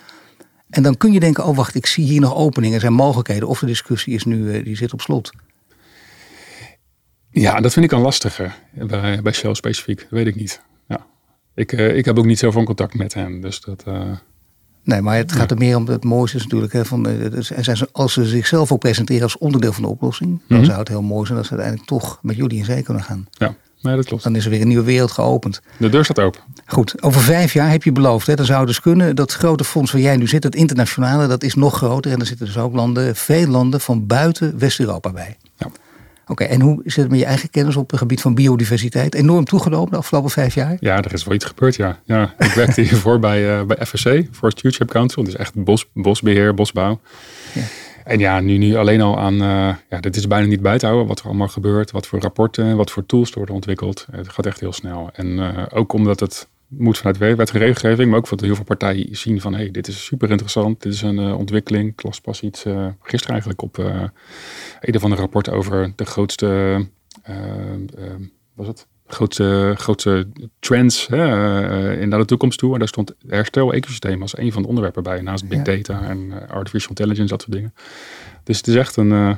En 0.70 0.84
dan 0.84 0.98
kun 0.98 1.12
je 1.12 1.20
denken, 1.20 1.46
oh 1.46 1.56
wacht, 1.56 1.76
ik 1.76 1.86
zie 1.86 2.06
hier 2.06 2.22
nog 2.22 2.36
openingen, 2.36 2.76
er 2.76 2.82
zijn 2.82 2.94
mogelijkheden. 2.94 3.48
Of 3.48 3.60
de 3.60 3.66
discussie 3.66 4.14
is 4.14 4.24
nu, 4.24 4.54
eh, 4.54 4.64
die 4.64 4.76
zit 4.76 4.94
op 4.94 5.02
slot. 5.02 5.32
Ja, 7.30 7.60
dat 7.60 7.74
vind 7.74 7.86
ik 7.86 7.92
een 7.92 8.02
lastige 8.02 8.52
bij, 8.72 9.22
bij 9.22 9.34
Shell 9.34 9.54
specifiek. 9.54 10.00
Dat 10.00 10.10
weet 10.10 10.28
ik 10.28 10.36
niet. 10.36 10.62
Ja. 10.88 11.06
Ik, 11.56 11.72
uh, 11.72 11.98
ik 11.98 12.06
heb 12.06 12.18
ook 12.18 12.26
niet 12.26 12.40
zoveel 12.40 12.64
contact 12.64 12.94
met 12.94 13.14
hem. 13.14 13.42
Dus 13.42 13.62
dat, 13.62 13.84
nee, 14.84 15.02
maar 15.02 15.16
het 15.16 15.32
gaat 15.32 15.52
er 15.52 15.58
meer 15.58 15.76
om 15.76 15.88
het 15.88 16.04
mooiste 16.04 16.38
is 16.38 16.44
natuurlijk. 16.44 16.74
Hè, 16.74 16.86
van, 16.86 17.08
zijn 17.40 17.78
ze, 17.78 17.90
als 17.92 18.14
ze 18.14 18.26
zichzelf 18.26 18.72
ook 18.72 18.80
presenteren 18.80 19.24
als 19.24 19.38
onderdeel 19.38 19.74
van 19.74 19.84
de 19.84 19.90
oplossing. 19.90 20.30
Mm 20.30 20.38
-hmm. 20.38 20.48
Dan 20.48 20.58
mhm. 20.58 20.68
zou 20.68 20.80
het 20.80 20.88
heel 20.88 21.02
mooi 21.02 21.26
zijn 21.26 21.38
dat 21.38 21.48
ze 21.48 21.54
uiteindelijk 21.54 21.90
toch 21.90 22.20
met 22.22 22.36
jullie 22.36 22.58
in 22.58 22.66
zee 22.66 22.84
kunnen 22.84 23.04
gaan. 23.04 23.28
Ja. 23.32 23.56
Nee, 23.84 23.96
dat 23.96 24.06
klopt. 24.06 24.24
Dan 24.24 24.36
is 24.36 24.44
er 24.44 24.50
weer 24.50 24.62
een 24.62 24.68
nieuwe 24.68 24.84
wereld 24.84 25.12
geopend. 25.12 25.62
De 25.78 25.90
deur 25.90 26.04
staat 26.04 26.20
open. 26.20 26.40
Goed, 26.66 27.02
over 27.02 27.22
vijf 27.22 27.54
jaar 27.54 27.70
heb 27.70 27.84
je 27.84 27.92
beloofd, 27.92 28.28
hè, 28.28 28.36
dan 28.36 28.46
zou 28.46 28.66
dus 28.66 28.80
kunnen, 28.80 29.16
dat 29.16 29.34
grote 29.34 29.64
fonds 29.64 29.92
waar 29.92 30.02
jij 30.02 30.18
nu 30.18 30.28
zit, 30.28 30.44
het 30.44 30.56
internationale, 30.56 31.28
dat 31.28 31.44
is 31.44 31.54
nog 31.56 31.76
groter. 31.76 32.12
En 32.12 32.20
er 32.20 32.26
zitten 32.26 32.46
dus 32.46 32.58
ook 32.58 32.74
landen, 32.74 33.16
veel 33.16 33.48
landen 33.48 33.82
van 33.82 34.08
buiten 34.08 34.60
West-Europa 34.60 35.12
bij. 35.12 35.38
Oké, 36.28 36.44
en 36.44 36.62
hoe 36.62 36.82
zit 36.86 36.96
het 36.96 37.10
met 37.10 37.20
je 37.20 37.26
eigen 37.26 37.50
kennis 37.50 37.76
op 37.76 37.90
het 37.90 38.00
gebied 38.00 38.22
van 38.22 38.36
biodiversiteit? 38.36 39.16
Enorm 39.16 39.46
toegenomen 39.46 39.92
de 39.92 39.98
afgelopen 39.98 40.30
vijf 40.30 40.56
jaar? 40.56 40.78
Ja, 40.80 40.98
er 40.98 41.14
is 41.14 41.24
wel 41.24 41.34
iets 41.34 41.46
gebeurd, 41.46 41.76
ja. 41.76 42.00
ja 42.06 42.34
ik 42.38 42.52
werkte 42.52 42.82
hiervoor 42.82 43.20
bij, 43.20 43.60
uh, 43.60 43.66
bij 43.66 43.86
FSC, 43.86 44.08
Forest 44.32 44.58
Stewardship 44.58 44.90
Council. 44.90 45.24
Dus 45.24 45.36
echt 45.36 45.64
bos, 45.64 45.90
bosbeheer, 45.94 46.54
bosbouw. 46.54 47.00
Ja. 47.54 47.62
En 48.04 48.20
ja, 48.20 48.40
nu, 48.40 48.58
nu 48.58 48.76
alleen 48.76 49.02
al 49.02 49.20
aan, 49.20 49.34
uh, 49.34 49.76
ja, 49.90 50.00
dit 50.00 50.16
is 50.16 50.28
bijna 50.28 50.48
niet 50.48 50.62
bij 50.62 50.78
te 50.78 50.86
houden 50.86 51.08
wat 51.08 51.20
er 51.20 51.26
allemaal 51.26 51.48
gebeurt, 51.48 51.92
wat 51.92 52.08
voor 52.08 52.20
rapporten, 52.20 52.76
wat 52.76 52.92
voor 52.92 53.06
tools 53.06 53.32
er 53.32 53.38
worden 53.38 53.56
ontwikkeld. 53.56 54.08
Het 54.12 54.30
gaat 54.30 54.46
echt 54.46 54.60
heel 54.60 54.74
snel. 54.74 55.10
En 55.14 55.28
uh, 55.28 55.50
ook 55.74 55.94
omdat 55.94 56.20
het 56.20 56.48
moet 56.78 56.98
vanuit 56.98 57.18
wet 57.18 57.52
en 57.52 57.60
regelgeving, 57.60 58.10
maar 58.10 58.20
ook 58.20 58.28
wat 58.28 58.42
heel 58.42 58.56
veel 58.56 58.64
partijen 58.64 59.16
zien 59.16 59.42
van, 59.42 59.54
hey, 59.54 59.72
dit 59.72 59.88
is 59.88 60.06
super 60.06 60.32
interessant, 60.32 60.82
dit 60.82 60.94
is 60.94 61.02
een 61.02 61.20
uh, 61.20 61.38
ontwikkeling. 61.38 61.90
Ik 61.90 62.04
las 62.04 62.22
pas 62.22 62.42
iets 62.42 62.66
gisteren 63.02 63.32
eigenlijk 63.32 63.62
op 63.62 63.78
een 64.80 65.00
van 65.00 65.10
de 65.10 65.16
rapporten 65.16 65.54
over 65.54 65.94
de 65.96 66.06
grootste, 66.06 66.88
was 68.54 68.68
het? 68.68 68.88
grootste, 69.08 69.74
grootste 69.78 70.28
trends 70.60 71.08
hè, 71.08 71.98
in 72.00 72.10
naar 72.10 72.20
de 72.20 72.26
toekomst 72.26 72.60
toe. 72.60 72.74
En 72.74 72.80
daar 72.80 72.88
stond 72.88 73.16
herstel-ecosysteem 73.28 74.22
als 74.22 74.38
een 74.38 74.52
van 74.52 74.62
de 74.62 74.68
onderwerpen 74.68 75.04
bij. 75.04 75.22
Naast 75.22 75.48
big 75.48 75.62
data 75.62 76.02
en 76.02 76.50
artificial 76.50 76.90
intelligence, 76.90 77.30
dat 77.30 77.42
soort 77.42 77.54
dingen. 77.54 77.74
Dus 78.44 78.58
het 78.58 78.68
is 78.68 78.76
echt 78.76 78.96
een, 78.96 79.12
uh, 79.12 79.36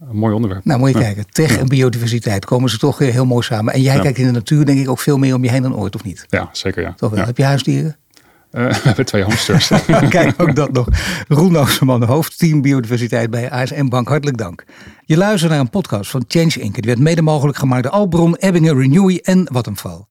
een 0.00 0.16
mooi 0.16 0.34
onderwerp. 0.34 0.64
Nou, 0.64 0.78
moet 0.78 0.88
je 0.88 0.98
kijken. 0.98 1.26
Tech 1.30 1.58
en 1.58 1.68
biodiversiteit 1.68 2.44
komen 2.44 2.70
ze 2.70 2.78
toch 2.78 2.98
heel 2.98 3.26
mooi 3.26 3.42
samen. 3.42 3.72
En 3.72 3.82
jij 3.82 3.98
kijkt 3.98 4.18
in 4.18 4.26
de 4.26 4.32
natuur 4.32 4.64
denk 4.64 4.78
ik 4.78 4.88
ook 4.88 4.98
veel 4.98 5.18
meer 5.18 5.34
om 5.34 5.44
je 5.44 5.50
heen 5.50 5.62
dan 5.62 5.76
ooit, 5.76 5.94
of 5.94 6.04
niet? 6.04 6.26
Ja, 6.28 6.48
zeker 6.52 6.82
ja. 6.82 6.92
Toch 6.96 7.10
wel. 7.10 7.24
Heb 7.24 7.36
je 7.36 7.44
huisdieren? 7.44 7.96
Uh, 8.52 8.72
we 8.72 8.80
hebben 8.82 9.06
twee 9.06 9.22
hamsters. 9.22 9.70
Kijk, 10.08 10.42
ook 10.42 10.54
dat 10.54 10.72
nog. 10.72 10.88
Roel 11.28 11.50
Nooseman, 11.50 12.02
hoofdteam 12.02 12.62
biodiversiteit 12.62 13.30
bij 13.30 13.50
ASM 13.50 13.88
Bank. 13.88 14.08
Hartelijk 14.08 14.38
dank. 14.38 14.64
Je 15.04 15.16
luistert 15.16 15.50
naar 15.50 15.60
een 15.60 15.70
podcast 15.70 16.10
van 16.10 16.24
Change 16.28 16.60
Inc. 16.60 16.74
Die 16.74 16.82
werd 16.84 16.98
mede 16.98 17.22
mogelijk 17.22 17.58
gemaakt 17.58 17.82
door 17.82 17.92
Albron, 17.92 18.36
Ebbingen, 18.36 18.78
Renewy 18.78 19.18
en 19.22 19.48
Vattenfall. 19.52 20.04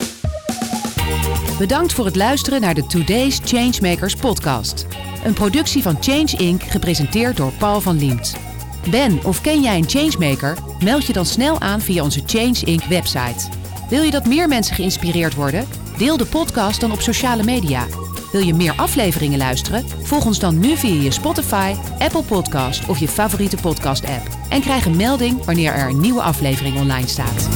Bedankt 1.58 1.94
voor 1.94 2.06
het 2.06 2.16
luisteren 2.16 2.62
naar 2.62 2.74
de 2.74 2.86
Today's 2.86 3.40
Changemakers 3.44 4.16
podcast. 4.16 4.86
Een 5.26 5.34
productie 5.34 5.82
van 5.82 5.98
Change 6.00 6.38
Inc. 6.38 6.64
gepresenteerd 6.64 7.38
door 7.38 7.52
Paul 7.52 7.82
van 7.82 7.98
Liemt. 7.98 8.55
Ben 8.90 9.20
of 9.24 9.42
ken 9.42 9.62
jij 9.62 9.78
een 9.78 9.90
changemaker? 9.90 10.58
Meld 10.84 11.06
je 11.06 11.14
dan 11.14 11.26
snel 11.26 11.60
aan 11.60 11.82
via 11.82 12.04
onze 12.04 12.22
Change 12.26 12.66
Inc. 12.66 12.84
website. 12.84 13.50
Wil 13.90 14.02
je 14.02 14.12
dat 14.12 14.26
meer 14.26 14.48
mensen 14.48 14.76
geïnspireerd 14.76 15.36
worden? 15.36 15.68
Deel 15.98 16.18
de 16.18 16.26
podcast 16.26 16.82
dan 16.82 16.92
op 16.92 17.02
sociale 17.02 17.44
media. 17.44 17.86
Wil 18.32 18.46
je 18.46 18.54
meer 18.54 18.74
afleveringen 18.76 19.38
luisteren? 19.38 19.86
Volg 20.02 20.26
ons 20.26 20.40
dan 20.40 20.60
nu 20.60 20.78
via 20.78 21.02
je 21.02 21.12
Spotify, 21.12 21.74
Apple 22.00 22.24
Podcast 22.24 22.90
of 22.90 22.98
je 22.98 23.08
favoriete 23.08 23.58
podcast-app. 23.62 24.28
En 24.50 24.62
krijg 24.62 24.86
een 24.86 24.96
melding 24.96 25.46
wanneer 25.46 25.74
er 25.74 25.90
een 25.90 26.00
nieuwe 26.00 26.22
aflevering 26.22 26.78
online 26.78 27.08
staat. 27.08 27.48